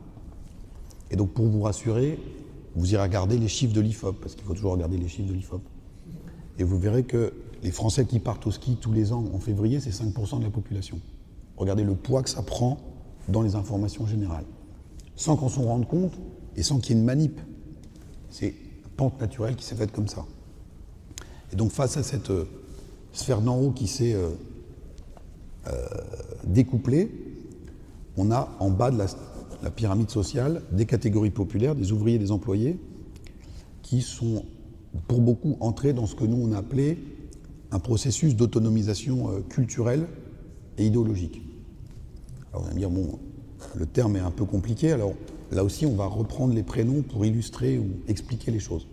Et 1.10 1.16
donc 1.16 1.32
pour 1.32 1.46
vous 1.46 1.60
rassurer, 1.60 2.18
vous 2.74 2.94
irez 2.94 3.02
regarder 3.02 3.36
les 3.36 3.48
chiffres 3.48 3.74
de 3.74 3.82
l'IFOP, 3.82 4.18
parce 4.20 4.34
qu'il 4.34 4.44
faut 4.44 4.54
toujours 4.54 4.72
regarder 4.72 4.96
les 4.96 5.08
chiffres 5.08 5.28
de 5.28 5.34
l'IFOP. 5.34 5.60
Et 6.58 6.64
vous 6.64 6.78
verrez 6.78 7.04
que 7.04 7.34
les 7.62 7.70
Français 7.70 8.06
qui 8.06 8.18
partent 8.18 8.46
au 8.46 8.50
ski 8.50 8.76
tous 8.80 8.92
les 8.92 9.12
ans 9.12 9.24
en 9.34 9.38
février, 9.38 9.78
c'est 9.78 9.90
5% 9.90 10.38
de 10.38 10.44
la 10.44 10.50
population. 10.50 10.98
Regardez 11.58 11.84
le 11.84 11.94
poids 11.94 12.22
que 12.22 12.30
ça 12.30 12.42
prend 12.42 12.78
dans 13.28 13.42
les 13.42 13.56
informations 13.56 14.06
générales. 14.06 14.46
Sans 15.16 15.36
qu'on 15.36 15.50
s'en 15.50 15.64
rende 15.64 15.86
compte 15.86 16.12
et 16.56 16.62
sans 16.62 16.78
qu'il 16.78 16.94
y 16.94 16.98
ait 16.98 17.00
une 17.00 17.06
manip. 17.06 17.40
C'est 18.30 18.48
une 18.48 18.90
pente 18.96 19.20
naturelle 19.20 19.54
qui 19.54 19.64
s'est 19.64 19.76
faite 19.76 19.92
comme 19.92 20.08
ça. 20.08 20.24
Et 21.52 21.56
donc 21.56 21.72
face 21.72 21.98
à 21.98 22.02
cette 22.02 22.30
euh, 22.30 22.46
sphère 23.12 23.42
d'en 23.42 23.60
haut 23.60 23.70
qui 23.70 23.86
s'est 23.86 24.14
euh, 25.66 25.70
euh, 25.70 25.86
découplée, 26.44 27.10
on 28.16 28.30
a 28.30 28.54
en 28.60 28.70
bas 28.70 28.90
de 28.90 28.98
la, 28.98 29.70
pyramide 29.70 30.10
sociale 30.10 30.62
des 30.72 30.84
catégories 30.84 31.30
populaires, 31.30 31.74
des 31.74 31.90
ouvriers, 31.90 32.18
des 32.18 32.30
employés, 32.30 32.78
qui 33.82 34.02
sont 34.02 34.44
pour 35.08 35.20
beaucoup 35.20 35.56
entrés 35.60 35.94
dans 35.94 36.06
ce 36.06 36.14
que 36.14 36.24
nous 36.24 36.36
on 36.36 36.52
a 36.52 36.58
appelé 36.58 36.98
un 37.70 37.78
processus 37.78 38.36
d'autonomisation 38.36 39.42
culturelle 39.48 40.06
et 40.76 40.86
idéologique. 40.86 41.40
Alors 42.52 42.64
on 42.64 42.66
va 42.68 42.74
me 42.74 42.78
dire, 42.78 42.90
bon, 42.90 43.18
le 43.74 43.86
terme 43.86 44.16
est 44.16 44.20
un 44.20 44.30
peu 44.30 44.44
compliqué, 44.44 44.92
alors 44.92 45.14
là 45.50 45.64
aussi 45.64 45.86
on 45.86 45.94
va 45.94 46.06
reprendre 46.06 46.54
les 46.54 46.62
prénoms 46.62 47.02
pour 47.02 47.24
illustrer 47.24 47.78
ou 47.78 47.86
expliquer 48.06 48.50
les 48.50 48.60
choses. 48.60 48.86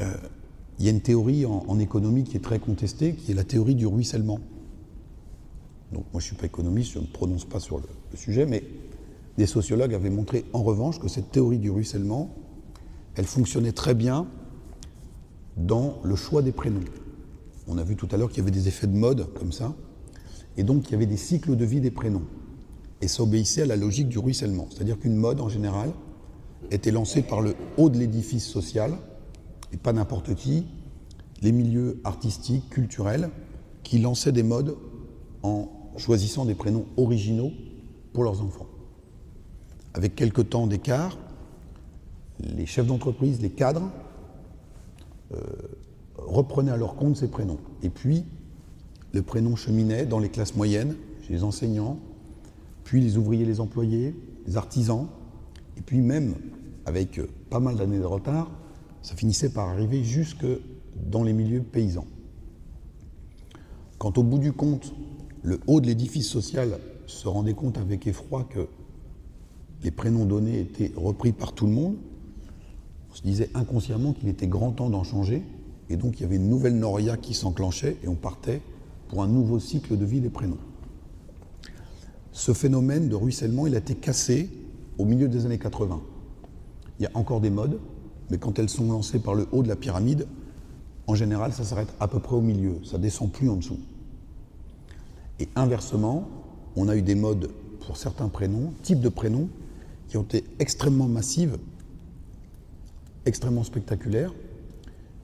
Euh, 0.00 0.14
il 0.78 0.84
y 0.84 0.88
a 0.88 0.90
une 0.90 1.00
théorie 1.00 1.46
en, 1.46 1.78
économie 1.78 2.24
qui 2.24 2.36
est 2.36 2.40
très 2.40 2.58
contestée, 2.58 3.14
qui 3.14 3.32
est 3.32 3.34
la 3.34 3.44
théorie 3.44 3.74
du 3.74 3.86
ruissellement. 3.86 4.40
Donc 5.92 6.04
moi 6.12 6.20
je 6.20 6.26
ne 6.26 6.28
suis 6.28 6.36
pas 6.36 6.46
économiste, 6.46 6.92
je 6.92 6.98
ne 6.98 7.04
me 7.04 7.08
prononce 7.08 7.44
pas 7.44 7.60
sur 7.60 7.78
le, 7.78 7.84
sujet, 8.14 8.46
mais 8.46 8.62
des 9.38 9.46
sociologues 9.46 9.94
avaient 9.94 10.10
montré 10.10 10.44
en 10.52 10.62
revanche 10.62 10.98
que 10.98 11.08
cette 11.08 11.30
théorie 11.30 11.58
du 11.58 11.70
ruissellement, 11.70 12.34
elle 13.14 13.26
fonctionnait 13.26 13.72
très 13.72 13.94
bien 13.94 14.26
dans 15.56 15.98
le 16.02 16.16
choix 16.16 16.42
des 16.42 16.52
prénoms. 16.52 16.80
On 17.68 17.78
a 17.78 17.84
vu 17.84 17.96
tout 17.96 18.08
à 18.10 18.16
l'heure 18.16 18.28
qu'il 18.28 18.38
y 18.38 18.40
avait 18.42 18.50
des 18.50 18.68
effets 18.68 18.86
de 18.86 18.96
mode 18.96 19.32
comme 19.34 19.52
ça, 19.52 19.74
et 20.56 20.62
donc 20.62 20.88
il 20.88 20.92
y 20.92 20.94
avait 20.94 21.06
des 21.06 21.16
cycles 21.16 21.56
de 21.56 21.64
vie 21.64 21.80
des 21.80 21.90
prénoms. 21.90 22.24
Et 23.02 23.08
ça 23.08 23.22
obéissait 23.22 23.62
à 23.62 23.66
la 23.66 23.76
logique 23.76 24.08
du 24.08 24.18
ruissellement, 24.18 24.68
c'est-à-dire 24.70 24.98
qu'une 24.98 25.16
mode 25.16 25.40
en 25.40 25.48
général 25.48 25.92
était 26.70 26.90
lancée 26.90 27.22
par 27.22 27.40
le 27.40 27.54
haut 27.76 27.90
de 27.90 27.98
l'édifice 27.98 28.46
social, 28.46 28.96
pas 29.76 29.92
n'importe 29.92 30.34
qui, 30.34 30.66
les 31.42 31.52
milieux 31.52 32.00
artistiques, 32.04 32.68
culturels, 32.70 33.30
qui 33.82 33.98
lançaient 33.98 34.32
des 34.32 34.42
modes 34.42 34.76
en 35.42 35.68
choisissant 35.96 36.44
des 36.44 36.54
prénoms 36.54 36.86
originaux 36.96 37.52
pour 38.12 38.24
leurs 38.24 38.42
enfants. 38.42 38.66
Avec 39.94 40.14
quelques 40.14 40.50
temps 40.50 40.66
d'écart, 40.66 41.18
les 42.40 42.66
chefs 42.66 42.86
d'entreprise, 42.86 43.40
les 43.40 43.50
cadres, 43.50 43.90
euh, 45.34 45.38
reprenaient 46.16 46.72
à 46.72 46.76
leur 46.76 46.96
compte 46.96 47.16
ces 47.16 47.28
prénoms. 47.28 47.58
Et 47.82 47.88
puis, 47.88 48.24
le 49.12 49.22
prénom 49.22 49.56
cheminait 49.56 50.06
dans 50.06 50.18
les 50.18 50.28
classes 50.28 50.56
moyennes, 50.56 50.96
chez 51.22 51.34
les 51.34 51.44
enseignants, 51.44 51.98
puis 52.84 53.00
les 53.00 53.16
ouvriers, 53.16 53.44
les 53.44 53.60
employés, 53.60 54.14
les 54.46 54.56
artisans, 54.56 55.08
et 55.76 55.80
puis 55.80 56.00
même, 56.00 56.34
avec 56.84 57.20
pas 57.50 57.60
mal 57.60 57.76
d'années 57.76 57.98
de 57.98 58.04
retard, 58.04 58.50
ça 59.06 59.14
finissait 59.14 59.50
par 59.50 59.68
arriver 59.68 60.02
jusque 60.02 60.44
dans 61.08 61.22
les 61.22 61.32
milieux 61.32 61.62
paysans. 61.62 62.08
Quand 63.98 64.18
au 64.18 64.24
bout 64.24 64.40
du 64.40 64.52
compte, 64.52 64.94
le 65.44 65.60
haut 65.68 65.80
de 65.80 65.86
l'édifice 65.86 66.26
social 66.26 66.80
se 67.06 67.28
rendait 67.28 67.54
compte 67.54 67.78
avec 67.78 68.08
effroi 68.08 68.42
que 68.42 68.66
les 69.84 69.92
prénoms 69.92 70.24
donnés 70.24 70.58
étaient 70.58 70.90
repris 70.96 71.30
par 71.30 71.52
tout 71.52 71.66
le 71.66 71.72
monde, 71.72 71.94
on 73.12 73.14
se 73.14 73.22
disait 73.22 73.48
inconsciemment 73.54 74.12
qu'il 74.12 74.28
était 74.28 74.48
grand 74.48 74.72
temps 74.72 74.90
d'en 74.90 75.04
changer, 75.04 75.44
et 75.88 75.96
donc 75.96 76.18
il 76.18 76.22
y 76.22 76.26
avait 76.26 76.34
une 76.34 76.50
nouvelle 76.50 76.76
noria 76.76 77.16
qui 77.16 77.32
s'enclenchait, 77.32 77.98
et 78.02 78.08
on 78.08 78.16
partait 78.16 78.60
pour 79.06 79.22
un 79.22 79.28
nouveau 79.28 79.60
cycle 79.60 79.96
de 79.96 80.04
vie 80.04 80.20
des 80.20 80.30
prénoms. 80.30 80.58
Ce 82.32 82.52
phénomène 82.52 83.08
de 83.08 83.14
ruissellement, 83.14 83.68
il 83.68 83.76
a 83.76 83.78
été 83.78 83.94
cassé 83.94 84.50
au 84.98 85.04
milieu 85.04 85.28
des 85.28 85.46
années 85.46 85.60
80. 85.60 86.02
Il 86.98 87.04
y 87.04 87.06
a 87.06 87.10
encore 87.14 87.40
des 87.40 87.50
modes, 87.50 87.78
mais 88.30 88.38
quand 88.38 88.58
elles 88.58 88.68
sont 88.68 88.90
lancées 88.90 89.18
par 89.18 89.34
le 89.34 89.46
haut 89.52 89.62
de 89.62 89.68
la 89.68 89.76
pyramide, 89.76 90.26
en 91.06 91.14
général, 91.14 91.52
ça 91.52 91.64
s'arrête 91.64 91.92
à 92.00 92.08
peu 92.08 92.18
près 92.18 92.34
au 92.34 92.40
milieu, 92.40 92.78
ça 92.84 92.98
descend 92.98 93.30
plus 93.30 93.48
en 93.48 93.56
dessous. 93.56 93.78
Et 95.38 95.48
inversement, 95.54 96.28
on 96.74 96.88
a 96.88 96.96
eu 96.96 97.02
des 97.02 97.14
modes 97.14 97.50
pour 97.86 97.96
certains 97.96 98.28
prénoms, 98.28 98.72
types 98.82 99.00
de 99.00 99.08
prénoms, 99.08 99.48
qui 100.08 100.16
ont 100.16 100.22
été 100.22 100.44
extrêmement 100.58 101.06
massives, 101.06 101.58
extrêmement 103.24 103.64
spectaculaires, 103.64 104.32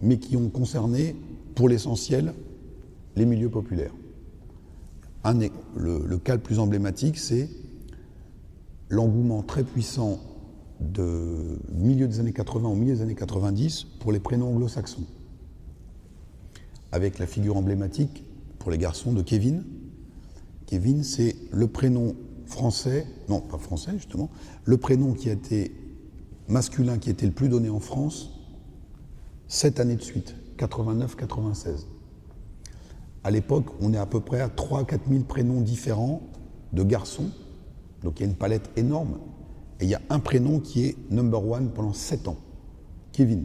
mais 0.00 0.18
qui 0.18 0.36
ont 0.36 0.48
concerné, 0.48 1.16
pour 1.55 1.68
l'essentiel, 1.68 2.32
les 3.16 3.26
milieux 3.26 3.50
populaires. 3.50 3.92
Le 5.24 6.16
cas 6.18 6.34
le 6.34 6.40
plus 6.40 6.59
emblématique, 6.59 7.18
c'est 7.18 7.48
l'engouement 8.88 9.42
très 9.42 9.64
puissant 9.64 10.18
de 10.83 11.59
milieu 11.72 12.09
des 12.09 12.20
années 12.20 12.33
80 12.33 12.68
au 12.68 12.74
milieu 12.74 12.95
des 12.95 13.03
années 13.03 13.14
90 13.14 13.85
pour 14.01 14.12
les 14.12 14.20
prénoms 14.20 14.49
anglo-saxons. 14.49 15.05
Avec 16.91 17.18
la 17.18 17.26
figure 17.26 17.57
emblématique 17.57 18.24
pour 18.59 18.70
les 18.70 18.78
garçons 18.78 19.12
de 19.12 19.22
Kevin. 19.22 19.64
Kevin, 20.66 21.03
c'est 21.03 21.37
le 21.51 21.66
prénom 21.66 22.14
français, 22.47 23.07
non 23.28 23.41
pas 23.41 23.59
français 23.59 23.93
justement, 23.95 24.30
le 24.64 24.76
prénom 24.76 25.12
qui 25.14 25.30
a 25.30 25.33
été 25.33 25.72
masculin 26.49 26.99
qui 26.99 27.11
été 27.11 27.26
le 27.26 27.33
plus 27.33 27.49
donné 27.49 27.70
en 27.70 27.80
France 27.80 28.30
sept 29.49 29.80
années 29.80 29.97
de 29.97 30.03
suite, 30.03 30.35
89-96. 30.59 31.87
À 33.24 33.30
l'époque, 33.30 33.66
on 33.80 33.93
est 33.93 33.99
à 33.99 34.07
peu 34.07 34.20
près 34.20 34.41
à 34.41 34.49
3-4 34.49 35.01
000 35.09 35.24
prénoms 35.24 35.61
différents 35.61 36.22
de 36.72 36.83
garçons, 36.83 37.30
donc 38.03 38.18
il 38.18 38.22
y 38.22 38.26
a 38.26 38.28
une 38.28 38.37
palette 38.37 38.70
énorme 38.76 39.18
et 39.81 39.85
il 39.85 39.91
y 39.91 39.95
a 39.95 40.03
un 40.11 40.20
prénom 40.20 40.61
qui 40.61 40.85
est 40.85 40.97
number 41.11 41.45
one 41.47 41.70
pendant 41.70 41.93
7 41.93 42.29
ans, 42.29 42.37
Kevin. 43.12 43.45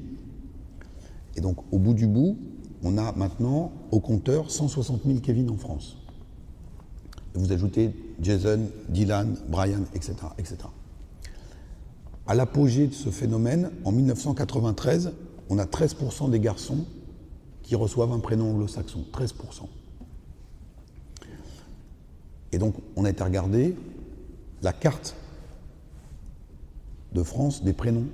Et 1.36 1.42
donc, 1.42 1.58
au 1.72 1.80
bout 1.80 1.94
du 1.94 2.08
bout, 2.08 2.38
on 2.84 2.98
a 2.98 3.12
maintenant 3.14 3.72
au 3.92 4.00
compteur 4.00 4.52
160 4.52 5.02
000 5.06 5.20
Kevin 5.20 5.50
en 5.50 5.58
France. 5.58 5.98
vous 7.34 7.52
ajoutez 7.52 7.92
Jason, 8.22 8.62
Dylan, 8.90 9.36
Brian, 9.48 9.84
etc. 9.94 10.16
etc. 10.38 10.58
À 12.28 12.36
l'apogée 12.36 12.88
de 12.88 12.94
ce 12.94 13.10
phénomène, 13.10 13.72
en 13.86 13.92
1993, 13.92 15.14
on 15.50 15.60
a 15.60 15.66
13% 15.66 16.30
des 16.30 16.40
garçons 16.40 16.86
qui 17.64 17.76
reçoivent 17.76 18.12
un 18.12 18.20
prénom 18.20 18.52
anglo-saxon. 18.52 19.06
13%. 19.14 19.34
Et 22.52 22.58
donc, 22.58 22.76
on 22.96 23.06
a 23.06 23.10
été 23.10 23.24
regarder 23.24 23.76
la 24.62 24.74
carte 24.74 25.16
de 27.14 27.24
France 27.24 27.64
des 27.64 27.74
prénoms 27.74 28.08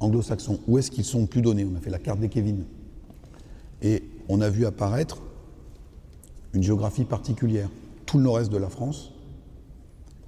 anglo-saxons. 0.00 0.60
Où 0.66 0.78
est-ce 0.78 0.90
qu'ils 0.90 1.04
sont 1.04 1.26
plus 1.26 1.42
donnés? 1.42 1.64
On 1.64 1.76
a 1.76 1.80
fait 1.80 1.90
la 1.90 1.98
carte 1.98 2.20
des 2.20 2.28
Kevin. 2.28 2.64
Et 3.82 4.02
on 4.28 4.40
a 4.40 4.48
vu 4.48 4.66
apparaître 4.66 5.22
une 6.52 6.62
géographie 6.62 7.04
particulière. 7.04 7.68
Tout 8.06 8.18
le 8.18 8.24
nord-est 8.24 8.50
de 8.50 8.56
la 8.56 8.68
France 8.68 9.12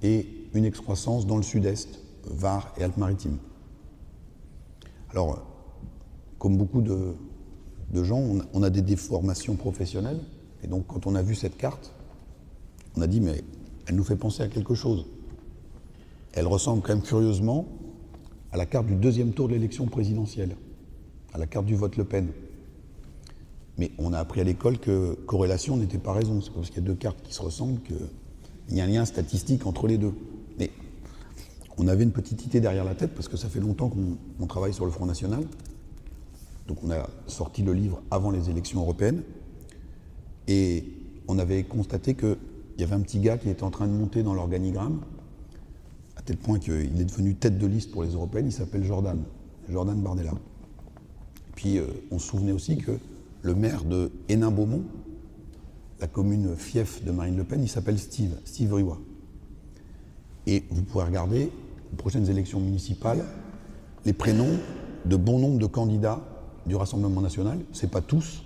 et 0.01 0.27
une 0.53 0.65
excroissance 0.65 1.25
dans 1.25 1.37
le 1.37 1.43
sud-est, 1.43 1.99
Var 2.25 2.73
et 2.77 2.83
Alpes-Maritimes. 2.83 3.37
Alors, 5.11 5.45
comme 6.39 6.57
beaucoup 6.57 6.81
de, 6.81 7.15
gens, 8.03 8.21
on 8.53 8.63
a 8.63 8.69
des 8.69 8.81
déformations 8.81 9.55
professionnelles. 9.55 10.19
Et 10.63 10.67
donc, 10.67 10.87
quand 10.87 11.07
on 11.07 11.15
a 11.15 11.21
vu 11.21 11.35
cette 11.35 11.57
carte, 11.57 11.91
on 12.97 13.01
a 13.01 13.07
dit, 13.07 13.21
mais 13.21 13.43
elle 13.87 13.95
nous 13.95 14.03
fait 14.03 14.15
penser 14.15 14.43
à 14.43 14.47
quelque 14.47 14.73
chose. 14.73 15.05
Elle 16.33 16.47
ressemble 16.47 16.81
quand 16.81 16.93
même 16.93 17.03
curieusement 17.03 17.65
à 18.55 18.57
la 18.57 18.65
carte 18.65 18.85
du 18.85 18.95
deuxième 18.95 19.33
tour 19.33 19.49
de 19.49 19.53
l'élection 19.53 19.85
présidentielle, 19.85 20.55
à 21.33 21.37
la 21.37 21.45
carte 21.45 21.65
du 21.65 21.75
vote 21.75 21.97
Le 21.97 22.05
Pen. 22.05 22.29
Mais 23.77 23.91
on 23.97 24.13
a 24.13 24.17
appris 24.17 24.39
à 24.39 24.45
l'école 24.45 24.79
que 24.79 25.13
corrélation 25.25 25.75
n'était 25.75 25.97
pas 25.97 26.13
raison. 26.13 26.39
C'est 26.39 26.53
parce 26.53 26.69
qu'il 26.69 26.77
y 26.77 26.85
a 26.85 26.87
deux 26.87 26.95
cartes 26.95 27.21
qui 27.21 27.33
se 27.33 27.41
ressemblent 27.41 27.81
qu'il 27.81 28.77
y 28.77 28.79
a 28.79 28.85
un 28.85 28.87
lien 28.87 29.03
statistique 29.03 29.65
entre 29.65 29.87
les 29.87 29.97
deux. 29.97 30.13
Mais 30.57 30.71
on 31.77 31.89
avait 31.89 32.05
une 32.05 32.13
petite 32.13 32.45
idée 32.45 32.61
derrière 32.61 32.85
la 32.85 32.95
tête 32.95 33.13
parce 33.13 33.27
que 33.27 33.35
ça 33.35 33.49
fait 33.49 33.59
longtemps 33.59 33.89
qu'on 33.89 34.47
travaille 34.47 34.73
sur 34.73 34.85
le 34.85 34.91
Front 34.91 35.05
National. 35.05 35.43
Donc 36.69 36.77
on 36.81 36.91
a 36.91 37.09
sorti 37.27 37.61
le 37.61 37.73
livre 37.73 38.01
avant 38.09 38.31
les 38.31 38.49
élections 38.49 38.79
européennes. 38.79 39.23
Et 40.47 40.85
on 41.27 41.39
avait 41.39 41.63
constaté 41.63 42.13
qu'il 42.13 42.37
y 42.77 42.83
avait 42.83 42.95
un 42.95 43.01
petit 43.01 43.19
gars 43.19 43.37
qui 43.37 43.49
était 43.49 43.63
en 43.63 43.71
train 43.71 43.87
de 43.87 43.91
monter 43.91 44.23
dans 44.23 44.33
l'organigramme, 44.33 45.01
tel 46.25 46.37
point 46.37 46.59
qu'il 46.59 46.73
est 46.73 47.05
devenu 47.05 47.35
tête 47.35 47.57
de 47.57 47.67
liste 47.67 47.91
pour 47.91 48.03
les 48.03 48.13
européennes. 48.13 48.47
Il 48.47 48.51
s'appelle 48.51 48.83
Jordan, 48.83 49.23
Jordan 49.69 49.99
Bardella. 50.01 50.33
Puis 51.55 51.77
euh, 51.77 51.85
on 52.11 52.19
se 52.19 52.27
souvenait 52.27 52.51
aussi 52.51 52.77
que 52.77 52.91
le 53.43 53.55
maire 53.55 53.83
de 53.83 54.11
Hénin-Beaumont, 54.27 54.83
la 56.01 56.07
commune 56.07 56.55
fief 56.55 57.03
de 57.03 57.11
Marine 57.11 57.37
Le 57.37 57.43
Pen, 57.43 57.61
il 57.61 57.69
s'appelle 57.69 57.99
Steve, 57.99 58.35
Steve 58.43 58.73
Riwa. 58.73 58.97
Et 60.47 60.63
vous 60.71 60.81
pourrez 60.83 61.05
regarder, 61.05 61.51
aux 61.93 61.95
prochaines 61.95 62.29
élections 62.29 62.59
municipales, 62.59 63.23
les 64.03 64.13
prénoms 64.13 64.59
de 65.05 65.15
bon 65.15 65.39
nombre 65.39 65.59
de 65.59 65.65
candidats 65.67 66.21
du 66.65 66.75
Rassemblement 66.75 67.21
national. 67.21 67.59
Ce 67.71 67.85
n'est 67.85 67.91
pas 67.91 68.01
tous, 68.01 68.43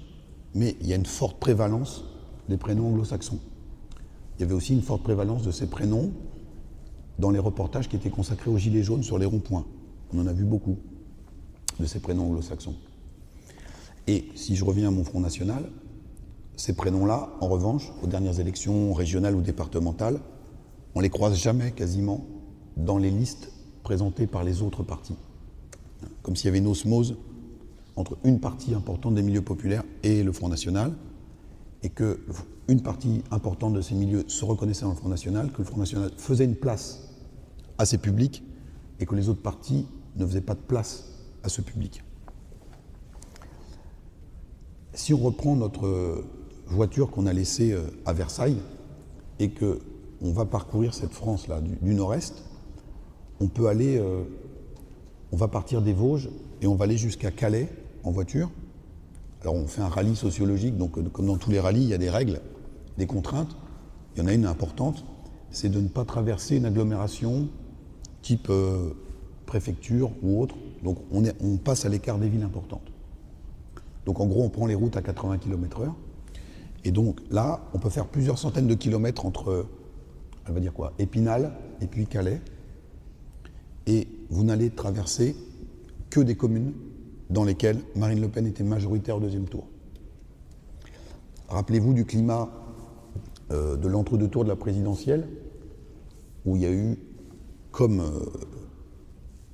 mais 0.53 0.75
il 0.81 0.87
y 0.87 0.93
a 0.93 0.95
une 0.95 1.05
forte 1.05 1.39
prévalence 1.39 2.03
des 2.49 2.57
prénoms 2.57 2.87
anglo-saxons. 2.89 3.39
Il 4.37 4.41
y 4.41 4.43
avait 4.43 4.53
aussi 4.53 4.73
une 4.73 4.81
forte 4.81 5.03
prévalence 5.03 5.43
de 5.43 5.51
ces 5.51 5.67
prénoms 5.67 6.11
dans 7.19 7.31
les 7.31 7.39
reportages 7.39 7.89
qui 7.89 7.97
étaient 7.97 8.09
consacrés 8.09 8.49
aux 8.49 8.57
Gilets 8.57 8.81
jaunes 8.81 9.03
sur 9.03 9.19
les 9.19 9.25
ronds-points. 9.25 9.65
On 10.13 10.19
en 10.19 10.27
a 10.27 10.33
vu 10.33 10.45
beaucoup 10.45 10.77
de 11.79 11.85
ces 11.85 11.99
prénoms 11.99 12.27
anglo-saxons. 12.27 12.75
Et 14.07 14.29
si 14.35 14.55
je 14.55 14.65
reviens 14.65 14.87
à 14.87 14.91
mon 14.91 15.03
Front 15.03 15.19
National, 15.19 15.69
ces 16.55 16.73
prénoms-là, 16.73 17.29
en 17.41 17.47
revanche, 17.47 17.91
aux 18.01 18.07
dernières 18.07 18.39
élections 18.39 18.93
régionales 18.93 19.35
ou 19.35 19.41
départementales, 19.41 20.19
on 20.95 21.01
les 21.01 21.09
croise 21.09 21.35
jamais 21.35 21.71
quasiment 21.71 22.25
dans 22.77 22.97
les 22.97 23.11
listes 23.11 23.51
présentées 23.83 24.25
par 24.25 24.43
les 24.43 24.61
autres 24.61 24.83
partis. 24.83 25.15
Comme 26.23 26.35
s'il 26.35 26.45
y 26.45 26.49
avait 26.49 26.59
une 26.59 26.67
osmose 26.67 27.17
entre 27.97 28.17
une 28.23 28.39
partie 28.39 28.73
importante 28.73 29.15
des 29.15 29.21
milieux 29.21 29.41
populaires 29.41 29.83
et 30.03 30.23
le 30.23 30.31
Front 30.31 30.47
National, 30.47 30.93
et 31.83 31.89
que 31.89 32.19
une 32.69 32.81
partie 32.81 33.23
importante 33.31 33.73
de 33.73 33.81
ces 33.81 33.95
milieux 33.95 34.23
se 34.27 34.45
reconnaissait 34.45 34.83
dans 34.83 34.91
le 34.91 34.95
Front 34.95 35.09
National, 35.09 35.51
que 35.51 35.59
le 35.59 35.63
Front 35.65 35.79
National 35.79 36.11
faisait 36.17 36.45
une 36.45 36.55
place 36.55 37.08
à 37.79 37.85
ces 37.85 37.97
publics, 37.97 38.43
et 38.99 39.05
que 39.05 39.15
les 39.15 39.29
autres 39.29 39.41
partis 39.41 39.87
ne 40.15 40.25
faisaient 40.25 40.41
pas 40.41 40.53
de 40.53 40.59
place 40.59 41.05
à 41.43 41.49
ce 41.49 41.61
public. 41.61 42.03
Si 44.93 45.13
on 45.13 45.17
reprend 45.17 45.55
notre 45.55 46.23
voiture 46.67 47.09
qu'on 47.09 47.25
a 47.25 47.33
laissée 47.33 47.71
euh, 47.71 47.83
à 48.05 48.13
Versailles, 48.13 48.57
et 49.39 49.49
que 49.49 49.79
on 50.21 50.31
va 50.31 50.45
parcourir 50.45 50.93
cette 50.93 51.13
France-là 51.13 51.61
du, 51.61 51.93
nord-est, 51.93 52.43
on 53.39 53.47
peut 53.47 53.67
aller, 53.67 53.97
euh, 53.97 54.23
on 55.31 55.37
va 55.37 55.47
partir 55.47 55.81
des 55.81 55.93
Vosges 55.93 56.29
et 56.61 56.67
on 56.67 56.75
va 56.75 56.83
aller 56.83 56.97
jusqu'à 56.97 57.31
Calais, 57.31 57.69
en 58.03 58.11
voiture. 58.11 58.49
Alors 59.41 59.55
on 59.55 59.67
fait 59.67 59.81
un 59.81 59.87
rallye 59.87 60.17
sociologique, 60.17 60.77
donc 60.77 60.97
euh, 60.97 61.03
comme 61.03 61.27
dans 61.27 61.37
tous 61.37 61.51
les 61.51 61.59
rallyes, 61.59 61.83
il 61.83 61.89
y 61.89 61.93
a 61.93 61.97
des 61.97 62.09
règles, 62.09 62.41
des 62.97 63.07
contraintes. 63.07 63.55
Il 64.15 64.21
y 64.21 64.25
en 64.25 64.27
a 64.27 64.33
une 64.33 64.45
importante, 64.45 65.05
c'est 65.51 65.69
de 65.69 65.79
ne 65.79 65.87
pas 65.87 66.03
traverser 66.03 66.57
une 66.57 66.65
agglomération 66.65 67.47
type 68.21 68.47
euh, 68.49 68.91
préfecture 69.45 70.11
ou 70.21 70.41
autre. 70.41 70.55
Donc 70.83 70.97
on, 71.11 71.23
est, 71.25 71.35
on 71.41 71.57
passe 71.57 71.85
à 71.85 71.89
l'écart 71.89 72.17
des 72.17 72.29
villes 72.29 72.43
importantes. 72.43 72.91
Donc 74.05 74.19
en 74.19 74.27
gros, 74.27 74.43
on 74.43 74.49
prend 74.49 74.65
les 74.65 74.75
routes 74.75 74.97
à 74.97 75.01
80 75.01 75.37
km/h. 75.37 75.91
Et 76.85 76.91
donc 76.91 77.19
là, 77.29 77.61
on 77.73 77.79
peut 77.79 77.89
faire 77.89 78.07
plusieurs 78.07 78.37
centaines 78.37 78.67
de 78.67 78.75
kilomètres 78.75 79.25
entre, 79.25 79.65
elle 80.47 80.53
va 80.53 80.59
dire 80.59 80.73
quoi, 80.73 80.93
Épinal 80.97 81.53
et 81.81 81.87
puis 81.87 82.07
Calais. 82.07 82.41
Et 83.87 84.07
vous 84.29 84.43
n'allez 84.43 84.69
traverser 84.69 85.35
que 86.09 86.19
des 86.19 86.35
communes 86.35 86.73
dans 87.29 87.43
lesquels 87.43 87.79
Marine 87.95 88.21
Le 88.21 88.29
Pen 88.29 88.47
était 88.47 88.63
majoritaire 88.63 89.17
au 89.17 89.19
deuxième 89.19 89.45
tour. 89.45 89.67
Rappelez-vous 91.49 91.93
du 91.93 92.05
climat 92.05 92.49
euh, 93.51 93.75
de 93.75 93.87
l'entre-deux 93.87 94.27
tours 94.27 94.43
de 94.43 94.49
la 94.49 94.55
présidentielle, 94.55 95.27
où 96.45 96.55
il 96.55 96.61
y 96.61 96.65
a 96.65 96.71
eu, 96.71 96.97
comme 97.71 97.99
euh, 97.99 98.25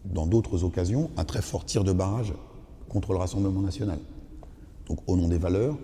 dans 0.05 0.25
d'autres 0.25 0.63
occasions, 0.63 1.09
un 1.17 1.25
très 1.25 1.41
fort 1.41 1.65
tir 1.65 1.83
de 1.83 1.91
barrage 1.91 2.33
contre 2.89 3.13
le 3.13 3.19
Rassemblement 3.19 3.61
national. 3.61 3.99
Donc 4.87 4.99
au 5.07 5.17
nom 5.17 5.27
des 5.27 5.37
valeurs, 5.37 5.77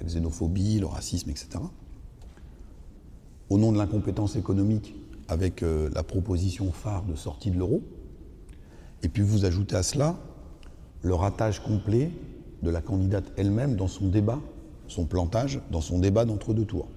la 0.00 0.06
xénophobie, 0.06 0.80
le 0.80 0.86
racisme, 0.86 1.30
etc. 1.30 1.48
Au 3.48 3.58
nom 3.58 3.72
de 3.72 3.78
l'incompétence 3.78 4.36
économique, 4.36 4.94
avec 5.28 5.62
euh, 5.62 5.90
la 5.94 6.02
proposition 6.02 6.72
phare 6.72 7.04
de 7.04 7.14
sortie 7.14 7.50
de 7.50 7.58
l'euro. 7.58 7.82
Et 9.02 9.08
puis 9.08 9.22
vous 9.22 9.44
ajoutez 9.44 9.76
à 9.76 9.82
cela 9.82 10.16
le 11.02 11.14
ratage 11.14 11.62
complet 11.62 12.10
de 12.62 12.70
la 12.70 12.80
candidate 12.80 13.24
elle-même 13.36 13.76
dans 13.76 13.88
son 13.88 14.08
débat, 14.08 14.40
son 14.88 15.04
plantage, 15.04 15.60
dans 15.70 15.80
son 15.80 15.98
débat 15.98 16.24
d'entre-deux 16.24 16.64
tours. 16.64 16.88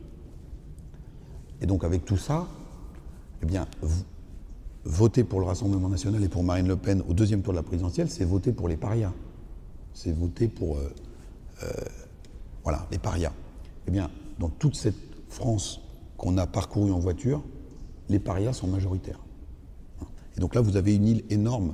Et 1.62 1.66
donc 1.66 1.84
avec 1.84 2.06
tout 2.06 2.18
ça, 2.18 2.48
eh 3.42 3.46
bien, 3.46 3.68
voter 4.90 5.24
pour 5.24 5.40
le 5.40 5.46
Rassemblement 5.46 5.88
national 5.88 6.24
et 6.24 6.30
pour 6.30 6.44
Marine 6.44 6.68
Le 6.68 6.76
Pen 6.76 7.04
au 7.08 7.14
deuxième 7.14 7.42
tour 7.42 7.54
de 7.54 7.58
la 7.58 7.64
présidentielle, 7.64 8.10
c'est 8.10 8.26
voter 8.26 8.52
pour 8.52 8.68
les 8.68 8.76
parias. 8.76 9.14
C'est 9.94 10.12
voter 10.12 10.48
pour 10.48 10.78
euh, 10.78 10.94
euh, 11.64 11.72
voilà, 12.64 12.88
les 12.92 12.98
parias. 12.98 13.34
Eh 13.88 13.92
bien, 13.92 14.10
dans 14.40 14.50
toute 14.50 14.76
cette 14.76 14.96
France 15.30 15.82
qu'on 16.18 16.38
a 16.38 16.48
parcourue 16.48 16.92
en 16.92 17.00
voiture, 17.00 17.44
les 18.10 18.20
parias 18.20 18.54
sont 18.54 18.68
majoritaires. 18.68 19.20
Et 20.36 20.40
donc 20.40 20.56
là, 20.56 20.62
vous 20.62 20.76
avez 20.76 20.96
une 20.96 21.08
île 21.08 21.24
énorme 21.30 21.74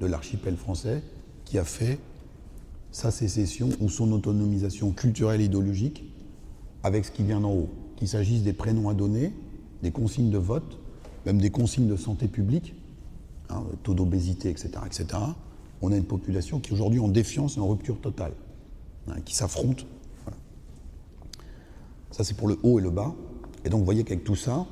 de 0.00 0.06
l'archipel 0.06 0.56
français 0.56 1.02
qui 1.44 1.58
a 1.58 1.64
fait 1.64 1.98
sa 2.90 3.10
sécession 3.10 3.70
ou 3.80 3.88
son 3.88 4.12
autonomisation 4.12 4.92
culturelle 4.92 5.40
et 5.40 5.44
idéologique 5.44 6.04
avec 6.82 7.04
ce 7.06 7.10
qui 7.10 7.22
vient 7.22 7.40
d'en 7.40 7.52
haut. 7.52 7.68
Qu'il 7.96 8.08
s'agisse 8.08 8.42
des 8.42 8.52
prénoms 8.52 8.88
à 8.88 8.94
donner, 8.94 9.32
des 9.82 9.92
consignes 9.92 10.30
de 10.30 10.38
vote, 10.38 10.79
même 11.26 11.40
des 11.40 11.50
consignes 11.50 11.88
de 11.88 11.96
santé 11.96 12.28
publique, 12.28 12.74
hein, 13.48 13.62
taux 13.82 13.94
d'obésité, 13.94 14.50
etc., 14.50 14.70
etc., 14.86 15.06
on 15.82 15.92
a 15.92 15.96
une 15.96 16.04
population 16.04 16.60
qui 16.60 16.72
aujourd'hui 16.72 17.00
en 17.00 17.08
défiance 17.08 17.56
et 17.56 17.60
en 17.60 17.68
rupture 17.68 18.00
totale, 18.00 18.32
hein, 19.08 19.16
qui 19.24 19.34
s'affronte. 19.34 19.86
Ça, 22.10 22.24
c'est 22.24 22.36
pour 22.36 22.48
le 22.48 22.58
haut 22.62 22.78
et 22.78 22.82
le 22.82 22.90
bas. 22.90 23.14
Et 23.64 23.70
donc, 23.70 23.80
vous 23.80 23.84
voyez 23.84 24.04
qu'avec 24.04 24.24
tout 24.24 24.36
ça, 24.36 24.66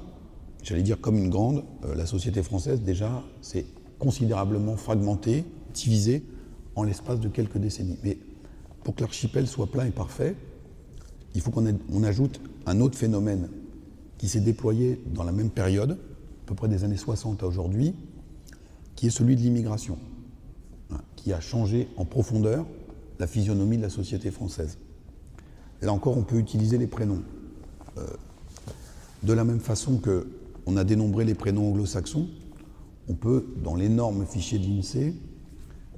j'allais 0.62 0.82
dire 0.82 1.00
comme 1.00 1.16
une 1.16 1.30
grande, 1.30 1.64
euh, 1.84 1.94
la 1.94 2.04
société 2.04 2.42
française, 2.42 2.82
déjà, 2.82 3.22
s'est 3.40 3.64
considérablement 3.98 4.76
fragmentée, 4.76 5.44
divisée 5.72 6.24
en 6.74 6.82
l'espace 6.82 7.20
de 7.20 7.28
quelques 7.28 7.58
décennies. 7.58 7.98
Mais 8.02 8.18
pour 8.84 8.94
que 8.94 9.00
l'archipel 9.00 9.46
soit 9.46 9.66
plein 9.66 9.86
et 9.86 9.90
parfait, 9.90 10.36
il 11.34 11.40
faut 11.40 11.50
qu'on 11.50 12.02
ajoute 12.02 12.40
un 12.66 12.80
autre 12.80 12.96
phénomène 12.96 13.48
qui 14.18 14.28
s'est 14.28 14.40
déployé 14.40 15.00
dans 15.14 15.24
la 15.24 15.32
même 15.32 15.50
période, 15.50 15.98
peu 16.48 16.54
près 16.54 16.68
des 16.68 16.82
années 16.82 16.96
60 16.96 17.42
à 17.42 17.46
aujourd'hui, 17.46 17.94
qui 18.96 19.06
est 19.06 19.10
celui 19.10 19.36
de 19.36 19.42
l'immigration, 19.42 19.98
hein, 20.90 21.00
qui 21.14 21.32
a 21.34 21.40
changé 21.40 21.88
en 21.98 22.06
profondeur 22.06 22.64
la 23.18 23.26
physionomie 23.26 23.76
de 23.76 23.82
la 23.82 23.90
société 23.90 24.30
française. 24.30 24.78
Là 25.82 25.92
encore, 25.92 26.16
on 26.16 26.22
peut 26.22 26.38
utiliser 26.38 26.78
les 26.78 26.86
prénoms. 26.86 27.22
Euh, 27.98 28.06
de 29.22 29.32
la 29.34 29.44
même 29.44 29.60
façon 29.60 29.98
que 29.98 30.26
on 30.64 30.76
a 30.76 30.84
dénombré 30.84 31.24
les 31.24 31.34
prénoms 31.34 31.68
anglo-saxons, 31.68 32.28
on 33.08 33.14
peut, 33.14 33.46
dans 33.62 33.74
l'énorme 33.74 34.24
fichier 34.24 34.58
de 34.58 34.64
l'INSEE, 34.66 35.14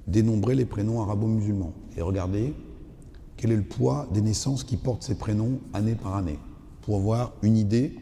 dénombrer 0.06 0.54
les 0.54 0.64
prénoms 0.64 1.00
arabo-musulmans 1.00 1.74
et 1.96 2.02
regarder 2.02 2.54
quel 3.36 3.52
est 3.52 3.56
le 3.56 3.62
poids 3.62 4.08
des 4.12 4.20
naissances 4.20 4.64
qui 4.64 4.76
portent 4.76 5.02
ces 5.02 5.16
prénoms 5.16 5.60
année 5.72 5.94
par 5.94 6.16
année, 6.16 6.38
pour 6.82 6.96
avoir 6.96 7.34
une 7.42 7.56
idée 7.56 7.94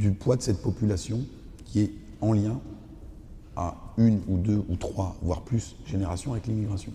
du 0.00 0.12
poids 0.12 0.36
de 0.36 0.42
cette 0.42 0.62
population 0.62 1.20
qui 1.66 1.80
est 1.80 1.92
en 2.20 2.32
lien 2.32 2.58
à 3.54 3.76
une 3.98 4.20
ou 4.28 4.38
deux 4.38 4.64
ou 4.68 4.76
trois, 4.76 5.16
voire 5.22 5.42
plus, 5.42 5.76
générations 5.84 6.32
avec 6.32 6.46
l'immigration. 6.46 6.92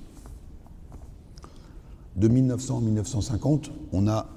De 2.15 2.27
1900 2.27 2.79
à 2.79 2.81
1950, 2.81 3.71
on 3.91 4.07
a 4.07 4.27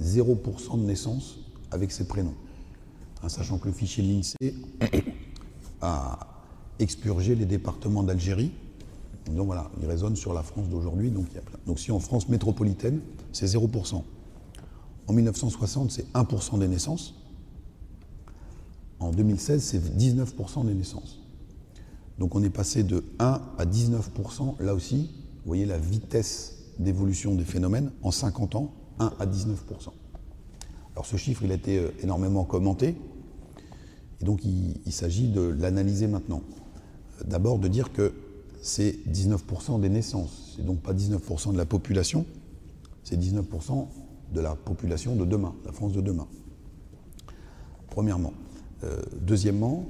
0% 0.00 0.80
de 0.80 0.86
naissances 0.86 1.40
avec 1.70 1.90
ces 1.90 2.06
prénoms. 2.06 2.34
En 3.22 3.28
sachant 3.28 3.58
que 3.58 3.66
le 3.66 3.74
fichier 3.74 4.04
de 4.04 4.08
l'INSEE 4.08 4.54
a 5.80 6.18
expurger 6.78 7.34
les 7.34 7.46
départements 7.46 8.02
d'Algérie. 8.02 8.52
Donc 9.26 9.46
voilà, 9.46 9.70
il 9.80 9.86
résonne 9.86 10.16
sur 10.16 10.32
la 10.32 10.42
France 10.42 10.68
d'aujourd'hui. 10.68 11.10
Donc, 11.10 11.26
donc 11.66 11.78
si 11.78 11.90
en 11.90 11.98
France 11.98 12.28
métropolitaine, 12.28 13.00
c'est 13.32 13.46
0%. 13.46 14.02
En 15.08 15.12
1960, 15.12 15.90
c'est 15.90 16.12
1% 16.12 16.58
des 16.58 16.68
naissances. 16.68 17.21
En 19.02 19.10
2016, 19.10 19.62
c'est 19.62 19.78
19% 19.98 20.64
des 20.64 20.74
naissances. 20.74 21.20
Donc 22.18 22.36
on 22.36 22.42
est 22.42 22.50
passé 22.50 22.84
de 22.84 23.04
1 23.18 23.42
à 23.58 23.66
19%, 23.66 24.62
là 24.62 24.74
aussi, 24.74 25.10
vous 25.42 25.46
voyez 25.46 25.66
la 25.66 25.78
vitesse 25.78 26.58
d'évolution 26.78 27.34
des 27.34 27.44
phénomènes 27.44 27.90
en 28.02 28.12
50 28.12 28.54
ans, 28.54 28.72
1 29.00 29.12
à 29.18 29.26
19%. 29.26 29.56
Alors 30.94 31.04
ce 31.04 31.16
chiffre, 31.16 31.42
il 31.42 31.50
a 31.50 31.54
été 31.54 31.78
euh, 31.78 31.88
énormément 32.00 32.44
commenté, 32.44 32.94
et 34.20 34.24
donc 34.24 34.44
il, 34.44 34.92
s'agit 34.92 35.26
de 35.28 35.40
l'analyser 35.40 36.06
maintenant. 36.06 36.42
D'abord 37.24 37.58
de 37.58 37.66
dire 37.66 37.92
que 37.92 38.12
c'est 38.62 38.98
19% 39.10 39.80
des 39.80 39.88
naissances, 39.88 40.54
c'est 40.54 40.64
donc 40.64 40.80
pas 40.80 40.94
19% 40.94 41.52
de 41.52 41.58
la 41.58 41.66
population, 41.66 42.24
c'est 43.02 43.18
19% 43.18 43.88
de 44.32 44.40
la 44.40 44.54
population 44.54 45.16
de 45.16 45.24
demain, 45.24 45.54
la 45.66 45.72
France 45.72 45.92
de 45.92 46.00
demain. 46.00 46.28
Premièrement. 47.90 48.32
Euh, 48.84 49.02
deuxièmement, 49.20 49.84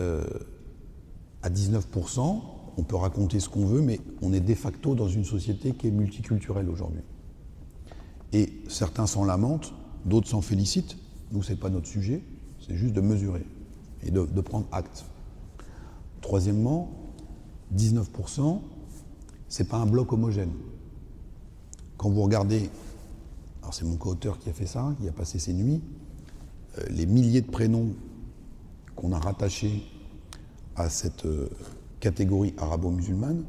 euh, 0.00 0.24
à 1.42 1.50
19%, 1.50 2.42
on 2.76 2.82
peut 2.82 2.96
raconter 2.96 3.40
ce 3.40 3.48
qu'on 3.48 3.66
veut, 3.66 3.80
mais 3.80 4.00
on 4.22 4.32
est 4.32 4.40
de 4.40 4.54
facto 4.54 4.94
dans 4.94 5.08
une 5.08 5.24
société 5.24 5.72
qui 5.72 5.88
est 5.88 5.90
multiculturelle 5.90 6.68
aujourd'hui. 6.68 7.02
Et 8.32 8.52
certains 8.68 9.06
s'en 9.06 9.24
lamentent, 9.24 9.72
d'autres 10.04 10.28
s'en 10.28 10.40
félicitent. 10.40 10.96
Nous, 11.30 11.42
ce 11.42 11.52
n'est 11.52 11.58
pas 11.58 11.70
notre 11.70 11.86
sujet, 11.86 12.22
c'est 12.66 12.74
juste 12.74 12.94
de 12.94 13.00
mesurer 13.00 13.46
et 14.02 14.10
de, 14.10 14.40
prendre 14.40 14.66
acte. 14.72 15.04
Troisièmement, 16.20 16.90
19%, 17.74 18.60
ce 19.48 19.62
n'est 19.62 19.68
pas 19.68 19.78
un 19.78 19.86
bloc 19.86 20.12
homogène. 20.12 20.52
Quand 21.96 22.10
vous 22.10 22.22
regardez, 22.22 22.70
alors 23.62 23.72
c'est 23.72 23.84
mon 23.84 23.96
co-auteur 23.96 24.38
qui 24.38 24.50
a 24.50 24.52
fait 24.52 24.66
ça, 24.66 24.94
qui 25.00 25.08
a 25.08 25.12
passé 25.12 25.38
ses 25.38 25.54
nuits, 25.54 25.80
les 26.90 27.06
milliers 27.06 27.40
de 27.40 27.50
prénoms 27.50 27.94
qu'on 28.96 29.12
a 29.12 29.18
rattachés 29.18 29.82
à 30.76 30.88
cette 30.88 31.24
euh, 31.26 31.48
catégorie 32.00 32.54
arabo-musulmane, 32.58 33.44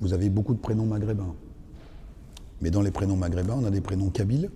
vous 0.00 0.12
avez 0.12 0.30
beaucoup 0.30 0.54
de 0.54 0.60
prénoms 0.60 0.86
maghrébins. 0.86 1.34
Mais 2.60 2.70
dans 2.70 2.82
les 2.82 2.90
prénoms 2.90 3.16
maghrébins, 3.16 3.56
on 3.60 3.64
a 3.64 3.70
des 3.70 3.80
prénoms 3.80 4.10
kabyles 4.10 4.50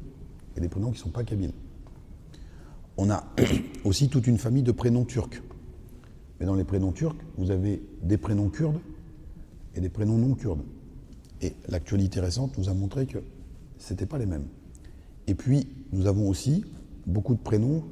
et 0.57 0.61
des 0.61 0.69
prénoms 0.69 0.91
qui 0.91 0.99
ne 0.99 1.05
sont 1.05 1.11
pas 1.11 1.25
kabyles. 1.25 1.53
On 2.97 3.11
a 3.11 3.25
aussi 3.85 4.09
toute 4.09 4.27
une 4.27 4.39
famille 4.39 4.63
de 4.63 4.73
prénoms 4.73 5.05
turcs. 5.05 5.43
Mais 6.41 6.47
dans 6.47 6.55
les 6.55 6.65
prénoms 6.65 6.93
turcs, 6.93 7.17
vous 7.37 7.51
avez 7.51 7.83
des 8.03 8.19
prénoms 8.19 8.49
kurdes 8.49 8.81
et 9.75 9.81
des 9.81 9.89
prénoms 9.89 10.19
non 10.19 10.35
kurdes. 10.35 10.63
Et 11.41 11.55
l'actualité 11.69 12.21
récente 12.21 12.57
nous 12.59 12.69
a 12.69 12.75
montré 12.75 13.07
que 13.07 13.19
ce 13.79 13.93
n'étaient 13.93 14.07
pas 14.07 14.19
les 14.19 14.27
mêmes. 14.27 14.47
Et 15.27 15.35
puis, 15.35 15.69
nous 15.93 16.07
avons 16.07 16.29
aussi 16.29 16.65
beaucoup 17.07 17.35
de 17.35 17.41
prénoms 17.41 17.85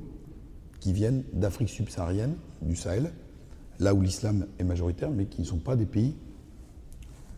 qui 0.81 0.93
viennent 0.93 1.25
d'Afrique 1.33 1.69
subsaharienne, 1.69 2.37
du 2.63 2.77
Sahel, 2.77 3.13
là 3.79 3.95
où 3.95 4.01
l'islam 4.01 4.47
est 4.59 4.65
majoritaire, 4.65 5.11
mais 5.11 5.27
qui 5.27 5.41
ne 5.41 5.47
sont 5.47 5.59
pas 5.59 5.77
des 5.77 5.87
pays 5.87 6.15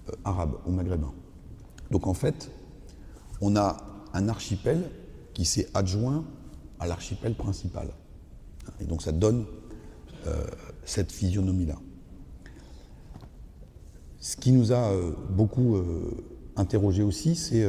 euh, 0.08 0.12
arabes 0.24 0.54
ou 0.66 0.72
maghrébins. 0.72 1.12
Donc 1.90 2.06
en 2.06 2.14
fait, 2.14 2.50
on 3.40 3.56
a 3.56 3.76
un 4.12 4.28
archipel 4.28 4.82
qui 5.34 5.44
s'est 5.44 5.68
adjoint 5.74 6.24
à 6.78 6.86
l'archipel 6.86 7.34
principal. 7.34 7.88
Et 8.80 8.84
donc 8.84 9.02
ça 9.02 9.12
donne 9.12 9.44
euh, 10.26 10.44
cette 10.84 11.12
physionomie-là. 11.12 11.76
Ce 14.18 14.36
qui 14.36 14.52
nous 14.52 14.72
a 14.72 14.90
euh, 14.92 15.12
beaucoup 15.30 15.76
interrogé 16.56 17.02
aussi, 17.02 17.34
c'est 17.34 17.66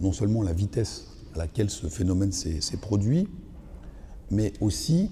non 0.00 0.12
seulement 0.12 0.42
la 0.42 0.52
vitesse 0.52 1.17
à 1.34 1.38
laquelle 1.38 1.70
ce 1.70 1.86
phénomène 1.86 2.32
s'est 2.32 2.76
produit, 2.80 3.28
mais 4.30 4.52
aussi 4.60 5.10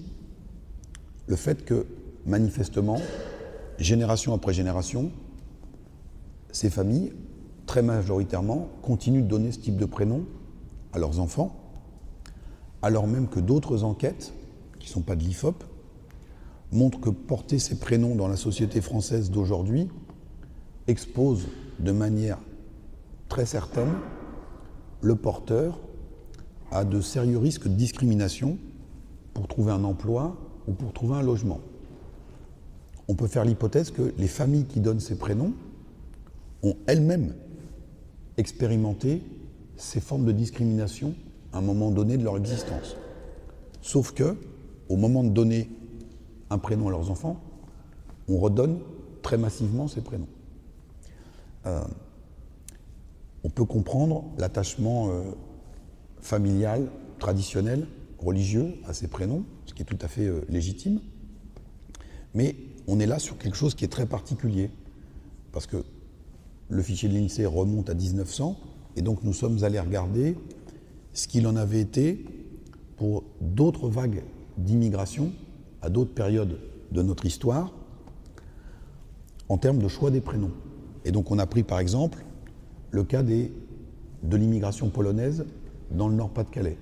le 1.27 1.35
fait 1.35 1.65
que, 1.65 1.85
manifestement, 2.25 2.99
génération 3.79 4.33
après 4.33 4.53
génération, 4.53 5.11
ces 6.51 6.69
familles, 6.69 7.13
très 7.65 7.81
majoritairement, 7.81 8.69
continuent 8.81 9.23
de 9.23 9.27
donner 9.27 9.51
ce 9.51 9.59
type 9.59 9.77
de 9.77 9.85
prénom 9.85 10.25
à 10.93 10.99
leurs 10.99 11.19
enfants, 11.19 11.55
alors 12.81 13.07
même 13.07 13.27
que 13.27 13.39
d'autres 13.39 13.83
enquêtes, 13.83 14.33
qui 14.79 14.87
ne 14.87 14.93
sont 14.93 15.01
pas 15.01 15.15
de 15.15 15.23
l'IFOP, 15.23 15.63
montrent 16.71 16.99
que 16.99 17.09
porter 17.09 17.59
ces 17.59 17.79
prénoms 17.79 18.15
dans 18.15 18.27
la 18.27 18.35
société 18.35 18.81
française 18.81 19.31
d'aujourd'hui 19.31 19.89
expose 20.87 21.47
de 21.79 21.91
manière 21.91 22.39
très 23.29 23.45
certaine 23.45 23.93
le 25.01 25.15
porteur 25.15 25.79
à 26.71 26.83
de 26.83 27.01
sérieux 27.01 27.37
risques 27.37 27.67
de 27.67 27.73
discrimination 27.73 28.57
pour 29.33 29.47
trouver 29.47 29.71
un 29.71 29.83
emploi 29.83 30.35
ou 30.67 30.73
pour 30.73 30.93
trouver 30.93 31.15
un 31.15 31.21
logement. 31.21 31.59
On 33.07 33.15
peut 33.15 33.27
faire 33.27 33.45
l'hypothèse 33.45 33.91
que 33.91 34.13
les 34.17 34.27
familles 34.27 34.65
qui 34.65 34.79
donnent 34.79 34.99
ces 34.99 35.17
prénoms 35.17 35.53
ont 36.63 36.75
elles-mêmes 36.87 37.35
expérimenté 38.37 39.21
ces 39.77 40.01
formes 40.01 40.25
de 40.25 40.31
discrimination 40.31 41.13
à 41.53 41.59
un 41.59 41.61
moment 41.61 41.91
donné 41.91 42.17
de 42.17 42.23
leur 42.23 42.37
existence. 42.37 42.97
Sauf 43.81 44.11
que, 44.11 44.35
au 44.89 44.97
moment 44.97 45.23
de 45.23 45.29
donner 45.29 45.69
un 46.49 46.57
prénom 46.57 46.87
à 46.87 46.91
leurs 46.91 47.09
enfants, 47.09 47.39
on 48.27 48.37
redonne 48.37 48.79
très 49.21 49.37
massivement 49.37 49.87
ces 49.87 50.01
prénoms. 50.01 50.27
Euh, 51.65 51.81
on 53.43 53.49
peut 53.49 53.65
comprendre 53.65 54.25
l'attachement 54.37 55.09
euh, 55.09 55.23
familial, 56.21 56.89
traditionnel, 57.19 57.87
religieux 58.19 58.75
à 58.85 58.93
ces 58.93 59.07
prénoms, 59.07 59.45
ce 59.65 59.73
qui 59.73 59.81
est 59.81 59.85
tout 59.85 59.97
à 60.01 60.07
fait 60.07 60.27
euh, 60.27 60.41
légitime. 60.49 60.99
Mais 62.33 62.55
on 62.87 62.99
est 62.99 63.05
là 63.05 63.19
sur 63.19 63.37
quelque 63.37 63.57
chose 63.57 63.75
qui 63.75 63.85
est 63.85 63.89
très 63.89 64.05
particulier, 64.05 64.69
parce 65.51 65.67
que 65.67 65.83
le 66.69 66.81
fichier 66.81 67.09
de 67.09 67.13
l'INSEE 67.13 67.45
remonte 67.45 67.89
à 67.89 67.93
1900, 67.93 68.57
et 68.95 69.01
donc 69.01 69.23
nous 69.23 69.33
sommes 69.33 69.63
allés 69.63 69.79
regarder 69.79 70.35
ce 71.13 71.27
qu'il 71.27 71.47
en 71.47 71.55
avait 71.55 71.81
été 71.81 72.25
pour 72.97 73.23
d'autres 73.41 73.89
vagues 73.89 74.23
d'immigration 74.57 75.31
à 75.81 75.89
d'autres 75.89 76.13
périodes 76.13 76.59
de 76.91 77.01
notre 77.01 77.25
histoire 77.25 77.73
en 79.49 79.57
termes 79.57 79.79
de 79.79 79.87
choix 79.87 80.11
des 80.11 80.21
prénoms. 80.21 80.51
Et 81.05 81.11
donc 81.11 81.31
on 81.31 81.39
a 81.39 81.45
pris 81.45 81.63
par 81.63 81.79
exemple 81.79 82.25
le 82.91 83.03
cas 83.03 83.23
de 83.23 84.37
l'immigration 84.37 84.89
polonaise 84.89 85.45
dans 85.91 86.07
le 86.07 86.15
Nord-Pas-de-Calais. 86.15 86.77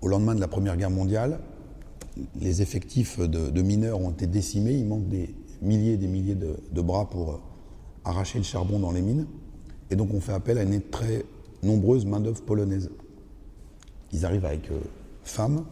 Au 0.00 0.08
lendemain 0.08 0.34
de 0.34 0.40
la 0.40 0.48
Première 0.48 0.76
Guerre 0.76 0.90
mondiale, 0.90 1.40
les 2.40 2.62
effectifs 2.62 3.20
de, 3.20 3.62
mineurs 3.62 4.00
ont 4.00 4.10
été 4.10 4.26
décimés, 4.26 4.74
il 4.74 4.86
manque 4.86 5.08
des 5.08 5.34
milliers 5.62 5.92
et 5.92 5.96
des 5.96 6.08
milliers 6.08 6.34
de, 6.36 6.80
bras 6.80 7.08
pour 7.08 7.30
euh, 7.30 7.40
arracher 8.04 8.38
le 8.38 8.44
charbon 8.44 8.78
dans 8.78 8.92
les 8.92 9.02
mines, 9.02 9.26
et 9.90 9.96
donc 9.96 10.12
on 10.14 10.20
fait 10.20 10.32
appel 10.32 10.58
à 10.58 10.62
une 10.62 10.80
très 10.80 11.24
nombreuse 11.62 12.06
main-d'œuvre 12.06 12.42
polonaise. 12.42 12.90
Ils 14.12 14.24
arrivent 14.24 14.44
avec 14.44 14.70
euh, 14.70 14.78
femmes, 15.22 15.64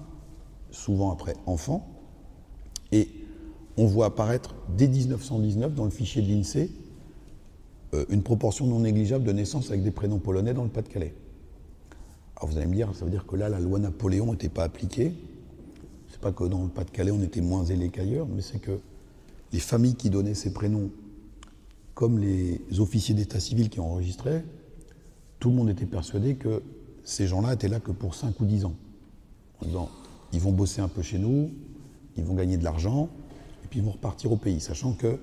souvent 0.71 1.13
après 1.13 1.35
enfants, 1.47 1.89
et 2.93 3.09
on 3.77 3.87
voit 3.87 4.07
apparaître 4.07 4.55
dès 4.77 4.89
1919 4.89 5.75
dans 5.75 5.85
le 5.85 5.91
fichier 5.91 6.23
de 6.23 6.29
l'INSEE 6.29 6.71
euh, 7.95 8.05
une 8.09 8.23
proportion 8.23 8.67
non 8.67 8.81
négligeable 8.81 9.25
de 9.25 9.33
naissances 9.33 9.71
avec 9.71 9.83
des 9.83 9.91
prénoms 9.91 10.19
polonais 10.19 10.55
dans 10.55 10.65
le 10.65 10.71
Pas-de-Calais. 10.71 11.15
Alors 12.37 12.51
vous 12.51 12.59
allez 12.59 12.67
me 12.67 12.75
dire, 12.75 12.95
ça 12.95 13.05
veut 13.05 13.11
dire 13.11 13.27
que 13.27 13.37
là, 13.37 13.49
la 13.49 13.61
loi 13.61 13.79
Napoléon 13.79 14.33
n'était 14.33 14.49
pas 14.49 14.65
appliquée. 14.65 15.15
C'est 16.11 16.21
pas 16.21 16.33
que 16.33 16.45
dans 16.45 16.65
le 16.65 16.69
Pas-de-Calais, 16.69 17.11
on 17.11 17.23
était 17.23 17.41
moins 17.41 17.65
zélé 17.65 17.89
qu'ailleurs, 17.89 18.27
mais 18.27 18.43
c'est 18.43 18.59
que 18.59 18.79
les 19.53 19.59
familles 19.59 19.95
qui 19.95 20.11
donnaient 20.11 20.35
ces 20.35 20.53
prénoms, 20.53 20.91
comme 21.95 22.19
les 22.19 22.61
officiers 22.79 23.15
d'état 23.15 23.41
civil 23.41 23.71
qui 23.71 23.81
enregistraient, 23.81 24.45
tout 25.39 25.51
le 25.51 25.57
monde 25.57 25.71
était 25.71 25.87
persuadé 25.87 26.37
que 26.37 26.63
ces 27.05 27.27
gens-là 27.27 27.55
étaient 27.55 27.69
là 27.69 27.81
que 27.81 27.93
pour 27.93 28.15
5 28.15 28.39
ou 28.41 28.45
10 28.45 28.67
ans. 28.67 28.75
En 29.61 29.67
disant, 29.67 29.89
ils 30.33 30.41
vont 30.41 30.53
bosser 30.53 30.81
un 30.81 30.89
peu 30.89 31.03
chez 31.03 31.19
nous, 31.19 31.51
ils 32.17 32.25
vont 32.25 32.35
gagner 32.35 32.59
de 32.59 32.65
l'argent, 32.65 33.09
et 33.65 33.69
puis 33.69 33.79
ils 33.79 33.85
vont 33.85 33.93
repartir 33.93 34.33
au 34.33 34.37
pays. 34.37 34.61
Sachant 34.61 34.93
que, 34.93 35.19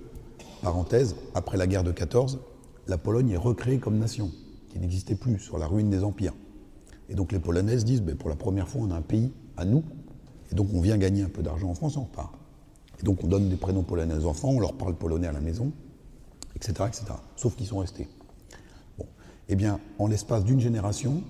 parenthèse, 0.62 1.16
après 1.36 1.58
la 1.58 1.68
guerre 1.68 1.84
de 1.84 1.92
14, 1.92 2.40
la 2.88 2.98
Pologne 2.98 3.30
est 3.30 3.38
recréée 3.38 3.78
comme 3.78 3.98
nation, 3.98 4.32
qui 4.70 4.80
n'existait 4.80 5.16
plus, 5.16 5.40
sur 5.40 5.58
la 5.58 5.68
ruine 5.68 5.90
des 5.90 6.04
empires. 6.04 6.34
Et 7.10 7.16
donc 7.16 7.32
les 7.32 7.40
Polonaises 7.40 7.86
disent, 7.86 8.02
ben, 8.02 8.16
pour 8.16 8.30
la 8.30 8.36
première 8.36 8.68
fois, 8.68 8.82
on 8.84 8.92
a 8.92 8.96
un 8.96 9.02
pays 9.02 9.32
à 9.58 9.66
nous, 9.66 9.84
et 10.52 10.56
donc 10.56 10.68
on 10.74 10.82
vient 10.82 10.98
gagner 10.98 11.24
un 11.24 11.30
peu 11.30 11.44
d'argent 11.44 11.70
en 11.70 11.74
France, 11.74 11.98
on 11.98 12.04
repart. 12.04 12.34
Et 13.00 13.04
donc 13.04 13.24
on 13.24 13.28
donne 13.28 13.50
des 13.50 13.56
prénoms 13.56 13.84
polonais 13.84 14.14
aux 14.16 14.26
enfants, 14.26 14.50
on 14.50 14.60
leur 14.60 14.74
parle 14.74 14.96
polonais 14.96 15.28
à 15.28 15.32
la 15.32 15.42
maison, 15.42 15.72
etc. 16.56 16.74
etc. 16.88 17.06
Sauf 17.36 17.56
qu'ils 17.56 17.68
sont 17.68 17.80
restés. 17.80 18.08
Bon. 18.98 19.06
Eh 19.50 19.56
bien, 19.56 19.80
en 20.00 20.08
l'espace 20.08 20.44
d'une 20.44 20.60
génération, 20.60 21.24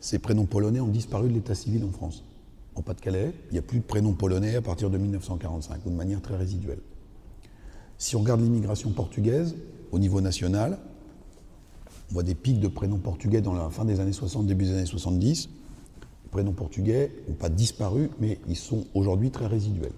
ces 0.00 0.18
prénoms 0.18 0.46
polonais 0.46 0.80
ont 0.80 0.88
disparu 0.88 1.28
de 1.28 1.34
l'état 1.34 1.54
civil 1.54 1.84
en 1.84 1.90
France. 1.90 2.24
En 2.74 2.82
Pas-de-Calais, 2.82 3.32
il 3.50 3.52
n'y 3.52 3.58
a 3.58 3.62
plus 3.62 3.78
de 3.78 3.84
prénoms 3.84 4.14
polonais 4.14 4.56
à 4.56 4.62
partir 4.62 4.90
de 4.90 4.98
1945, 4.98 5.86
ou 5.86 5.90
de 5.90 5.94
manière 5.94 6.20
très 6.20 6.36
résiduelle. 6.36 6.80
Si 7.98 8.16
on 8.16 8.20
regarde 8.20 8.40
l'immigration 8.40 8.90
portugaise, 8.90 9.54
au 9.92 9.98
niveau 9.98 10.20
national, 10.20 10.78
on 12.10 12.14
voit 12.14 12.22
des 12.22 12.34
pics 12.34 12.60
de 12.60 12.68
prénoms 12.68 12.98
portugais 12.98 13.40
dans 13.40 13.54
la 13.54 13.70
fin 13.70 13.84
des 13.84 14.00
années 14.00 14.12
60, 14.12 14.46
début 14.46 14.64
des 14.64 14.72
années 14.72 14.86
70. 14.86 15.48
Les 16.24 16.30
prénoms 16.30 16.52
portugais 16.52 17.12
n'ont 17.28 17.34
pas 17.34 17.48
disparu, 17.48 18.10
mais 18.20 18.38
ils 18.48 18.56
sont 18.56 18.86
aujourd'hui 18.94 19.30
très 19.30 19.46
résiduels. 19.46 19.92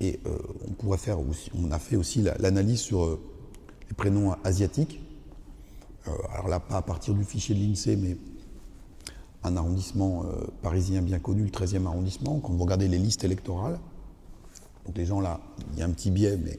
Et 0.00 0.20
euh, 0.26 0.36
on 0.68 0.72
pourrait 0.72 0.98
faire 0.98 1.20
aussi, 1.20 1.50
on 1.54 1.70
a 1.70 1.78
fait 1.78 1.96
aussi 1.96 2.22
l'analyse 2.40 2.80
sur 2.80 3.04
euh, 3.04 3.20
les 3.88 3.94
prénoms 3.94 4.34
asiatiques, 4.44 5.00
alors 6.34 6.48
là, 6.48 6.58
pas 6.58 6.78
à 6.78 6.82
partir 6.82 7.14
du 7.14 7.22
fichier 7.22 7.54
de 7.54 7.60
l'INSEE, 7.60 7.94
mais 7.94 8.16
un 9.44 9.56
arrondissement 9.56 10.24
parisien 10.60 11.00
bien 11.00 11.20
connu, 11.20 11.44
le 11.44 11.50
13e 11.50 11.86
arrondissement, 11.86 12.40
quand 12.40 12.52
vous 12.52 12.64
regardez 12.64 12.88
les 12.88 12.98
listes 12.98 13.22
électorales, 13.22 13.78
donc 14.86 14.96
les 14.96 15.06
gens 15.06 15.20
là, 15.20 15.40
il 15.72 15.78
y 15.78 15.82
a 15.82 15.84
un 15.84 15.90
petit 15.90 16.10
biais, 16.10 16.36
mais 16.36 16.58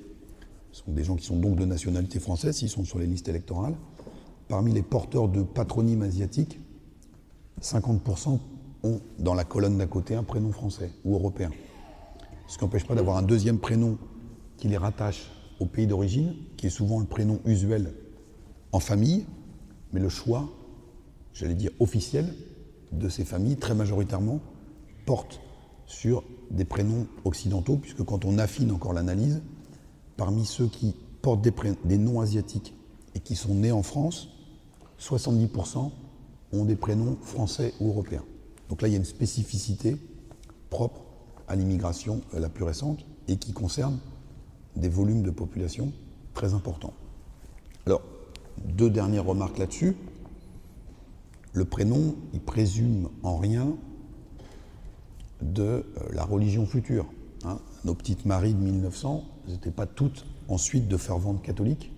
sont 0.74 0.91
des 0.91 1.03
gens 1.03 1.15
qui 1.15 1.26
sont 1.26 1.38
donc 1.38 1.55
de 1.55 1.65
nationalité 1.65 2.19
française, 2.19 2.57
s'ils 2.57 2.69
sont 2.69 2.84
sur 2.84 2.99
les 2.99 3.05
listes 3.05 3.30
électorales. 3.30 3.76
Parmi 4.47 4.74
les 4.74 4.82
porteurs 4.82 5.30
de 5.30 5.43
patronyme 5.43 6.01
asiatique, 6.01 6.59
50% 7.61 8.39
ont 8.84 8.99
dans 9.19 9.36
la 9.36 9.45
colonne 9.45 9.78
d'à 9.78 9.86
côté 9.86 10.15
un 10.15 10.24
prénom 10.24 10.51
français 10.51 10.91
ou 11.05 11.13
européen. 11.13 11.51
Ce 12.47 12.57
qui 12.57 12.63
n'empêche 12.63 12.86
pas 12.86 12.95
d'avoir 12.95 13.17
un 13.17 13.21
deuxième 13.21 13.59
prénom 13.59 13.97
qui 14.57 14.67
les 14.67 14.78
rattache 14.78 15.32
au 15.59 15.65
pays 15.65 15.88
d'origine, 15.88 16.36
qui 16.57 16.67
est 16.67 16.71
souvent 16.71 16.99
le 16.99 17.05
prénom 17.05 17.39
usuel 17.45 17.93
en 18.71 18.80
famille, 18.80 19.26
mais 19.93 19.99
le 19.99 20.09
choix, 20.09 20.49
j'allais 21.34 21.53
dire 21.53 21.71
officiel, 21.80 22.34
de 22.91 23.09
ces 23.09 23.24
familles, 23.24 23.57
très 23.57 23.76
majoritairement, 23.76 24.39
porte 25.05 25.39
sur 25.86 26.24
des 26.51 26.65
prénoms 26.65 27.07
occidentaux, 27.26 27.78
puisque 27.78 28.03
quand 28.03 28.26
on 28.26 28.38
affine 28.38 28.71
encore 28.71 28.93
l'analyse, 28.93 29.41
parmi 30.18 30.45
ceux 30.45 30.68
qui 30.68 30.95
portent 31.22 31.41
des, 31.41 31.97
noms 31.97 32.22
asiatiques 32.22 32.76
et 33.16 33.20
qui 33.20 33.36
sont 33.36 33.55
nés 33.55 33.72
en 33.72 33.84
France, 33.84 34.30
70% 34.99 35.91
ont 36.51 36.66
des 36.66 36.76
prénoms 36.76 37.18
français 37.22 37.74
ou 37.80 37.89
européens. 37.89 38.24
Donc 38.70 38.82
là, 38.82 38.88
il 38.88 38.91
y 38.91 38.95
a 38.95 38.97
une 38.97 39.05
spécificité 39.05 39.97
propre 40.70 41.01
à 41.47 41.55
l'immigration 41.55 42.22
euh, 42.34 42.39
la 42.39 42.49
plus 42.49 42.64
récente 42.64 43.05
et 43.28 43.38
qui 43.38 43.53
concerne 43.53 43.99
des 44.76 44.89
volumes 44.89 45.24
de 45.24 45.32
population 45.32 45.91
très 46.34 46.53
importants. 46.53 46.93
Alors, 47.86 48.01
deux 48.66 48.89
dernières 48.89 49.26
remarques 49.26 49.57
là-dessus. 49.57 49.95
Le 51.53 51.66
prénom, 51.66 52.16
il 52.34 52.39
présume 52.39 53.09
en 53.22 53.38
rien 53.38 53.76
de 55.41 55.64
euh, 55.64 55.84
la 56.11 56.24
religion 56.24 56.66
future. 56.66 57.05
Hein. 57.45 57.59
Nos 57.86 57.93
petites 57.93 58.26
Maries 58.26 58.53
de 58.53 58.59
1900 58.59 59.24
n'étaient 59.47 59.71
pas 59.71 59.85
toutes 59.85 60.25
ensuite 60.47 60.87
de 60.87 60.97
ferventes 60.97 61.41
catholiques. 61.41 61.91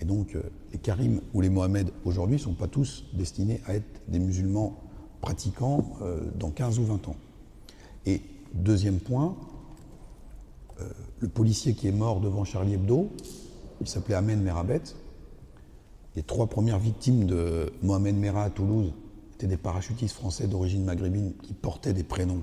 Et 0.00 0.04
donc, 0.04 0.34
euh, 0.34 0.42
les 0.72 0.78
Karim 0.78 1.20
ou 1.34 1.40
les 1.40 1.48
Mohamed 1.48 1.90
aujourd'hui 2.04 2.36
ne 2.36 2.42
sont 2.42 2.54
pas 2.54 2.68
tous 2.68 3.04
destinés 3.12 3.60
à 3.66 3.74
être 3.74 4.00
des 4.08 4.18
musulmans 4.18 4.78
pratiquants 5.20 5.96
euh, 6.02 6.20
dans 6.38 6.50
15 6.50 6.78
ou 6.78 6.84
20 6.84 7.08
ans. 7.08 7.16
Et 8.06 8.22
deuxième 8.54 9.00
point, 9.00 9.36
le 11.20 11.28
policier 11.28 11.74
qui 11.74 11.88
est 11.88 11.92
mort 11.92 12.20
devant 12.20 12.44
Charlie 12.44 12.74
Hebdo, 12.74 13.10
il 13.80 13.88
s'appelait 13.88 14.14
Amen 14.14 14.40
Merabet. 14.40 14.82
Les 16.16 16.22
trois 16.22 16.46
premières 16.46 16.78
victimes 16.78 17.26
de 17.26 17.72
Mohamed 17.82 18.16
Merah 18.16 18.44
à 18.44 18.50
Toulouse 18.50 18.92
étaient 19.34 19.46
des 19.46 19.56
parachutistes 19.56 20.14
français 20.14 20.46
d'origine 20.46 20.84
maghrébine 20.84 21.32
qui 21.42 21.54
portaient 21.54 21.92
des 21.92 22.02
prénoms 22.02 22.42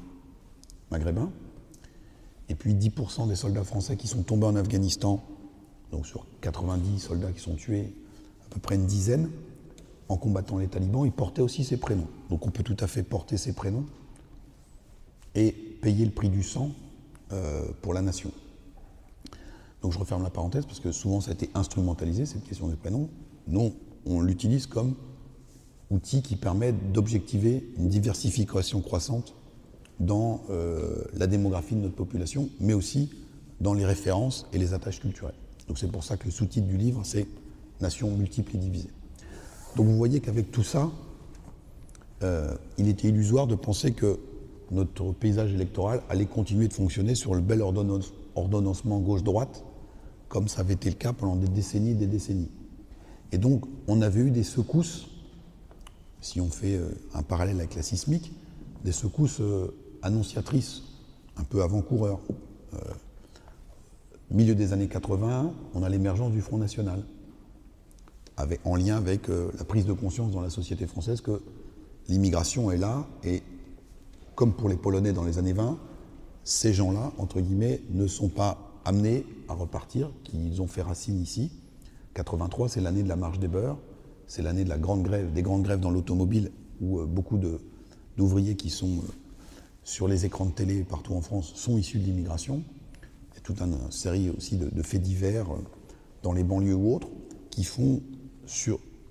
maghrébins. 0.91 1.29
Et 2.49 2.55
puis 2.55 2.73
10% 2.73 3.27
des 3.27 3.35
soldats 3.35 3.63
français 3.63 3.97
qui 3.97 4.07
sont 4.07 4.23
tombés 4.23 4.45
en 4.45 4.55
Afghanistan, 4.55 5.23
donc 5.91 6.05
sur 6.05 6.25
90 6.41 6.99
soldats 6.99 7.31
qui 7.31 7.39
sont 7.39 7.55
tués, 7.55 7.93
à 8.45 8.53
peu 8.53 8.59
près 8.59 8.75
une 8.75 8.85
dizaine, 8.85 9.29
en 10.09 10.17
combattant 10.17 10.57
les 10.57 10.67
talibans, 10.67 11.05
ils 11.05 11.11
portaient 11.11 11.41
aussi 11.41 11.63
ces 11.63 11.77
prénoms. 11.77 12.07
Donc 12.29 12.45
on 12.45 12.51
peut 12.51 12.63
tout 12.63 12.77
à 12.79 12.87
fait 12.87 13.03
porter 13.03 13.37
ces 13.37 13.53
prénoms 13.53 13.85
et 15.33 15.51
payer 15.51 16.05
le 16.05 16.11
prix 16.11 16.29
du 16.29 16.43
sang 16.43 16.71
euh, 17.31 17.65
pour 17.81 17.93
la 17.93 18.01
nation. 18.01 18.31
Donc 19.81 19.91
je 19.91 19.99
referme 19.99 20.23
la 20.23 20.29
parenthèse 20.29 20.65
parce 20.65 20.79
que 20.79 20.91
souvent 20.91 21.21
ça 21.21 21.31
a 21.31 21.33
été 21.33 21.49
instrumentalisé, 21.53 22.25
cette 22.25 22.43
question 22.43 22.67
des 22.67 22.75
prénoms. 22.75 23.09
Non, 23.47 23.73
on 24.05 24.21
l'utilise 24.21 24.67
comme 24.67 24.95
outil 25.89 26.21
qui 26.21 26.35
permet 26.35 26.71
d'objectiver 26.71 27.67
une 27.77 27.89
diversification 27.89 28.81
croissante 28.81 29.33
dans 29.99 30.41
euh, 30.49 31.03
la 31.13 31.27
démographie 31.27 31.75
de 31.75 31.81
notre 31.81 31.95
population, 31.95 32.49
mais 32.59 32.73
aussi 32.73 33.09
dans 33.61 33.73
les 33.73 33.85
références 33.85 34.47
et 34.53 34.57
les 34.57 34.73
attaches 34.73 34.99
culturelles. 34.99 35.35
Donc 35.67 35.79
c'est 35.79 35.91
pour 35.91 36.03
ça 36.03 36.17
que 36.17 36.25
le 36.25 36.31
sous-titre 36.31 36.67
du 36.67 36.77
livre, 36.77 37.01
c'est 37.03 37.27
Nation 37.81 38.09
multiple 38.11 38.55
et 38.55 38.57
divisée. 38.57 38.89
Donc 39.75 39.87
vous 39.87 39.97
voyez 39.97 40.21
qu'avec 40.21 40.51
tout 40.51 40.63
ça, 40.63 40.89
euh, 42.23 42.55
il 42.77 42.87
était 42.87 43.09
illusoire 43.09 43.47
de 43.47 43.55
penser 43.55 43.91
que 43.91 44.17
notre 44.71 45.11
paysage 45.11 45.53
électoral 45.53 46.01
allait 46.09 46.25
continuer 46.25 46.67
de 46.67 46.73
fonctionner 46.73 47.15
sur 47.15 47.35
le 47.35 47.41
bel 47.41 47.61
ordonnancement 47.61 48.99
gauche-droite, 48.99 49.63
comme 50.29 50.47
ça 50.47 50.61
avait 50.61 50.75
été 50.75 50.89
le 50.89 50.95
cas 50.95 51.13
pendant 51.13 51.35
des 51.35 51.47
décennies 51.49 51.91
et 51.91 51.95
des 51.95 52.07
décennies. 52.07 52.49
Et 53.31 53.37
donc 53.37 53.65
on 53.87 54.01
avait 54.01 54.21
eu 54.21 54.31
des 54.31 54.43
secousses, 54.43 55.07
si 56.21 56.39
on 56.39 56.49
fait 56.49 56.77
euh, 56.77 56.89
un 57.13 57.23
parallèle 57.23 57.57
avec 57.57 57.75
la 57.75 57.83
sismique, 57.83 58.31
des 58.85 58.93
secousses 58.93 59.41
annonciatrice, 60.05 60.83
un 61.37 61.43
peu 61.43 61.63
avant-coureur. 61.63 62.19
Euh, 62.73 62.77
milieu 64.31 64.55
des 64.55 64.73
années 64.73 64.87
80, 64.87 65.51
on 65.73 65.83
a 65.83 65.89
l'émergence 65.89 66.31
du 66.31 66.41
Front 66.41 66.57
National, 66.57 67.03
en 68.63 68.75
lien 68.75 68.97
avec 68.97 69.29
euh, 69.29 69.49
la 69.57 69.65
prise 69.65 69.85
de 69.85 69.93
conscience 69.93 70.31
dans 70.31 70.41
la 70.41 70.49
société 70.49 70.87
française 70.87 71.21
que 71.21 71.41
l'immigration 72.07 72.71
est 72.71 72.77
là, 72.77 73.07
et 73.23 73.41
comme 74.35 74.53
pour 74.53 74.69
les 74.69 74.75
Polonais 74.75 75.13
dans 75.13 75.23
les 75.23 75.37
années 75.37 75.53
20, 75.53 75.77
ces 76.43 76.73
gens-là, 76.73 77.11
entre 77.17 77.41
guillemets, 77.41 77.81
ne 77.89 78.07
sont 78.07 78.29
pas 78.29 78.73
amenés 78.83 79.25
à 79.47 79.53
repartir, 79.53 80.11
qu'ils 80.23 80.61
ont 80.61 80.67
fait 80.67 80.81
racine 80.81 81.19
ici. 81.19 81.51
83, 82.13 82.69
c'est 82.69 82.81
l'année 82.81 83.03
de 83.03 83.09
la 83.09 83.15
marche 83.15 83.39
des 83.39 83.47
beurs, 83.47 83.77
c'est 84.27 84.41
l'année 84.41 84.63
de 84.63 84.69
la 84.69 84.77
grande 84.77 85.03
grève, 85.03 85.33
des 85.33 85.41
grandes 85.41 85.63
grèves 85.63 85.79
dans 85.79 85.89
l'automobile, 85.89 86.51
où 86.81 86.99
euh, 86.99 87.05
beaucoup 87.05 87.39
d'ouvriers 88.17 88.55
qui 88.55 88.69
sont 88.69 88.99
sur 89.85 90.07
les 90.07 90.25
écrans 90.25 90.45
de 90.45 90.51
télé 90.51 90.83
partout 90.83 91.13
en 91.13 91.21
France 91.21 91.53
sont 91.55 91.77
issus 91.77 91.99
de 91.99 92.03
l'immigration. 92.03 92.63
Il 93.31 93.35
y 93.35 93.37
a 93.37 93.41
toute 93.41 93.61
une 93.61 93.77
série 93.91 94.29
aussi 94.31 94.57
de, 94.57 94.81
faits 94.81 95.01
divers 95.01 95.49
euh, 95.53 95.63
dans 96.23 96.33
les 96.33 96.43
banlieues 96.43 96.73
ou 96.73 96.93
autres 96.93 97.07
qui 97.51 97.63
font 97.63 98.01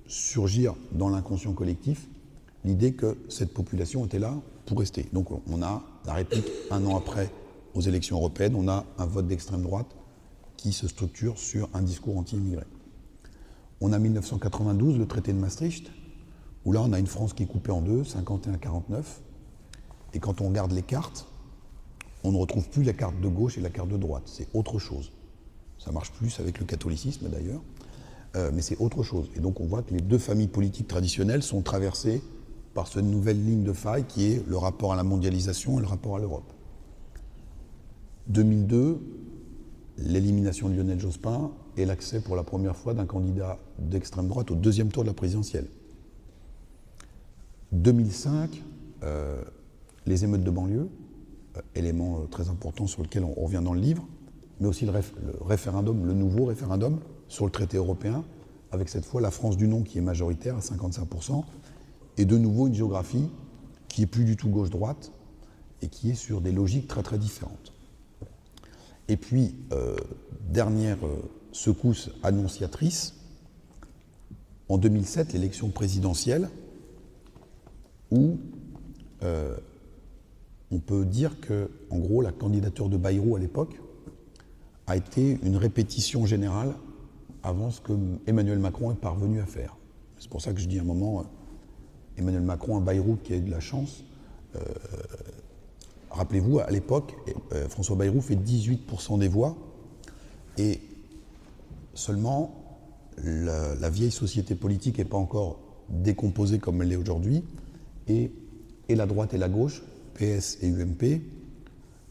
surgir 0.07 0.75
dans 0.93 1.09
l'inconscient 1.09 1.53
collectif 1.53 2.09
l'idée 2.65 2.93
que 2.93 3.17
cette 3.29 3.55
population 3.55 4.05
était 4.05 4.19
là 4.19 4.35
pour 4.67 4.81
rester. 4.81 5.07
Donc 5.13 5.29
on 5.49 5.63
a 5.63 5.83
la 6.07 6.15
réplique 6.15 6.47
un 6.71 6.85
an 6.87 6.97
après 6.97 7.31
aux 7.75 7.81
élections 7.81 8.17
européennes, 8.17 8.55
on 8.57 8.69
a 8.69 8.85
un 8.99 9.07
vote 9.07 9.27
d'extrême 9.27 9.63
droite 9.63 9.95
qui 10.57 10.73
se 10.73 10.89
structure 10.89 11.39
sur 11.39 11.69
un 11.73 11.83
discours 11.83 12.19
anti-immigré. 12.19 12.65
On 13.81 13.93
a 13.93 13.99
1992, 13.99 14.99
le 14.99 15.07
traité 15.07 15.33
de 15.33 15.39
Maastricht, 15.39 15.91
où 16.65 16.73
là 16.73 16.81
on 16.83 16.93
a 16.93 16.99
une 16.99 17.07
France 17.07 17.33
qui 17.33 17.43
est 17.43 17.47
coupée 17.47 17.73
en 17.73 17.83
deux, 17.83 18.03
51-49, 18.03 19.03
et 20.15 20.21
quand 20.21 20.41
on 20.41 20.49
regarde 20.49 20.73
les 20.73 20.83
cartes, 20.83 21.27
on 22.23 22.33
ne 22.33 22.39
retrouve 22.39 22.69
plus 22.71 22.85
la 22.85 22.95
carte 22.95 23.21
de 23.21 23.29
gauche 23.29 23.59
et 23.59 23.61
la 23.61 23.71
carte 23.71 23.89
de 23.89 23.99
droite. 23.99 24.23
C'est 24.27 24.49
autre 24.55 24.79
chose. 24.79 25.13
Ça 25.79 25.93
marche 25.93 26.13
plus 26.13 26.41
avec 26.41 26.59
le 26.59 26.65
catholicisme 26.65 27.29
d'ailleurs, 27.29 27.61
euh, 28.37 28.51
mais 28.55 28.63
c'est 28.63 28.81
autre 28.81 29.03
chose. 29.03 29.31
Et 29.37 29.41
donc 29.41 29.61
on 29.61 29.67
voit 29.67 29.83
que 29.83 29.93
les 29.93 30.01
deux 30.01 30.19
familles 30.19 30.49
politiques 30.49 30.89
traditionnelles 30.89 31.43
sont 31.43 31.61
traversées 31.61 32.23
par 32.73 32.89
cette 32.89 33.05
nouvelle 33.05 33.45
ligne 33.45 33.63
de 33.63 33.73
faille 33.73 34.05
qui 34.05 34.33
est 34.33 34.49
le 34.49 34.57
rapport 34.57 34.93
à 34.93 34.97
la 34.97 35.05
mondialisation 35.05 35.79
et 35.79 35.83
le 35.83 35.87
rapport 35.87 36.17
à 36.17 36.19
l'Europe. 36.21 36.51
2002, 38.29 39.01
l'élimination 39.99 40.69
de 40.69 40.75
Lionel 40.75 40.99
Jospin 40.99 41.53
et 41.77 41.85
l'accès 41.85 42.21
pour 42.21 42.37
la 42.37 42.43
première 42.43 42.77
fois 42.77 42.95
d'un 42.95 43.05
candidat 43.05 43.59
d'extrême 43.79 44.29
droite 44.29 44.51
au 44.51 44.55
deuxième 44.55 44.89
tour 44.89 45.03
de 45.03 45.09
la 45.09 45.15
présidentielle. 45.15 45.67
2005, 47.73 48.63
les 50.07 50.25
émeutes 50.25 50.45
de 50.45 50.51
banlieue, 50.51 50.89
euh, 51.57 51.61
élément 51.75 52.19
euh, 52.19 52.27
très 52.27 52.49
important 52.49 52.87
sur 52.87 53.03
lequel 53.03 53.25
on, 53.25 53.33
revient 53.33 53.63
dans 53.63 53.75
le 53.75 53.81
livre, 53.81 54.07
mais 54.61 54.67
aussi 54.67 54.87
le, 54.87 54.93
référendum, 55.41 56.05
le 56.05 56.15
nouveau 56.15 56.47
référendum 56.47 57.01
sur 57.29 57.45
le 57.45 57.51
traité 57.51 57.77
européen, 57.77 58.25
avec 58.71 58.89
cette 58.89 59.05
fois 59.05 59.21
la 59.21 59.31
France 59.31 59.57
du 59.57 59.69
non 59.69 59.83
qui 59.83 59.99
est 59.99 60.03
majoritaire 60.03 60.57
à 60.57 60.61
55%, 60.61 61.45
et 62.17 62.25
de 62.25 62.39
nouveau 62.39 62.67
une 62.67 62.75
géographie 62.75 63.29
qui 63.89 64.03
est 64.03 64.07
plus 64.07 64.25
du 64.25 64.37
tout 64.37 64.49
gauche-droite 64.49 65.13
et 65.83 65.89
qui 65.89 66.11
est 66.11 66.15
sur 66.15 66.41
des 66.41 66.53
logiques 66.53 66.89
très 66.89 67.03
très 67.03 67.19
différentes. 67.19 67.73
Et 69.09 69.17
puis, 69.17 69.57
euh, 69.73 69.97
dernière 70.49 70.99
secousse 71.53 72.11
annonciatrice, 72.23 73.15
en 74.69 74.79
2007, 74.79 75.35
l'élection 75.35 75.69
présidentielle, 75.69 76.49
où 78.11 78.39
on 80.71 80.79
peut 80.79 81.05
dire 81.05 81.41
que, 81.41 81.71
en 81.91 81.99
gros, 81.99 82.21
la 82.23 82.33
candidature 82.33 82.89
de 82.89 82.97
Bayrou 82.97 83.37
à 83.37 83.39
l'époque 83.39 83.81
a 84.87 84.97
été 84.97 85.39
une 85.43 85.57
répétition 85.57 86.27
générale 86.27 86.75
avant 87.43 87.71
ce 87.71 87.81
que 87.81 87.93
Emmanuel 88.27 88.59
Macron 88.59 88.91
est 88.91 89.01
parvenu 89.01 89.41
à 89.41 89.47
faire. 89.47 89.77
C'est 90.19 90.31
pour 90.31 90.41
ça 90.41 90.53
que 90.53 90.61
je 90.61 90.67
dis 90.67 90.79
à 90.79 90.83
un 90.83 90.87
moment, 90.87 91.21
euh, 91.21 91.23
Emmanuel 92.17 92.43
Macron, 92.43 92.77
un 92.77 92.81
Bayrou 92.81 93.19
qui 93.23 93.33
a 93.35 93.37
eu 93.37 93.41
de 93.41 93.51
la 93.51 93.61
chance. 93.61 94.05
Euh, 94.57 94.61
rappelez-vous, 96.11 96.61
à 96.61 96.71
l'époque, 96.71 97.15
euh, 97.53 97.69
François 97.69 97.97
Bayrou 97.97 98.21
fait 98.21 98.37
18% 98.37 99.19
des 99.19 99.29
voix 99.29 99.57
et 100.57 100.81
seulement 101.95 102.65
la, 103.23 103.91
vieille 103.91 104.11
société 104.11 104.55
politique 104.55 104.99
n'est 104.99 105.05
pas 105.05 105.17
encore 105.17 105.59
décomposée 105.89 106.59
comme 106.59 106.83
elle 106.83 106.89
l'est 106.89 106.97
aujourd'hui, 106.97 107.45
et 108.09 108.33
la 108.89 109.07
droite 109.07 109.35
et 109.35 109.39
la 109.39 109.49
gauche, 109.49 109.83
PS 110.15 110.59
et 110.63 110.69
UMP, 110.69 111.21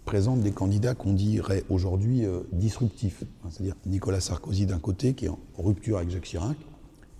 présentent 0.05 0.41
des 0.41 0.51
candidats 0.51 0.95
qu'on 0.95 1.13
dirait 1.13 1.63
aujourd'hui 1.69 2.25
euh, 2.25 2.41
disruptifs. 2.51 3.23
C'est-à-dire 3.49 3.75
Nicolas 3.85 4.19
Sarkozy 4.19 4.65
d'un 4.65 4.79
côté, 4.79 5.13
qui 5.13 5.25
est 5.25 5.29
en 5.29 5.39
rupture 5.57 5.97
avec 5.97 6.09
Jacques 6.09 6.23
Chirac, 6.23 6.57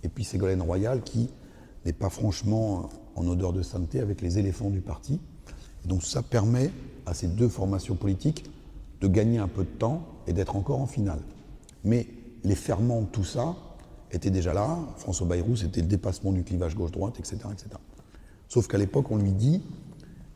et 0.02 0.08
puis 0.08 0.24
Ségolène 0.24 0.62
Royal, 0.62 1.02
qui 1.02 1.30
n'est 1.86 1.92
pas 1.92 2.10
franchement 2.10 2.90
en 3.16 3.26
odeur 3.26 3.52
de 3.52 3.62
sainteté 3.62 4.00
avec 4.00 4.20
les 4.20 4.38
éléphants 4.38 4.70
du 4.70 4.80
parti. 4.80 5.20
donc 5.84 6.02
ça 6.02 6.22
permet 6.22 6.70
à 7.06 7.14
ces 7.14 7.28
deux 7.28 7.48
formations 7.48 7.94
politiques 7.94 8.44
de 9.00 9.08
gagner 9.08 9.38
un 9.38 9.48
peu 9.48 9.64
de 9.64 9.68
temps 9.68 10.06
et 10.26 10.32
d'être 10.32 10.56
encore 10.56 10.80
en 10.80 10.86
finale. 10.86 11.20
Mais 11.84 12.06
les 12.42 12.54
ferments 12.54 13.02
de 13.02 13.06
tout 13.06 13.24
ça 13.24 13.56
étaient 14.10 14.30
déjà 14.30 14.54
là. 14.54 14.78
François 14.96 15.26
Bayrou, 15.26 15.56
c'était 15.56 15.80
le 15.80 15.86
dépassement 15.86 16.32
du 16.32 16.42
clivage 16.42 16.74
gauche-droite, 16.74 17.18
etc., 17.18 17.36
etc. 17.52 17.68
Sauf 18.48 18.68
qu'à 18.68 18.78
l'époque, 18.78 19.10
on 19.10 19.16
lui 19.16 19.32
dit, 19.32 19.62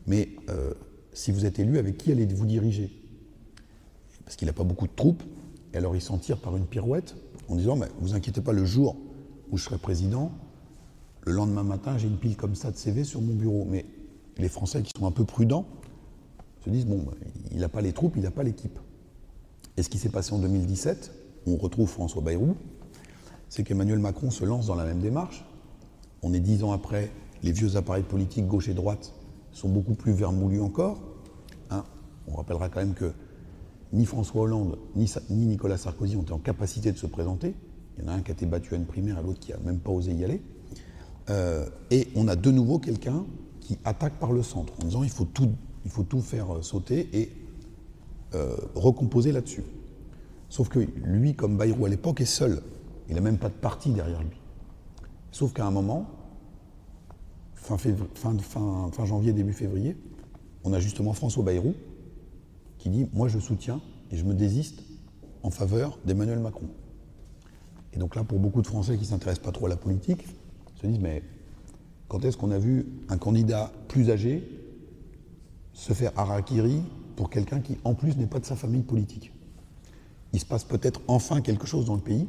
mais 0.09 0.29
euh, 0.49 0.73
si 1.13 1.31
vous 1.31 1.45
êtes 1.45 1.59
élu, 1.59 1.77
avec 1.77 1.97
qui 1.97 2.11
allez-vous 2.11 2.47
diriger? 2.47 2.91
Parce 4.25 4.35
qu'il 4.35 4.47
n'a 4.47 4.53
pas 4.53 4.63
beaucoup 4.63 4.87
de 4.87 4.95
troupes, 4.95 5.21
et 5.71 5.77
alors 5.77 5.95
il 5.95 6.01
s'en 6.01 6.17
tire 6.17 6.39
par 6.39 6.57
une 6.57 6.65
pirouette 6.65 7.15
en 7.47 7.55
disant, 7.55 7.75
mais 7.75 7.87
vous 7.99 8.15
inquiétez 8.15 8.41
pas, 8.41 8.51
le 8.51 8.65
jour 8.65 8.97
où 9.51 9.57
je 9.57 9.63
serai 9.63 9.77
président, 9.77 10.31
le 11.21 11.31
lendemain 11.31 11.63
matin, 11.63 11.97
j'ai 11.99 12.07
une 12.07 12.17
pile 12.17 12.35
comme 12.35 12.55
ça 12.55 12.71
de 12.71 12.77
CV 12.77 13.03
sur 13.03 13.21
mon 13.21 13.35
bureau. 13.35 13.65
Mais 13.69 13.85
les 14.37 14.49
Français 14.49 14.81
qui 14.81 14.91
sont 14.97 15.05
un 15.05 15.11
peu 15.11 15.25
prudents 15.25 15.67
se 16.65 16.71
disent, 16.71 16.87
bon, 16.87 17.03
bah, 17.03 17.13
il 17.51 17.59
n'a 17.59 17.69
pas 17.69 17.81
les 17.81 17.93
troupes, 17.93 18.13
il 18.15 18.23
n'a 18.23 18.31
pas 18.31 18.43
l'équipe. 18.43 18.79
Et 19.77 19.83
ce 19.83 19.89
qui 19.89 19.99
s'est 19.99 20.09
passé 20.09 20.33
en 20.33 20.39
2017, 20.39 21.11
on 21.45 21.55
retrouve 21.55 21.87
François 21.87 22.23
Bayrou, 22.23 22.55
c'est 23.47 23.63
qu'Emmanuel 23.63 23.99
Macron 23.99 24.31
se 24.31 24.43
lance 24.43 24.65
dans 24.65 24.75
la 24.75 24.85
même 24.85 25.01
démarche. 25.01 25.45
On 26.23 26.33
est 26.33 26.39
dix 26.39 26.63
ans 26.63 26.71
après, 26.71 27.11
les 27.43 27.51
vieux 27.51 27.75
appareils 27.75 28.03
politiques 28.03 28.47
gauche 28.47 28.69
et 28.69 28.73
droite 28.73 29.13
sont 29.59 29.69
beaucoup 29.69 29.93
plus 29.93 30.13
vermoulus 30.13 30.61
encore. 30.61 31.01
Hein. 31.69 31.83
on 32.27 32.35
rappellera 32.35 32.69
quand 32.69 32.79
même 32.79 32.93
que 32.93 33.11
ni 33.91 34.05
François 34.05 34.43
Hollande 34.43 34.77
ni, 34.95 35.11
ni, 35.29 35.45
Nicolas 35.45 35.77
Sarkozy 35.77 36.15
ont 36.15 36.21
été 36.21 36.31
en 36.31 36.39
capacité 36.39 36.91
de 36.91 36.97
se 36.97 37.07
présenter. 37.07 37.55
Il 37.97 38.05
y 38.05 38.07
en 38.07 38.11
a 38.11 38.15
un 38.15 38.21
qui 38.21 38.31
a 38.31 38.33
été 38.33 38.45
battu 38.45 38.73
à 38.73 38.77
une 38.77 38.85
primaire 38.85 39.19
et 39.19 39.23
l'autre 39.23 39.39
qui 39.39 39.51
n'a 39.51 39.57
même 39.59 39.79
pas 39.79 39.91
osé 39.91 40.13
y 40.13 40.23
aller. 40.23 40.41
Euh, 41.29 41.67
et 41.91 42.07
on 42.15 42.27
a 42.27 42.35
de 42.35 42.51
nouveau 42.51 42.79
quelqu'un 42.79 43.25
qui 43.59 43.77
attaque 43.83 44.13
par 44.13 44.31
le 44.31 44.41
centre 44.41 44.73
en 44.81 44.85
disant 44.85 45.03
il 45.03 45.09
faut 45.09 45.25
tout, 45.25 45.51
il 45.85 45.91
faut 45.91 46.03
tout 46.03 46.21
faire 46.21 46.55
euh, 46.55 46.61
sauter 46.61 47.09
et 47.13 47.31
euh, 48.33 48.55
recomposer 48.75 49.31
là-dessus. 49.31 49.63
Sauf 50.47 50.69
que 50.69 50.79
lui, 50.79 51.35
comme 51.35 51.57
Bayrou 51.57 51.85
à 51.85 51.89
l'époque, 51.89 52.21
est 52.21 52.25
seul. 52.25 52.61
Il 53.09 53.15
n'a 53.15 53.21
même 53.21 53.37
pas 53.37 53.49
de 53.49 53.53
parti 53.53 53.91
derrière 53.91 54.21
lui. 54.21 54.39
Sauf 55.31 55.53
qu'à 55.53 55.65
un 55.65 55.71
moment, 55.71 56.07
fin, 57.77 59.05
janvier, 59.05 59.33
début 59.33 59.53
février, 59.53 59.95
on 60.63 60.73
a 60.73 60.79
justement 60.79 61.13
François 61.13 61.43
Bayrou 61.43 61.73
qui 62.77 62.89
dit 62.89 63.07
Moi, 63.13 63.27
je 63.27 63.39
soutiens 63.39 63.81
et 64.11 64.17
je 64.17 64.25
me 64.25 64.33
désiste 64.33 64.83
en 65.43 65.51
faveur 65.51 65.99
d'Emmanuel 66.05 66.39
Macron. 66.39 66.67
Et 67.93 67.97
donc 67.97 68.15
là, 68.15 68.23
pour 68.23 68.39
beaucoup 68.39 68.61
de 68.61 68.67
Français 68.67 68.95
qui 68.95 69.03
ne 69.03 69.07
s'intéressent 69.07 69.43
pas 69.43 69.51
trop 69.51 69.65
à 69.65 69.69
la 69.69 69.77
politique, 69.77 70.25
se 70.75 70.87
disent 70.87 70.99
Mais 70.99 71.23
quand 72.07 72.23
est-ce 72.25 72.37
qu'on 72.37 72.51
a 72.51 72.59
vu 72.59 72.87
un 73.09 73.17
candidat 73.17 73.71
plus 73.87 74.09
âgé 74.09 74.43
se 75.73 75.93
faire 75.93 76.11
harakiri 76.17 76.81
pour 77.15 77.29
quelqu'un 77.29 77.59
qui, 77.59 77.77
en 77.83 77.93
plus, 77.93 78.17
n'est 78.17 78.27
pas 78.27 78.39
de 78.39 78.45
sa 78.45 78.55
famille 78.55 78.83
politique? 78.83 79.31
Il 80.33 80.39
se 80.39 80.45
passe 80.45 80.63
peut-être 80.63 81.01
enfin 81.07 81.41
quelque 81.41 81.65
chose 81.65 81.85
dans 81.85 81.95
le 81.95 82.01
pays. 82.01 82.27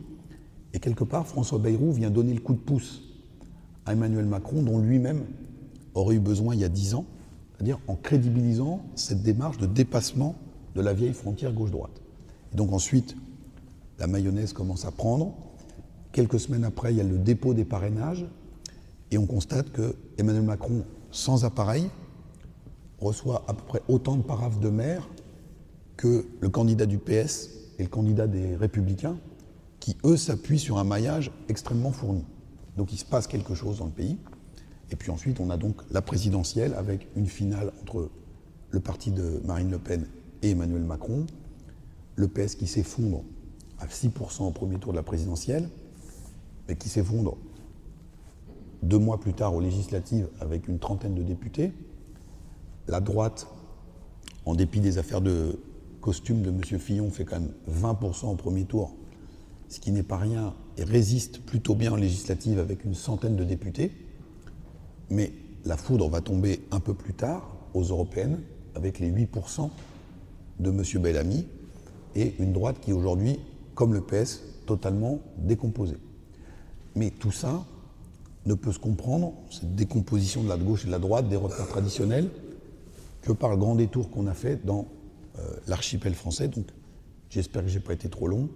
Et 0.73 0.79
quelque 0.79 1.05
part, 1.05 1.27
François 1.27 1.59
Bayrou 1.59 1.93
vient 1.93 2.11
donner 2.11 2.33
le 2.33 2.41
coup 2.41 2.55
de 2.55 2.59
pouce 2.59 3.10
Emmanuel 3.93 4.27
Macron, 4.27 4.63
dont 4.63 4.79
lui-même 4.79 5.25
aurait 5.95 6.17
eu 6.17 6.21
besoin 6.21 6.55
il 6.55 6.61
y 6.61 6.65
a 6.65 6.69
dix 6.69 6.95
ans, 6.95 7.07
c'est-à-dire 7.55 7.79
en 7.89 7.97
crédibilisant 7.97 8.83
cette 8.95 9.23
démarche 9.23 9.59
de 9.59 9.67
dépassement 9.67 10.37
de 10.75 10.81
la 10.81 10.93
vieille 10.93 11.13
frontière 11.13 11.53
gauche-droite. 11.53 12.01
Et 12.53 12.57
donc 12.57 12.73
ensuite, 12.73 13.17
la 13.99 14.07
mayonnaise 14.07 14.53
commence 14.53 14.85
à 14.85 14.91
prendre. 14.91 15.35
Quelques 16.13 16.41
semaines 16.41 16.65
après, 16.65 16.93
il 16.93 16.97
y 16.97 17.01
a 17.01 17.05
le 17.05 17.19
dépôt 17.19 17.55
des 17.55 17.65
parrainages. 17.65 18.27
Et 19.11 19.19
on 19.19 19.27
constate 19.27 19.71
que 19.73 19.95
Emmanuel 20.19 20.45
Macron, 20.45 20.85
sans 21.11 21.45
appareil, 21.45 21.91
reçoit 23.01 23.45
à 23.49 23.55
peu 23.55 23.63
près 23.65 23.83
autant 23.89 24.17
de 24.17 24.23
paraphes 24.23 24.61
de 24.61 24.69
maire 24.69 25.09
que 25.97 26.27
le 26.41 26.49
candidat 26.49 26.87
du 26.87 26.99
PS 26.99 27.51
et 27.79 27.83
le 27.83 27.89
candidat 27.89 28.27
des 28.27 28.57
Républicains, 28.57 29.19
qui, 29.81 29.97
eux, 30.05 30.17
s'appuient 30.17 30.59
sur 30.59 30.79
un 30.79 30.85
maillage 30.85 31.31
extrêmement 31.49 31.93
fourni. 31.93 32.25
Donc 32.81 32.95
il 32.95 32.97
se 32.97 33.05
passe 33.05 33.27
quelque 33.27 33.55
chose 33.55 33.81
dans 33.81 33.85
le 33.85 33.91
pays. 33.91 34.17
Et 34.91 34.97
puis 34.97 35.11
ensuite, 35.11 35.39
on 35.39 35.51
a 35.51 35.59
donc 35.59 35.83
la 35.91 36.01
présidentielle 36.01 36.73
avec 36.73 37.09
une 37.15 37.27
finale 37.27 37.75
entre 37.83 38.09
le 38.71 38.81
parti 38.81 39.11
de 39.11 39.43
Marine 39.45 39.71
Le 39.71 39.79
Pen 39.79 40.07
et 40.41 40.53
Emmanuel 40.53 40.81
Macron, 40.81 41.27
le 42.17 42.27
PS 42.27 42.55
qui 42.55 42.67
s'effondre 42.67 43.23
à 43.81 43.87
6% 43.87 44.45
au 44.45 44.51
premier 44.51 44.79
tour 44.79 44.93
de 44.93 44.97
la 44.97 45.03
présidentielle, 45.03 45.69
mais 46.69 46.77
qui 46.77 46.89
s'effondre 46.89 47.37
deux 48.83 48.99
mois 48.99 49.21
plus 49.21 49.35
tard 49.35 49.55
aux 49.55 49.61
législatives 49.61 50.31
avec 50.41 50.67
une 50.67 50.79
trentaine 50.79 51.15
de 51.15 51.23
députés. 51.23 51.75
La 52.89 53.01
droite, 53.01 53.47
en 54.47 54.55
dépit 54.55 54.81
des 54.81 54.97
affaires 54.97 55.21
de 55.21 55.61
costume 56.01 56.41
de 56.41 56.49
M. 56.49 56.63
Fillon, 56.63 57.11
fait 57.11 57.27
quand 57.27 57.41
même 57.41 57.53
20% 57.71 58.29
au 58.29 58.37
premier 58.37 58.65
tour, 58.65 58.95
ce 59.69 59.81
qui 59.81 59.93
n'est 59.93 60.03
pas 60.03 60.17
rien, 60.17 60.55
résiste 60.85 61.41
plutôt 61.41 61.75
bien 61.75 61.93
en 61.93 61.97
législative 61.97 62.59
avec 62.59 62.85
une 62.85 62.95
centaine 62.95 63.37
de 63.37 63.45
députés. 63.45 63.93
Mais 65.11 65.33
la 65.65 65.77
foudre 65.77 66.09
va 66.09 66.21
tomber 66.21 66.61
un 66.71 66.81
peu 66.81 66.95
plus 66.95 67.15
tard 67.15 67.57
aux 67.75 67.83
européennes 67.83 68.41
avec 68.75 68.99
les 68.99 69.11
8% 69.11 69.71
de 70.61 70.71
M. 70.71 71.03
Bellamy 71.03 71.47
et 72.15 72.35
une 72.39 72.53
droite 72.53 72.77
qui 72.81 72.93
aujourd'hui, 72.93 73.39
comme 73.75 73.95
le 73.95 74.01
PS, 74.01 74.43
totalement 74.67 75.21
décomposée. 75.39 75.99
Mais 76.95 77.11
tout 77.11 77.33
ça, 77.33 77.65
ne 78.47 78.55
peut 78.55 78.73
se 78.73 78.79
comprendre, 78.79 79.35
cette 79.51 79.75
décomposition 79.75 80.43
de 80.43 80.49
la 80.49 80.57
gauche 80.57 80.85
et 80.85 80.87
de 80.87 80.93
la 80.93 80.99
droite, 80.99 81.29
des 81.29 81.37
repères 81.37 81.69
traditionnels, 81.69 82.29
que 83.23 83.33
par 83.33 83.51
le 83.51 83.57
grand 83.57 83.75
détour 83.75 84.11
qu'on 84.11 84.27
a 84.27 84.35
fait 84.35 84.65
dans 84.65 84.87
euh, 85.39 85.43
l'archipel 85.67 86.15
français. 86.15 86.49
Donc 86.49 86.67
j'espère 87.29 87.63
que 87.63 87.69
je 87.69 87.79
n'ai 87.79 87.85
pas 87.85 87.93
été 87.93 88.09
trop 88.09 88.27
long. 88.27 88.49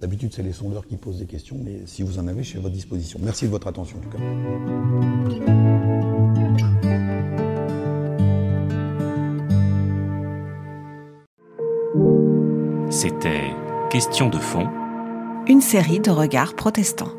D'habitude, 0.00 0.32
c'est 0.32 0.42
les 0.42 0.52
sondeurs 0.52 0.86
qui 0.86 0.96
posent 0.96 1.18
des 1.18 1.26
questions, 1.26 1.56
mais 1.62 1.80
si 1.86 2.02
vous 2.02 2.18
en 2.18 2.26
avez, 2.26 2.42
je 2.42 2.48
suis 2.48 2.58
à 2.58 2.62
votre 2.62 2.74
disposition. 2.74 3.20
Merci 3.22 3.44
de 3.44 3.50
votre 3.50 3.66
attention 3.66 3.98
en 3.98 4.00
tout 4.00 4.10
cas. 4.10 4.18
C'était 12.90 13.50
Question 13.90 14.28
de 14.28 14.38
fond. 14.38 14.68
Une 15.48 15.60
série 15.60 15.98
de 15.98 16.12
regards 16.12 16.54
protestants. 16.54 17.10